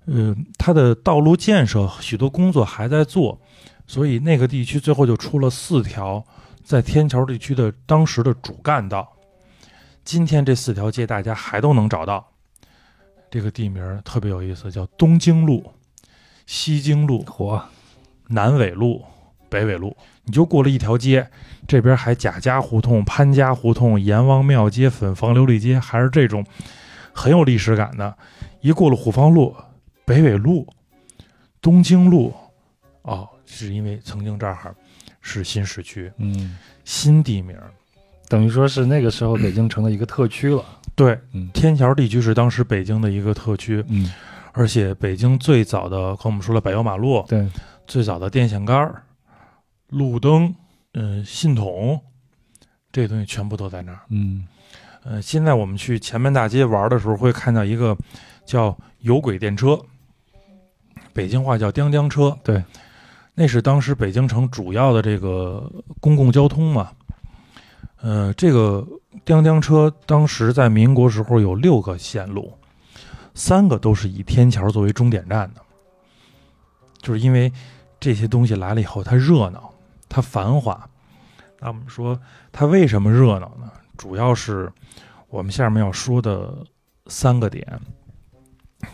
[0.07, 3.41] 呃，它的道路建设许多工作还在做，
[3.89, 6.25] 所以那个地区最后就出了四条
[6.65, 9.11] 在天桥地区的当时的主干道。
[10.05, 12.27] 今天这四条街大家还都能找到，
[13.31, 15.73] 这个地名特别有意思，叫东京路、
[16.47, 17.63] 西京路、火，
[18.29, 19.05] 南纬路、
[19.49, 19.97] 北纬路。
[20.25, 21.29] 你就过了一条街，
[21.67, 26.45] 这边还贾家胡同、潘家胡同、阎王庙街、粉房琉璃街，还是这种
[27.13, 28.17] 很有历史感的。
[28.61, 29.55] 一过了虎坊路、
[30.05, 30.69] 北纬路、
[31.61, 32.33] 东京路，
[33.03, 34.55] 哦，是因为曾经这儿
[35.23, 37.57] 是新市区、嗯，新地名。
[38.29, 40.63] 等于说是那个时候北京成了一个特区了。
[40.95, 44.13] 对，嗯天桥地区是当时北京的一个特区，嗯，
[44.53, 47.49] 而且北京最早的，刚我们说了柏油马路，对，
[47.87, 49.03] 最早的电线杆儿、
[49.89, 50.55] 路灯、
[50.93, 51.99] 嗯、信筒，
[52.91, 54.01] 这些东西全部都在那儿。
[54.11, 54.47] 嗯
[55.05, 57.97] 呃，现在我们去前门大街玩的时候，会看到一个
[58.45, 59.79] 叫有轨电车，
[61.13, 62.39] 北京话叫“叮叮车”。
[62.45, 62.63] 对，
[63.35, 66.91] 那是当时北京城主要的这个公共交通嘛。
[68.01, 68.87] 呃，这个
[69.25, 72.53] 叮叮车当时在民国时候有六个线路，
[73.35, 75.63] 三个都是以天桥作为终点站的，
[77.01, 77.53] 就是因为
[78.01, 79.73] 这些东西来了以后，它热闹，
[80.09, 80.89] 它繁华。
[81.61, 83.71] 那我们说它为什么热闹呢？
[83.97, 84.73] 主要是
[85.29, 86.67] 我们下面要说的
[87.07, 87.81] 三个点。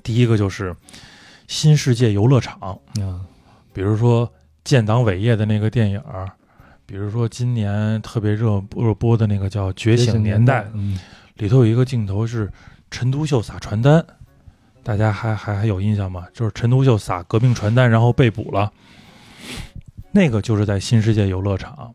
[0.03, 0.77] 第一个就是
[1.47, 3.25] 新世界游乐场，嗯，
[3.79, 4.29] 比如说
[4.65, 6.29] 建党伟业的那个电影儿，
[6.85, 10.99] 比如说今年特别热热播的那个叫《觉醒年代》，嗯
[11.37, 12.51] 里头有一个镜头是
[12.91, 14.05] 陈独秀撒传单，
[14.83, 16.27] 大家还还还有印象吗？
[16.35, 18.73] 就是陈独秀撒革命传单，然后被捕了。
[20.11, 21.95] 那个就是在新世界游乐场。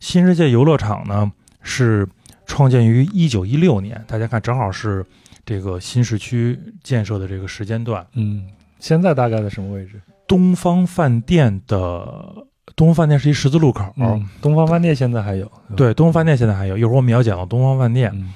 [0.00, 2.08] 新世界游乐场呢是
[2.46, 5.04] 创建于一九一六年，大家看正好是
[5.44, 8.48] 这个新市区建设的这个时间段，嗯，
[8.80, 10.00] 现在大概在什么位置？
[10.26, 12.46] 东方饭店的
[12.76, 18.10] 东方饭店是一十字路口，嗯，东方饭店现在还有，对，东方饭店现在还有，一会儿我们要讲到东方饭店。
[18.14, 18.32] 嗯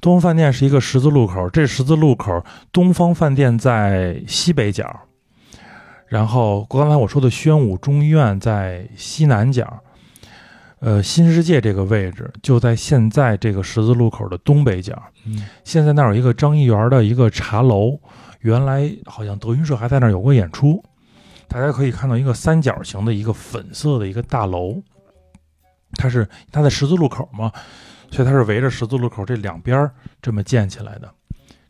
[0.00, 4.84] 东方饭店是一个十字路口，这十字路口东方饭店在西北角，
[6.08, 9.66] 然后刚才我说的宣武中医院在西南角，
[10.80, 14.92] 呃，新世界这个位置就在现在这个十字路口的东北角。
[15.24, 17.98] 嗯现在那儿有一个张一元的一个茶楼，
[18.40, 20.84] 原来好像德云社还在那儿有过演出。
[21.48, 24.82] 大家可以看到一个三角形的一个粉色的一个大楼，
[25.94, 27.52] 它是它在十字路口嘛，
[28.10, 29.90] 所以它是围着十字路口这两边
[30.20, 31.10] 这么建起来的。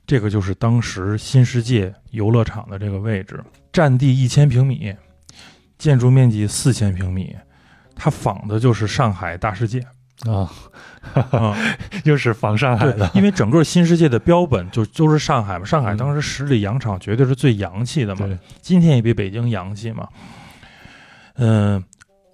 [0.07, 3.43] 这个就是当时新世界游乐场的这个位置，
[3.73, 4.95] 占地一千平米，
[5.79, 7.35] 建筑面积四千平米，
[7.95, 9.85] 它仿的就是上海大世界。
[10.23, 10.51] 啊，
[11.31, 11.57] 啊。
[12.05, 15.97] 又是仿上海的，，因为整个新世界的标本就都是上海嘛，上海嗯。
[15.97, 20.09] 当时十里洋场绝对是最洋气的嘛，对，今天也比北京洋气嘛。
[21.37, 21.83] 嗯、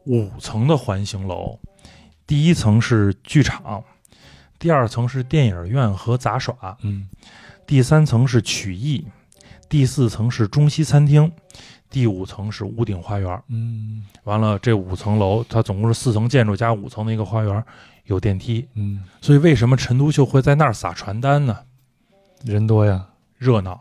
[0.07, 1.59] 五层的环形楼，
[2.27, 3.83] 第一层是剧场，
[4.59, 7.09] 第二层是电影院和杂耍，嗯。
[7.67, 9.07] 第三层是曲艺，
[9.71, 11.31] 第四层是中西餐厅，
[11.89, 13.43] 第五层是屋顶花园。
[13.47, 17.65] 嗯完了，这五层楼它总共是四层建筑加五层的一个花园，
[18.07, 18.69] 有电梯。
[18.75, 21.57] 嗯，所以为什么陈独秀会在那儿撒传单呢？
[22.45, 23.07] 人多呀，
[23.39, 23.81] 热闹。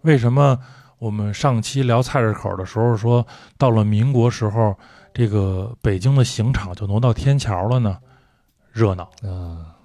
[0.00, 0.58] 为什么
[0.98, 3.26] 我们上期聊菜市口的时候说，
[3.58, 4.74] 到了民国时候，
[5.12, 7.98] 这个北京的刑场就挪到天桥了呢？
[8.72, 9.04] 热闹。
[9.22, 9.76] 啊。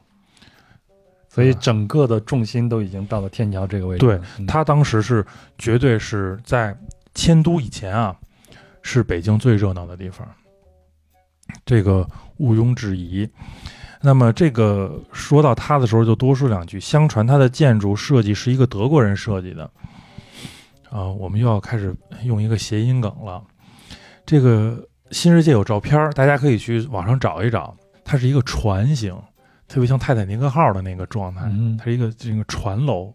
[1.33, 4.23] 所以整个的重心都已经到了天桥这个位置对了。
[4.37, 5.25] 嗯他当时是
[5.57, 6.77] 绝对是在
[7.15, 8.15] 迁都以前啊，
[8.83, 10.27] 是北京最热闹的地方，
[11.65, 12.07] 这个
[12.37, 13.27] 毋庸置疑。
[13.99, 16.79] 那么这个说到他的时候，就多说两句。
[16.79, 19.63] 相传他的建筑设计是一个德国人设计的，
[20.91, 21.95] 啊，我们又要开始
[22.25, 23.41] 用一个谐音梗了。
[24.23, 27.75] 这个新世界有照片，大家可以去网上找一找。
[28.05, 29.17] 它是一个船形，
[29.73, 31.41] 特别像泰坦尼克号的那个状态。
[31.45, 33.11] 嗯它是一个这个船楼。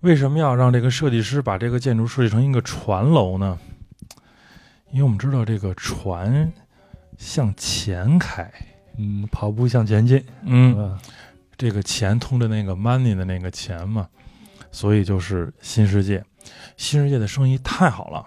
[0.00, 3.56] 为什么要让这个设计师把这个建筑设计成一个船楼呢？
[4.90, 6.52] 因为我们知道这个船
[7.16, 8.50] 向前开，
[8.98, 10.98] 嗯，跑步向前进，嗯，啊，
[11.56, 14.08] 这个钱通着那个 money 的那个钱嘛，
[14.72, 16.24] 所以就是新世界。
[16.76, 18.26] 新世界的生意太好了，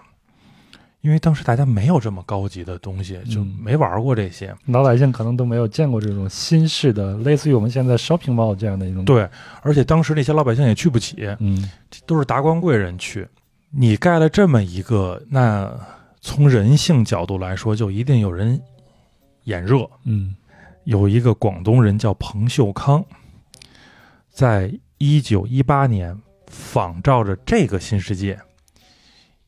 [1.04, 4.56] 因为当时大家没有这么高级的东西，就嗯没玩过这些。
[4.64, 9.28] 老百姓可能都没有见过这种新式的，类似于我们现在 shopping mall 这样的一种。，对，
[9.60, 11.70] 而且当时那些老百姓也去不起，嗯
[12.06, 13.28] 都是达官贵人去。
[13.70, 15.70] 你盖了这么一个，那
[16.22, 18.58] 从人性角度来说，就一定有人
[19.42, 19.86] 眼热。
[20.04, 20.34] 嗯
[20.84, 23.04] 有一个广东人叫彭秀康，
[24.30, 28.40] 在一九一八年仿照着这个新世界，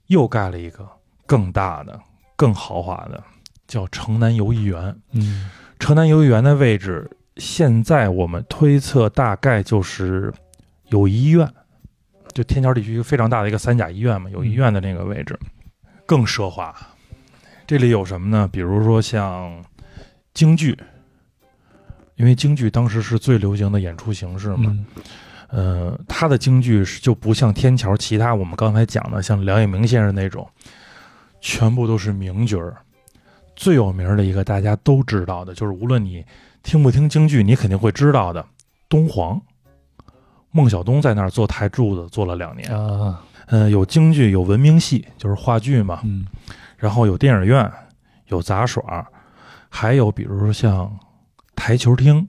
[0.08, 0.86] 又盖了一个
[1.26, 2.00] 更大的、
[2.36, 3.22] 更豪华的，
[3.66, 4.96] 叫城南游艺园。
[5.12, 10.32] 嗯城南游艺园的位置，现在我们推测大概就是
[10.88, 11.46] 有医院，
[12.32, 15.38] 就天桥地区一个非常大的一个三甲医院嘛，有医院的那个位置，
[16.06, 16.74] 更奢华。
[17.66, 18.48] 这里有什么呢？
[18.50, 19.62] 比如说像
[20.32, 20.78] 京剧，
[22.14, 24.86] 因为京剧当时是最流行的演出形式嘛，嗯
[25.48, 30.48] 呃，他的京剧是就不像天桥其他我们刚才讲的，像梁永明先生那种，
[31.46, 32.76] 全部都是名角儿。
[33.54, 36.24] 最有名的一个大家都知道的，就是无论你
[36.64, 38.44] 听不听京剧，你肯定会知道的
[38.88, 39.40] 东皇。
[40.50, 42.68] 孟小冬在那儿做台柱子做了两年。
[42.76, 46.26] 啊嗯、有京剧，有文明戏，就是话剧嘛，嗯
[46.76, 47.72] 然后有电影院，
[48.26, 49.06] 有杂耍，
[49.68, 50.98] 还有比如说像
[51.54, 52.28] 台球厅、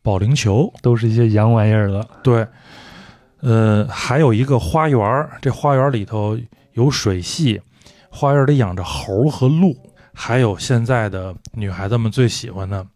[0.00, 2.08] 保龄球，都是一些洋玩意儿了。
[2.22, 2.46] 对，
[3.40, 6.38] 呃，还有一个花园，这花园里头
[6.72, 7.60] 有水系，
[8.14, 9.74] 花园里养着猴和鹿，
[10.12, 12.86] 还有现在的女孩子们最喜欢的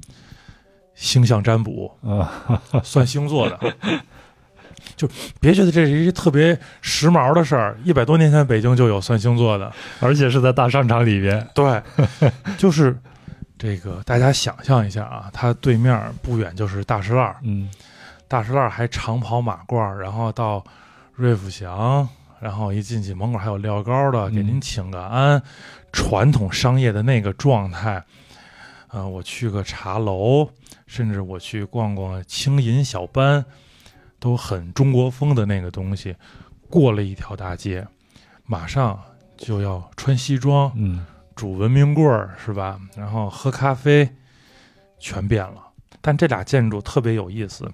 [0.95, 3.59] 星象占卜，啊， 算星座的。
[4.95, 5.09] 就
[5.41, 9.73] 别觉得这是一特别时髦的事儿，一百多年前北京就有算星座的。
[10.01, 11.45] 而且是在大商场里边。
[11.55, 11.83] 对，
[12.57, 12.97] 就是
[13.59, 17.69] 这个，大家想象一下啊，它对面不远就是大石烂儿，嗯
[18.29, 20.63] 大石烂儿还长跑马褂，然后到
[21.15, 22.09] 瑞福祥，
[22.41, 25.43] 然后一进去门口还有撂高的，给您嗯请个安，
[25.93, 28.05] 传统商业的那个状态。
[28.89, 30.49] 呃，我去个茶楼，
[30.87, 33.45] 甚至我去逛逛轻银小班，
[34.19, 36.15] 都很中国风的那个东西。
[36.69, 37.87] 过了一条大街，
[38.45, 38.99] 马上
[39.37, 41.05] 就要穿西装，嗯
[41.35, 42.81] 煮文明棍儿是吧？
[42.97, 44.09] 然后喝咖啡，
[44.99, 45.63] 全变了。
[46.01, 47.71] 但这俩建筑特别有意思。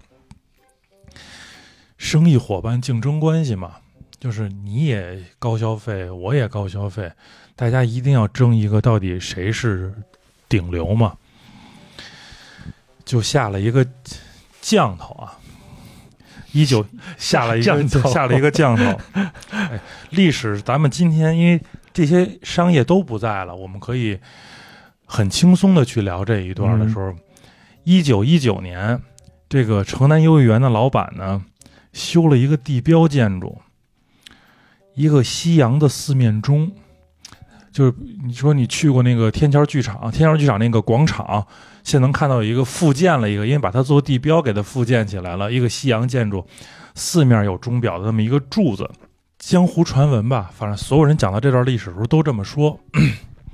[1.97, 3.77] 生意伙伴竞争关系嘛，
[4.23, 7.11] 就是你也高消费，我也高消费，
[7.57, 9.93] 大家一定要争一个到底谁是
[10.49, 11.15] 顶流嘛，
[13.05, 13.85] 就下了一个
[14.61, 15.35] 降头啊。
[16.53, 16.86] 一九
[17.19, 19.01] 下了一个降头下了一个降头，
[19.51, 19.81] 哎，
[20.11, 21.61] 历史咱们今天因为
[21.93, 24.16] 这些商业都不在了，我们可以
[25.05, 27.12] 很轻松的去聊这一段的时候，
[27.82, 29.03] 一九一九年，
[29.49, 31.44] 这个城南优艺园的老板呢，
[31.93, 33.61] 修了一个地标建筑，
[34.94, 36.73] 一个西洋的四面钟。
[37.70, 41.47] 就是你说你去过那个天桥剧场，天桥剧场那个广场，
[41.82, 46.47] 现在能看到有一个复建了一个，因为把它做地标给它复建起来了，一个西洋建筑，
[46.94, 48.90] 四面有钟表的那么一个柱子。
[49.39, 52.78] 江湖传闻吧，反正所有人讲到这段历史的时候都这么说。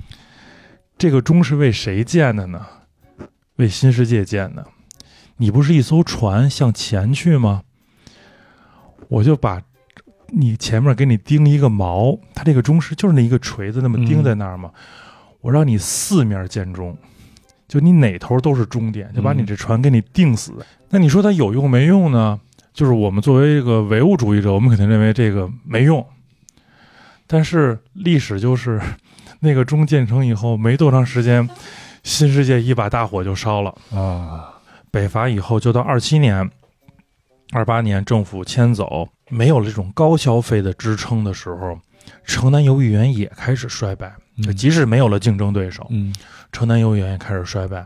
[0.97, 2.65] 这个钟是为谁建的呢？
[3.55, 4.67] 为新世界建的。
[5.37, 7.63] 你不是一艘船向前去吗？
[9.07, 9.61] 我就把
[10.31, 14.71] 你前面给你钉一个锚，它这个钟是就是那一个锤子那么钉在那儿嘛。
[15.41, 16.97] 我让你四面建钟，
[17.67, 20.53] 就你哪头都是终点，就把你这船给你定死。
[20.89, 22.39] 那你说它有用没用呢？
[22.73, 26.05] 就是我们作为一个唯物主义者，我们肯定认为这个没用。
[27.27, 28.81] 但是历史就是，
[29.41, 31.47] 那个钟建成以后没多长时间，
[32.03, 33.75] 新世界一把大火就烧了。
[33.93, 34.53] 啊，
[34.91, 36.49] 北伐以后，就到二七年、
[37.51, 41.79] 二八年，政府迁走，没有了这种高消费的支撑的时候，
[42.25, 44.13] 城南游艺园也开始衰败。
[44.41, 46.15] 嗯即使没有了竞争对手，嗯
[46.51, 47.85] 城南游艺园也开始衰败，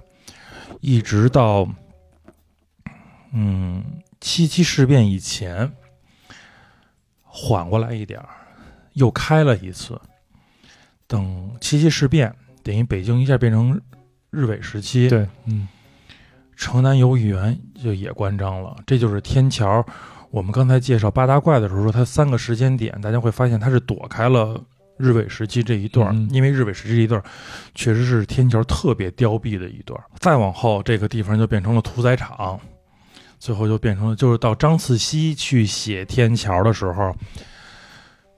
[0.81, 1.67] 一直到
[3.31, 3.83] 嗯
[4.21, 5.71] 七七事变以前
[7.23, 8.29] 缓过来一点儿，
[8.93, 9.99] 又开了一次。
[11.07, 13.81] 等七七事变，等于北京一下变成
[14.29, 15.67] 日伪时期，对，嗯
[16.55, 18.77] 城南游艺园就也关张了。
[18.85, 19.83] 这就是天桥。
[20.33, 24.59] 我们刚才介绍八大怪的时候说，它三个时间点，大家会发现它是躲开了
[24.97, 27.21] 日伪时期这一段，嗯因为日伪时期这一段
[27.75, 29.99] 确实是天桥特别凋敝的一段。
[30.17, 32.59] 再往后，这个地方就变成了屠宰场，
[33.37, 37.15] 最后就变成了就是到张次溪去写天桥的时候。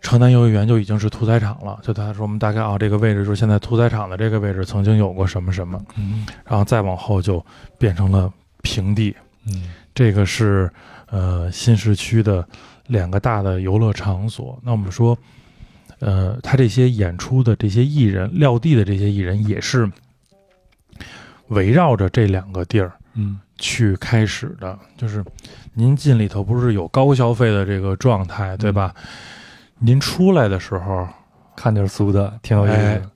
[0.02, 7.44] 城南游艺园就已经是屠宰场了，就他说我们大概啊，这个位置就是现在屠宰场的这个位置曾经有过什么什么，嗯然后再往后就
[7.80, 8.32] 变成了
[8.62, 9.16] 平地。
[9.48, 10.70] 嗯这个是
[11.16, 12.46] 呃新市区的
[12.88, 14.60] 两个大的游乐场所。
[14.62, 15.18] 那我们说，
[16.00, 19.90] 呃，他这些演出的这些艺人，撂地的这些艺人，也是
[21.48, 24.78] 围绕着这两个地儿嗯去开始的。
[24.98, 25.24] 就是
[25.74, 28.94] 您进里头不是有高消费的这个状态，对吧？
[29.80, 31.08] 您出来的时候，
[31.56, 33.10] 看点俗的，挺有意哎思。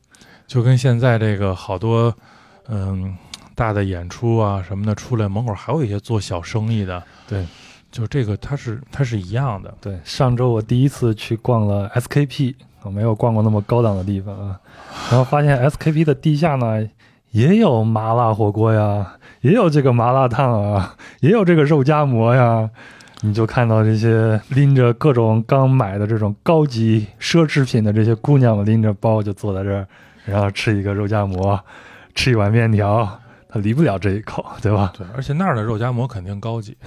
[0.48, 2.16] 就跟现在这个好多，
[2.70, 3.16] 嗯，
[3.56, 7.46] 大的演出啊什么的出来，门口还有一些做小生意的，对，
[7.92, 14.60] 就这个它是它是一样的，对，上周我第一次去逛了 SKP，我没有逛过那么高档的地方啊，
[15.10, 16.88] 然后发现 SKP 的地下呢
[17.32, 22.70] 也有麻辣火锅呀，也有这个麻辣烫啊，也有这个肉夹馍呀。
[23.22, 29.86] 你就看到这些拎着各种刚买的这种高级奢侈品的这些姑娘们拎着包就坐在这儿，
[30.24, 31.60] 然后吃一个肉夹馍，
[32.16, 33.20] 吃一碗面条，
[33.52, 34.94] 他离不了这一口，对吧？
[34.96, 36.78] 对，而且那儿的肉夹馍肯定高级，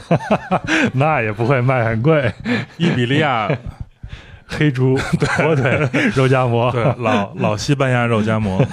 [0.94, 2.32] 那也不会卖很贵，
[2.76, 3.50] 伊比利亚
[4.46, 4.96] 黑猪
[5.38, 8.64] 火腿肉夹馍，对老 老西班牙肉夹馍，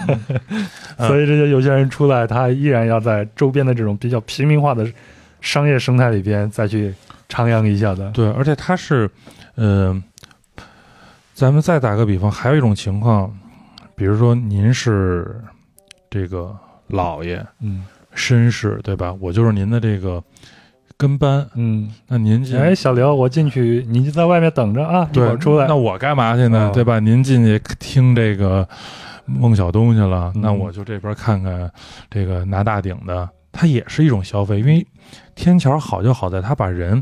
[0.98, 4.86] 嗯所以这些有些人出来，他依然要在周边的这种比较平民化的
[5.42, 6.94] 商业生态里边再去
[7.28, 8.12] 徜徉一下的。
[8.12, 9.10] 对，而且他是，
[9.56, 10.04] 嗯、
[11.34, 13.34] 咱们再打个比方，还有一种情况，
[13.96, 15.42] 比如说您是
[16.10, 16.54] 这个
[16.90, 17.84] 老爷，嗯
[18.16, 19.16] 绅士，对吧？
[19.20, 20.24] 我就是您的这个
[20.98, 25.68] 跟班，嗯，那您进哎，小刘，我进去，您就在外面等着啊，一会对儿出来。
[25.68, 26.68] 那我干嘛去呢？
[26.68, 27.00] 哦对吧？
[27.00, 28.68] 您进去听这个
[29.26, 31.72] 孟小冬去了，嗯那我就这边看看
[32.10, 34.86] 这个拿大顶的，它也是一种消费，因为
[35.36, 37.02] 天桥好就好在它把人。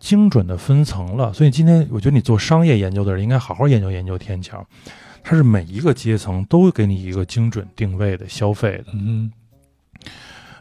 [0.00, 4.64] 精准的分层了，所以今天我觉得你做商业研究的人应该好好研究研究天桥，
[5.28, 8.86] 它是每一个阶层都给你一个精准定位的消费的。
[8.94, 9.30] 嗯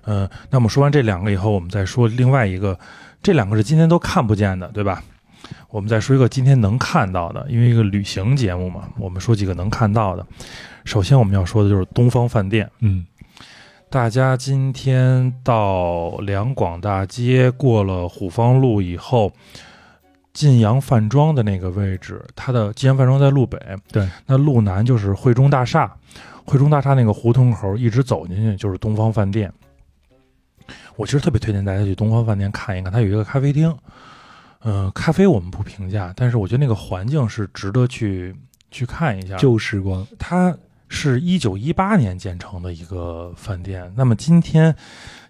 [0.03, 2.77] 嗯，那么说完这两个以后，我们再说另外一个，
[3.23, 5.02] 这两个是今天都看不见的，对吧？
[5.69, 10.27] 我们再说一个今天能看到的，因为一个旅行节目嘛，我们说几个能看到的。
[10.84, 13.06] 首先我们要说的就是东方饭店，嗯
[13.89, 19.31] 大家今天到两广大街过了虎坊路以后，
[20.38, 23.58] 晋阳饭庄的那个位置，它的晋阳饭庄在路北，
[23.92, 25.92] 对，那路南就是汇中大厦，
[26.46, 29.52] 汇中大厦那个胡同口一直走进去就是东方饭店。
[30.96, 33.76] 我其实特别推荐大家去东方饭店看一看，它有一个咖啡厅，
[34.60, 38.36] 呃，咖啡我们不评价，但是我觉得那个环境是值得去
[38.70, 39.36] 去看一下。
[39.38, 40.56] 旧时光，它
[40.88, 44.76] 是一九一八年建成的一个饭店，那么今天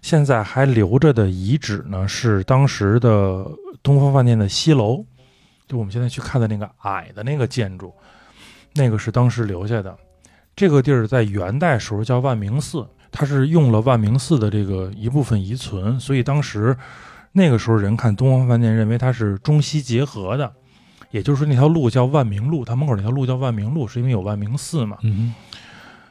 [0.02, 3.46] 现在还留着的遗址呢，是当时的
[3.88, 5.02] 东方饭店的西楼，
[5.66, 7.90] 就我们现在去看的那个矮的那个建筑，
[8.74, 9.96] 那个是当时留下的。
[10.54, 16.76] 这个地儿在元代时候叫万明寺，它是用了万明寺的这个一部分遗存，所以当时
[17.32, 20.52] 那个时候人看东方饭店，认为它是中西结合的，
[21.10, 24.98] 也就是说那条路叫万明路，它门口那条路叫万明路，是因为有万明寺嘛。
[25.00, 25.34] 嗯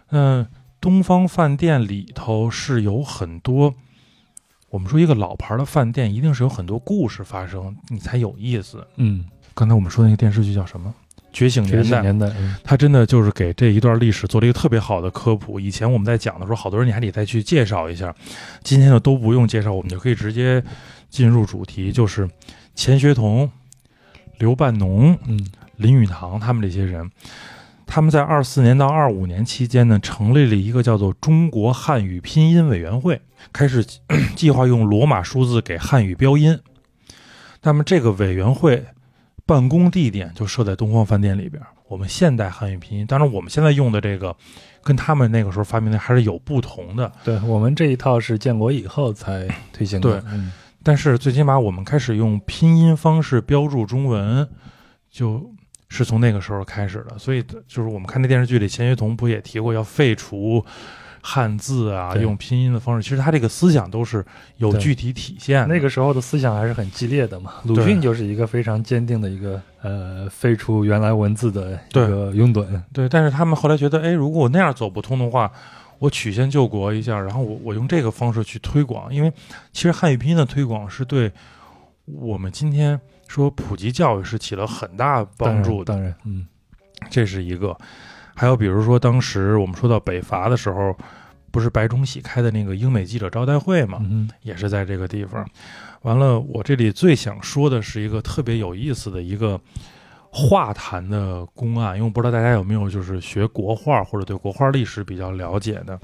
[0.10, 0.48] 嗯，
[0.82, 3.76] 东方饭店里头是有很多，
[4.70, 8.86] 我们说一个老牌的饭店，一定是有很多故事发生，你才有意思。
[8.98, 10.94] 嗯，刚才我们说的那个电视剧叫什么？
[11.40, 11.82] 《觉醒年代》。
[11.84, 15.60] 醒年代，嗯它真的就是给这一段历史做了一个特别好的科普。
[15.60, 18.14] 以前我们在讲的时候，好多人你还得再去介绍一下，
[18.64, 20.64] 今天就都不用介绍，我们就可以直接
[21.10, 22.28] 进入主题，就是
[22.76, 23.50] 钱学同、
[24.40, 27.08] 刘半农、嗯林语堂他们这些人，
[27.88, 33.20] 他们在二四年到二五年期间呢，成立了一个叫做中国汉语拼音委员会，
[33.52, 33.84] 开始
[34.36, 36.60] 计划用罗马数字给汉语标音。
[37.64, 38.86] 那么这个委员会
[39.46, 41.62] 办公地点就设在东方饭店里边。
[41.88, 44.36] 我们现代汉语拼音，当然我们现在用的这个
[44.84, 50.52] 跟他们那个时候发明的还是有不同的，对我们这一套是建国以后才推行的，对嗯
[50.84, 54.48] 但是最起码我们开始用拼音方式标注中文，
[55.10, 55.50] 就
[55.90, 57.18] 是从那个时候开始的。
[57.18, 60.64] 所以就是我们看那电视剧里，钱学同不也提过要废除
[61.22, 63.04] 汉字啊，用拼音的方式。
[63.04, 64.26] 其实他这个思想都是
[64.58, 65.74] 有具体体现的。
[65.74, 67.56] 那个时候的思想还是很激烈的嘛。
[67.64, 75.52] 鲁迅就是一个非常坚定的一个呃废除原来文字的一个拥趸，对，但是他们后来觉得，哎，如果我那样走不通的话，
[76.00, 79.34] 我曲线救国一下，然后我我用这个方式去推广，因为
[79.74, 81.30] 其实汉语拼音的推广是对
[82.06, 82.98] 我们今天
[83.28, 85.94] 说普及教育是起了很大帮助的。
[85.94, 86.48] 当然，嗯
[87.10, 87.78] 这是一个。
[88.36, 90.96] 还有比如说，当时我们说到北伐的时候，
[91.50, 95.44] 不是白崇禧开的那个英美记者招待会嘛，嗯也是在这个地方。
[96.04, 99.60] 完了，我这里最想说的是一个特别有意思的一个
[100.30, 106.00] 画坛的公案，因为我不知道大家有没有就是学国画或者对国画历史比较了解的，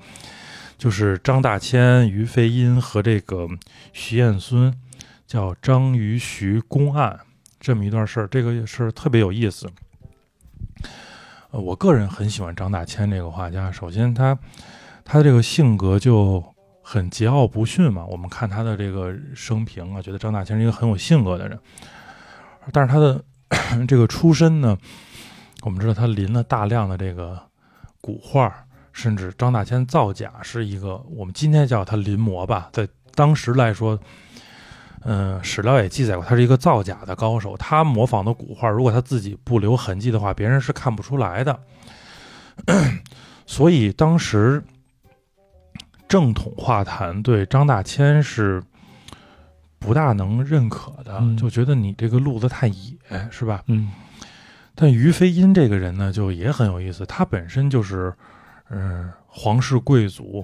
[0.76, 3.48] 就是张大千、于飞英和这个
[3.92, 4.74] 徐彦孙
[5.34, 7.20] 叫张于徐公案
[7.60, 9.68] 这么一段事儿，这个事儿特别有意思。
[11.50, 13.72] 呃，我个人很喜欢张大千这个画家。
[13.72, 14.38] 首先他，
[15.04, 16.40] 他的这个性格就
[16.84, 18.06] 很桀骜不驯嘛。
[18.06, 21.58] 我们看他的这个生平啊，觉得张大千是一个很有性格的人。
[22.72, 23.20] 但是他的
[23.90, 24.78] 这个出身呢，
[25.64, 27.42] 我们知道他临了大量的这个
[28.02, 28.54] 古画，
[28.92, 34.00] 甚至张大千造假是一个我们今天叫他临摹吧，在当时来说。
[35.06, 37.58] 嗯，史料也记载过，他是一个造假的高手。
[37.58, 41.60] 他模仿的古画，如果他自己不留痕迹的话，别人是看不出来的。
[43.46, 44.64] 所以当时
[46.08, 48.64] 正统画坛对张大千是
[49.80, 52.96] 不大能认可的，嗯就觉得你这个路子太野，
[53.30, 53.64] 是吧？
[53.68, 53.92] 嗯
[54.76, 57.06] 但于飞英这个人呢，就也很有意思。
[57.06, 58.12] 他本身就是，
[58.70, 60.44] 嗯、皇室贵族，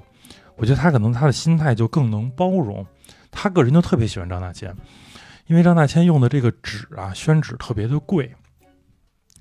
[0.56, 2.86] 我觉得他可能他的心态就更能包容。
[3.32, 4.76] 他个人就特别喜欢张大千，
[5.48, 8.34] 因为张大千用的这个纸啊，宣纸特别的贵，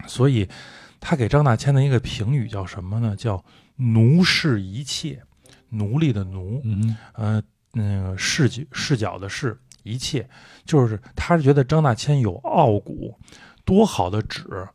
[0.06, 0.48] 所以
[1.00, 3.16] 他给张大千的一个评语叫什么呢？
[3.16, 3.44] 叫
[3.76, 5.22] “奴视一切”，
[5.70, 7.42] 奴隶的奴，嗯呃，
[7.72, 10.28] 那个视角视角的视，一切
[10.64, 13.18] 就是他是觉得张大千有傲骨，
[13.64, 14.66] 多好的纸，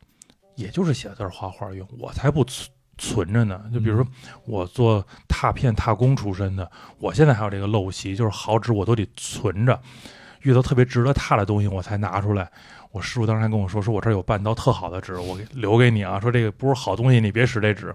[0.55, 2.45] 也就是写字画画用，我才不
[2.97, 3.61] 存存着呢。
[3.73, 4.07] 就比如说
[4.45, 9.79] 我做拓片拓工出身的，我现在还有这个陋习，就是好纸我都得存着，
[10.41, 12.49] 遇到特别值得拓的东西我才拿出来。
[12.91, 17.93] 我师傅当时还跟我说，说我这儿有半刀特好的纸，我给留给你啊，说这个不是好东西，你别使这纸，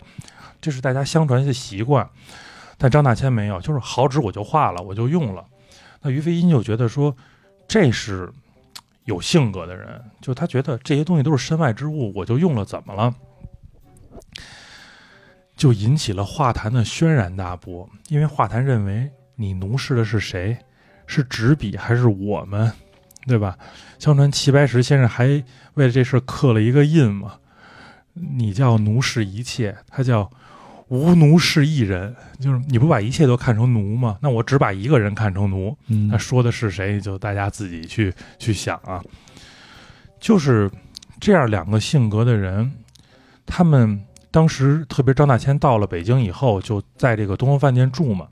[0.60, 2.08] 这是大家相传的习惯。
[2.76, 5.44] 但张大千没有，就是好纸我就画了，我就用了。
[6.00, 7.14] 那于飞英就觉得说，
[7.66, 8.32] 这是
[9.04, 13.14] 有性格的人，就他觉得这些东西都是身外之物，我就用了，怎么了？
[15.58, 20.56] 就引起了画坛的轩然大波，因为画坛认为你奴视的是谁？
[21.06, 22.72] 是纸笔还是我们？
[23.26, 23.58] 对吧？
[23.98, 25.26] 相传齐白石先生还
[25.74, 27.34] 为了这事刻了一个印嘛，
[28.14, 30.30] 你叫奴视一切，他叫
[30.86, 34.16] 无奴是一人，就是你不把一切都看成奴吗？
[34.22, 37.00] 那我只把一个人看成奴，嗯那说的是谁？
[37.00, 39.02] 就大家自己去去想啊。
[40.20, 40.70] 就是
[41.20, 42.72] 这样两个性格的人，
[43.44, 48.28] 他们当时特别张大千到了北京以后，就在这个东方饭店住嘛。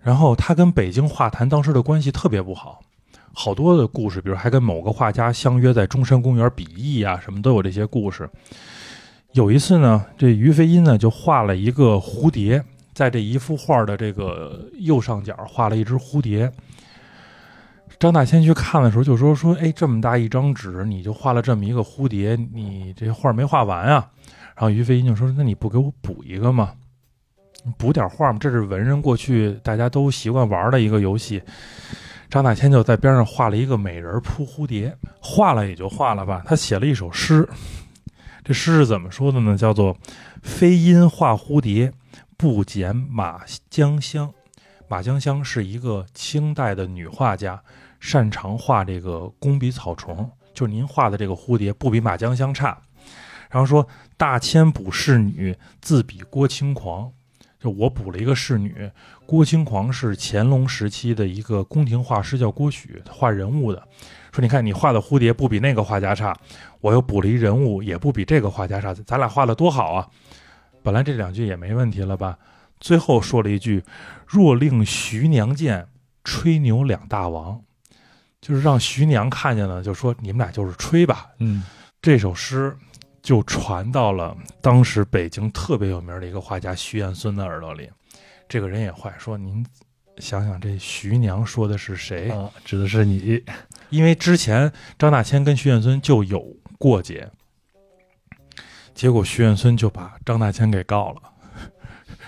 [0.00, 2.80] 然后他跟北京画坛当时的关系特别不好，
[3.32, 8.28] 好多的故事，比如还跟某个画家相约在中山公园比艺啊，什么都有这些故事。
[9.32, 12.62] 有一次呢，这于飞英呢就画了一个蝴蝶，
[12.92, 16.52] 在这一幅画的这个右上角画了一只蝴蝶。
[18.04, 24.10] 张大千去看的时候就说说，哎，这么大一张纸，你就画了这么一个蝴蝶，你这画没画完啊？
[24.54, 26.74] 然后于飞英就说，那你不给我补一个吗？
[27.78, 31.42] 补点画嘛，这是文人过去大家都习惯玩的一个游戏。
[32.28, 36.42] 张大千就在边上画了一个美人扑蝴蝶，画了也就画了吧。
[36.44, 37.48] 他写了一首诗，
[38.44, 39.56] 这诗是怎么说的呢？
[39.56, 39.96] 叫做
[40.44, 41.90] “飞鹰画蝴蝶，
[42.36, 43.40] 不减马
[43.70, 44.30] 江香”。
[44.88, 47.58] 马江香是一个清代的女画家，
[48.04, 52.78] 擅长画这个工笔草虫，就是您画的这个蝴蝶不比马江香差。
[53.48, 57.10] 然后说大千补仕女，自比郭青狂。
[57.58, 58.90] 就我补了一个仕女，
[59.24, 63.82] 郭青狂是乾隆时期的一个宫廷画师，叫郭许，画人物的。
[64.32, 66.36] 说你看你画的蝴蝶不比那个画家差，
[66.82, 70.06] 我又补了一人物，也不比这个画家差，咱俩画的多好啊！
[70.82, 72.38] 本来这两句也没问题了吧？
[72.78, 73.82] 最后说了一句
[74.28, 75.88] ：“若令徐娘见，
[76.22, 77.62] 吹牛两大王。”
[78.44, 81.30] 就是让徐娘看见了，就说你们俩就是吹吧。
[81.38, 81.64] 嗯
[82.02, 82.76] 这首诗
[83.22, 87.90] 就传到了当时北京特别有名的一个画家徐彦孙的耳朵里。
[88.46, 89.64] 这个人也坏，说您
[90.18, 92.30] 想想这徐娘说的是谁？
[92.32, 93.42] 啊，指的是你，
[93.88, 96.46] 因为之前张大千跟徐彦孙就有
[96.78, 97.26] 过节，
[98.94, 101.22] 结果徐彦孙就把张大千给告了。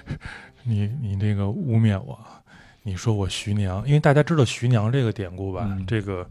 [0.65, 2.19] 你你这个污蔑我，
[2.87, 5.67] 你说我徐娘，因为大家知道徐娘这个典故吧？
[5.69, 6.25] 嗯这个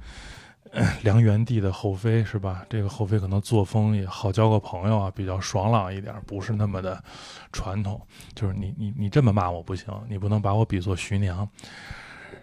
[0.71, 2.65] 呃梁元帝的后妃是吧？
[2.69, 7.03] 这个后妃可能作风也好交个朋友啊，比较爽朗一点，不是那么的
[7.51, 8.01] 传统。
[8.33, 11.45] 就是你你你这么骂我不行，你不能把我比作徐娘。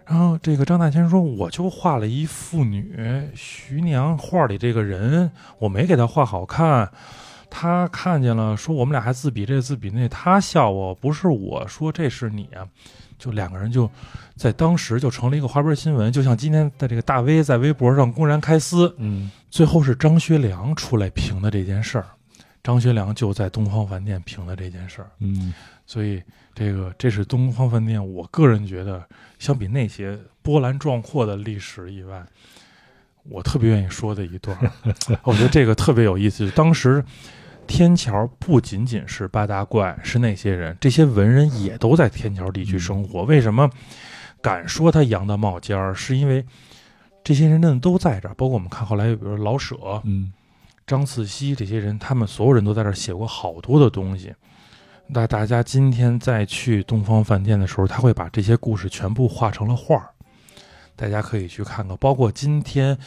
[0.05, 2.95] 然后这个张大千说：“我就画了一妇女，
[3.33, 6.91] 徐娘画里这个人，我没给她画好看。
[7.49, 12.67] 他看见了，说我们俩还自比这自比那，他笑我，不是我说这是你啊。”
[13.17, 13.89] 就两个人就
[14.35, 18.93] 在当时就成了一个花边新闻，就像今天的这个大 V 在微博上公然开撕。
[18.97, 22.05] 嗯最后是张学良出来评的这件事儿，
[22.63, 25.09] 张学良就在东方饭店评的这件事儿。
[25.19, 25.53] 嗯
[25.85, 26.21] 所以
[26.55, 29.03] 这个这是东方饭店，我个人觉得，
[29.37, 32.25] 相比那些波澜壮阔的历史以外，
[33.23, 34.57] 我特别愿意说的一段，
[35.23, 36.49] 我觉得这个特别有意思。
[36.51, 37.03] 当时
[37.67, 43.23] 天桥不仅仅是八大怪，是那些人，这些文人也都在天桥地区生活。
[43.23, 43.69] 为什么
[44.41, 45.93] 敢说他洋的冒尖儿？
[45.93, 46.45] 是因为
[47.23, 50.31] 这些人真的都在这儿，包括我们看后来，比如老舍，嗯
[50.85, 54.33] 张次溪这些人，他们所有人都在这儿写过好多的东西。
[55.07, 60.09] 那大家今天再去东方饭店的时候，他会把这些故事全部画成了画儿，
[60.95, 61.95] 大家可以去看看。
[61.97, 62.97] 包括今天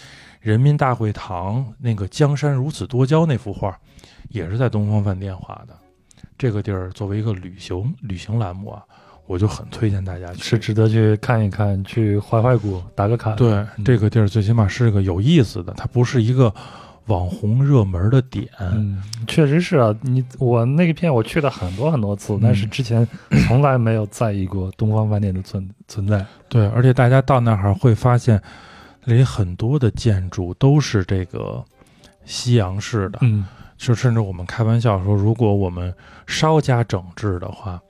[0.40, 3.78] 人民大会堂那个“江山如此多娇”那幅画，
[4.36, 5.74] 也是在东方饭店画的。
[6.38, 8.82] 这个地儿作为一个旅行旅行栏目啊，
[9.26, 10.42] 我就很推荐大家去。
[10.42, 13.32] 是值得去看一看，去怀怀古，打个卡。
[13.32, 16.52] 对嗯这个地儿，最起码是个有意思的，它不是一个
[17.06, 18.46] 网红热门的点。
[18.60, 23.06] 嗯，确实是啊，你我那个片我去了很多很多次，嗯但是之前
[23.46, 26.24] 从来没有在意过东方饭店的存存在。
[26.50, 28.40] 对，而且大家到那儿会发现，
[29.04, 31.64] 那里很多的建筑都是这个
[32.26, 33.46] 西洋式的，嗯
[33.76, 35.94] 就甚至我们开玩笑说，如果我们
[36.26, 37.80] 稍加整治的话，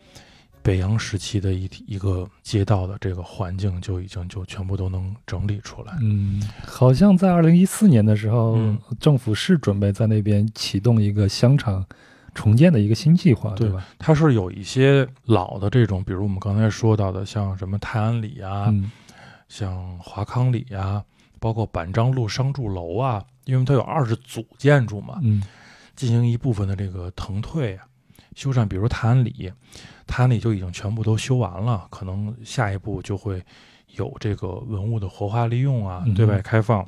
[0.62, 5.96] 北洋时期的一一个街道的这个环境就已经就全部都能整理出来。
[6.00, 11.86] 嗯，好像在二零一四年的时候，嗯政府是准备在那边启动一个香肠
[12.34, 13.86] 重建的一个新计划，对对吧？
[13.96, 18.90] 它是有一些老的这种，比如我们刚才说到的，像什么泰安里啊，嗯
[19.48, 21.00] 像华康里啊，
[21.38, 25.40] 包括板樟路商住楼啊，因为它有二十组建筑嘛，嗯
[25.96, 27.84] 进行一部分的这个腾退啊、
[28.36, 29.52] 修缮，比如泰安里，
[30.06, 33.42] 泰安里就已经全部都修完了，可能下一步就会
[33.96, 36.86] 有这个文物的活化利用啊嗯，对外开放。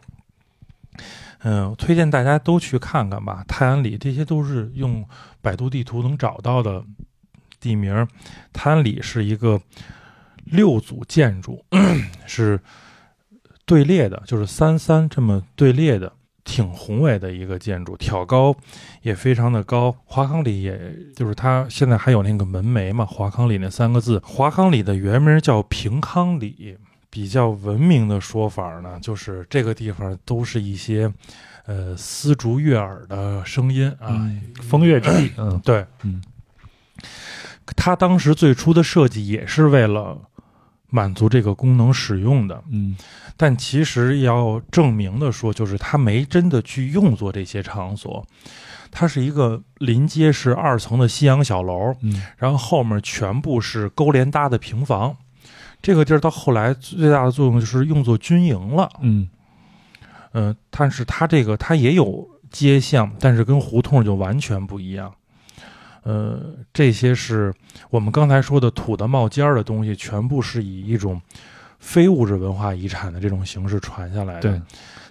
[1.40, 3.44] 嗯，推荐大家都去看看吧。
[3.46, 5.04] 泰安里这些都是用
[5.40, 6.84] 百度地图能找到的
[7.60, 8.06] 地名儿。
[8.52, 9.60] 泰安里是一个
[10.44, 11.64] 六组建筑，
[12.26, 12.60] 是
[13.64, 16.12] 队列的，就是三三这么队列的，
[16.48, 18.56] 挺宏伟的一个建筑，挑高
[19.02, 19.94] 也非常的高。
[20.06, 20.80] 华康里也
[21.14, 24.18] 就是它现在还有那个门楣嘛，华康里那三个字。
[24.24, 26.78] 华康里的原名叫平康里，
[27.10, 31.12] 比较文明的说法呢，就是这个地方都是一些
[31.66, 36.22] 呃丝竹悦耳的声音啊，嗯，风月之地，嗯对，嗯，
[37.76, 40.18] 他当时最初的设计也是为了
[40.90, 42.62] 满足这个功能使用的。
[42.70, 42.96] 嗯
[43.36, 48.26] 但其实要证明的说，就是它没真的去用作这些场所，
[48.90, 55.16] 它是一个临街是二层的西洋小楼，嗯然后后面全部是勾连搭的平房。
[55.80, 58.90] 这个地儿到后来最大的作用就是用作军营了。
[59.00, 59.28] 嗯
[60.32, 65.14] 嗯、但是它这个它也有街巷，但是跟胡同就完全不一样。
[66.08, 66.40] 呃，
[66.72, 67.52] 这些是
[67.90, 71.20] 我们刚才说的土的冒尖儿的东西，全部是以一种
[71.78, 74.40] 非物质文化遗产的这种形式传下来的。
[74.40, 74.62] 对，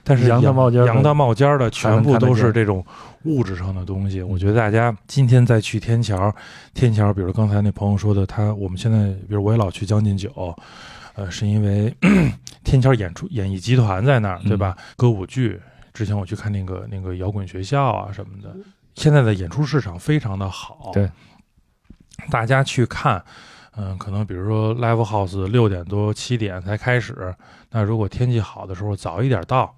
[0.03, 2.83] 但是洋的冒尖儿的冒尖儿的全部都是这种
[3.25, 4.23] 物质上的东西。
[4.23, 6.33] 我觉得大家今天再去天桥，
[6.73, 10.31] 天桥，比如刚才那朋友说的，他我们现在，比如我也老去将进酒，
[11.13, 11.95] 呃，是因为
[12.65, 14.75] 天桥演出演艺集团在那儿，对吧？
[14.95, 15.61] 歌舞剧，
[15.93, 18.55] 之前我去看那个那个摇滚学校啊什么的，
[18.97, 21.09] 现在的演出市场非常的好，对，
[22.31, 23.23] 大家去看。
[23.79, 27.31] 嗯，可能比如说 live house 六点多七点才开始，
[27.69, 29.71] 那如果天气好的时候早一点到，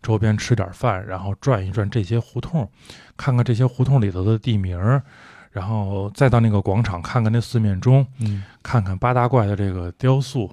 [0.00, 2.66] 周边吃点饭，然后转一转这些胡同，
[3.14, 5.02] 看看这些胡同里头的地名儿，
[5.50, 10.50] 然后再到那个广场看看那四面钟，嗯看看八大怪的这个雕塑，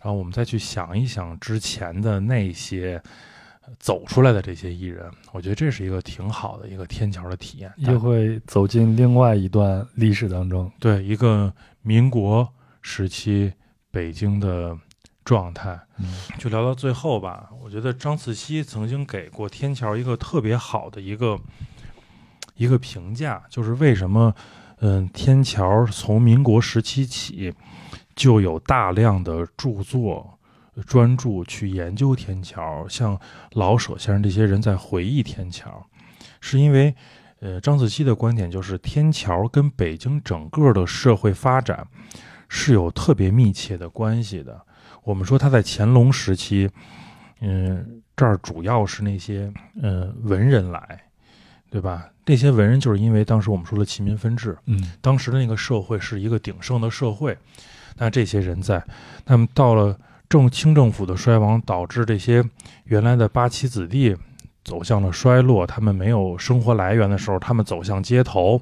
[0.00, 3.02] 然后我们再去想一想之前的那些呃
[3.78, 7.72] 走出来的这些艺人，我觉得这是一个挺好的一个天桥的体验。
[7.76, 10.70] 又会走进另外一段历史当中。
[10.78, 12.48] 对一个民国
[12.82, 13.52] 时期
[13.90, 14.76] 北京的
[15.24, 17.50] 状态，嗯就聊到最后吧。
[17.62, 21.38] 我觉得张慈溪曾经给过天桥一个特别好的一个
[22.54, 24.34] 一个评价，就是为什么，
[24.80, 27.52] 嗯，天桥从民国时期起
[28.16, 30.37] 就有大量的著作。
[30.86, 33.18] 专注去研究天桥，像
[33.52, 35.86] 老舍先生这些人在回忆天桥，
[36.40, 36.94] 是因为，
[37.40, 41.86] 呃，张子期的观点就是天桥跟北京整个的社会发展
[42.48, 44.60] 是有特别密切的关系的。
[45.04, 46.68] 我们说他在乾隆时期，
[47.40, 49.52] 嗯，这儿主要是那些
[49.82, 51.02] 呃文人来，
[51.70, 52.08] 对吧？
[52.24, 57.36] 这些文人就是因为当时我们说的齐民分治，嗯当时的那个社会是一个鼎盛的社会，
[57.96, 58.84] 那这些人在，
[59.24, 59.98] 那么到了
[60.28, 62.44] 政清政府的衰亡，导致这些
[62.84, 64.14] 原来的八旗子弟
[64.62, 68.60] 走向了衰落，他们没有生活来源的时候，他们走向街头，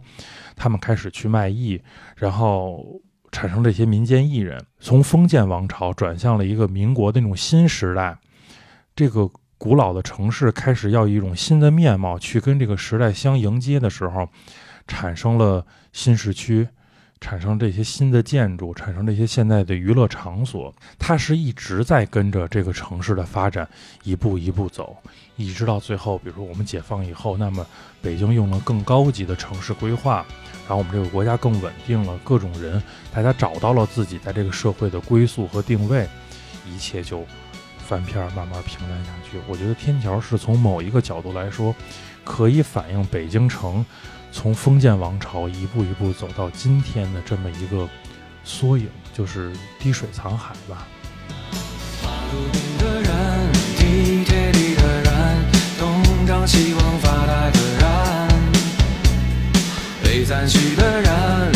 [0.55, 1.83] 他们开始去卖艺，
[2.17, 2.85] 然后
[3.33, 8.17] 产生这些民间艺人，从封建王朝转向了一个民国的那种新时代，
[8.95, 9.29] 这个
[9.59, 14.29] 古老的城市开始要以一种新的面貌去跟这个时代相迎接的时候，
[14.87, 16.69] 产生了新市区。
[17.21, 23.69] 产生这些新的建筑，产生这些现代的娱乐场所，它是一直在跟着这个城市的发展
[24.05, 24.97] 一步一步走，
[25.37, 27.67] 一直到最后，比如说我们解放以后，那么
[28.03, 30.25] 北京用了更高级的城市规划，
[30.69, 32.83] 然后我们这个国家更稳定了，各种人
[33.13, 36.07] 大家找到了自己在这个社会的归宿和定位，
[36.67, 37.25] 一切就
[37.79, 39.39] 翻篇儿，慢慢平淡下去。
[39.49, 41.75] 我觉得天桥是从某一个角度来说，
[42.25, 43.85] 可以反映北京城
[44.37, 47.89] 从封建王朝一步一步走到今天的这么一个
[48.45, 50.87] 缩影，就是滴水藏海吧。
[52.35, 55.15] 路边的人，地铁里的人，
[55.79, 57.89] 东张西望发呆的人，
[60.05, 61.56] 被赞许的人，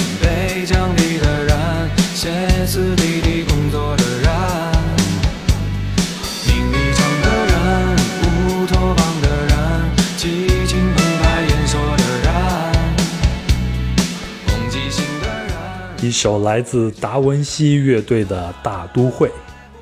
[16.22, 19.26] 首来自达文西乐队的《大都会》。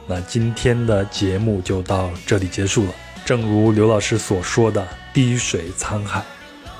[0.06, 2.93] 那今天的节目就到这里结束了。
[3.24, 6.23] 正如刘老师所说的，滴水沧海。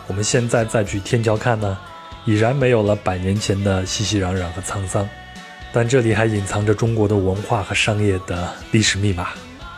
[0.07, 1.77] 我们现在再去天桥看呢，
[2.25, 5.09] 已然没有了百年前的熙熙攘攘和沧桑，
[5.73, 9.31] 但这里还隐藏着中国的文化和商业的历史密码。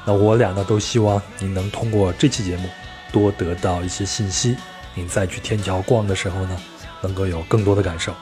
[0.04, 2.68] 那我俩呢，都希望您能通过这期节目
[3.10, 4.54] 多得到一些信息，
[4.94, 6.60] 您再去天桥逛的时候呢，
[7.00, 8.12] 能够有更多的感受。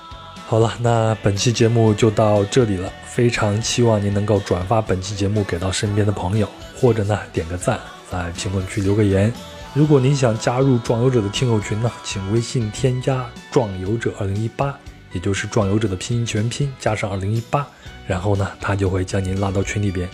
[0.51, 2.91] 好了，那本期节目就到这里了。
[3.05, 7.79] 非常期望您能够转发本期节目给到身边的朋友，或者呢点个赞，
[8.11, 9.31] 在评论区留个言。
[9.75, 14.75] 如果您想加入壮游者的听友群呢，请微信添加“壮游者二零一八”，
[15.13, 17.67] 也就是壮游者的拼音全拼加上二零一八，
[18.07, 20.09] 然后呢，他就会将您拉到群里边。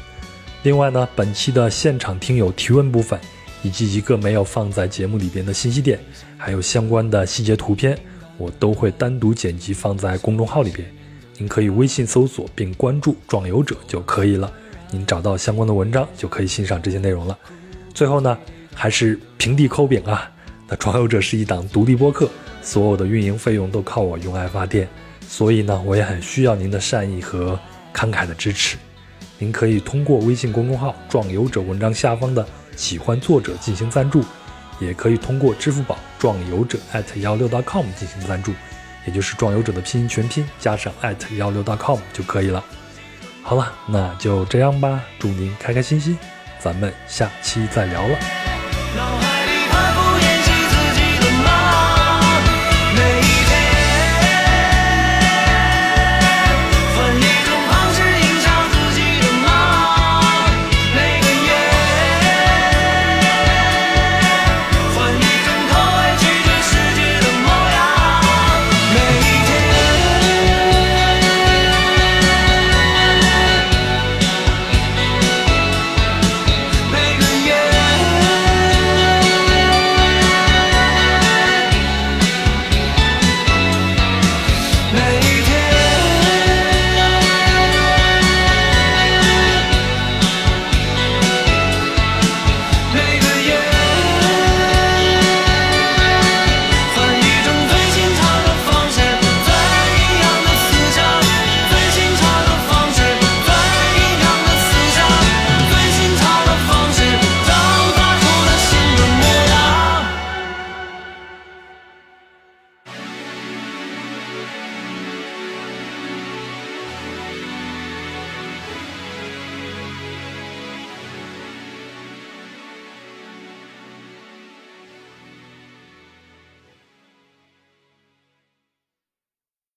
[0.65, 3.20] 另外呢，本期的现场听友提问部分，
[3.62, 6.01] 以及一个没有放在节目里边的信息点，
[6.36, 7.97] 还有相关的细节图片，
[8.36, 10.86] 我都会单独剪辑放在公众号里边。
[11.36, 14.52] 您可以微信搜索并关注“壮游者”就可以了。
[14.90, 17.36] 您找到相关的文章，就可以欣赏这些内容了。
[17.93, 18.39] 最后呢，
[18.73, 20.31] 还是平地抠饼啊！
[20.69, 22.31] 那“壮游者”是一档独立播客，
[22.62, 24.89] 所有的运营费用都靠我用爱发电，
[25.28, 27.59] 所以呢，我也很需要您的善意和
[27.93, 28.77] 慷慨的支持。
[29.39, 32.47] 您可以通过微信公众号“壮游者”文章下方的
[32.77, 34.23] “喜欢作者”进行赞助，
[34.81, 36.79] 也可以通过支付宝“壮游者”@
[37.17, 38.53] 幺六 .com 进行赞助，
[39.07, 40.93] 也就是“壮游者”的拼音全拼加上
[41.37, 42.65] 幺六 .com 就可以了。
[43.43, 46.19] 好了，那就这样吧，祝您开开心心，
[46.59, 49.44] 咱们下期再聊了。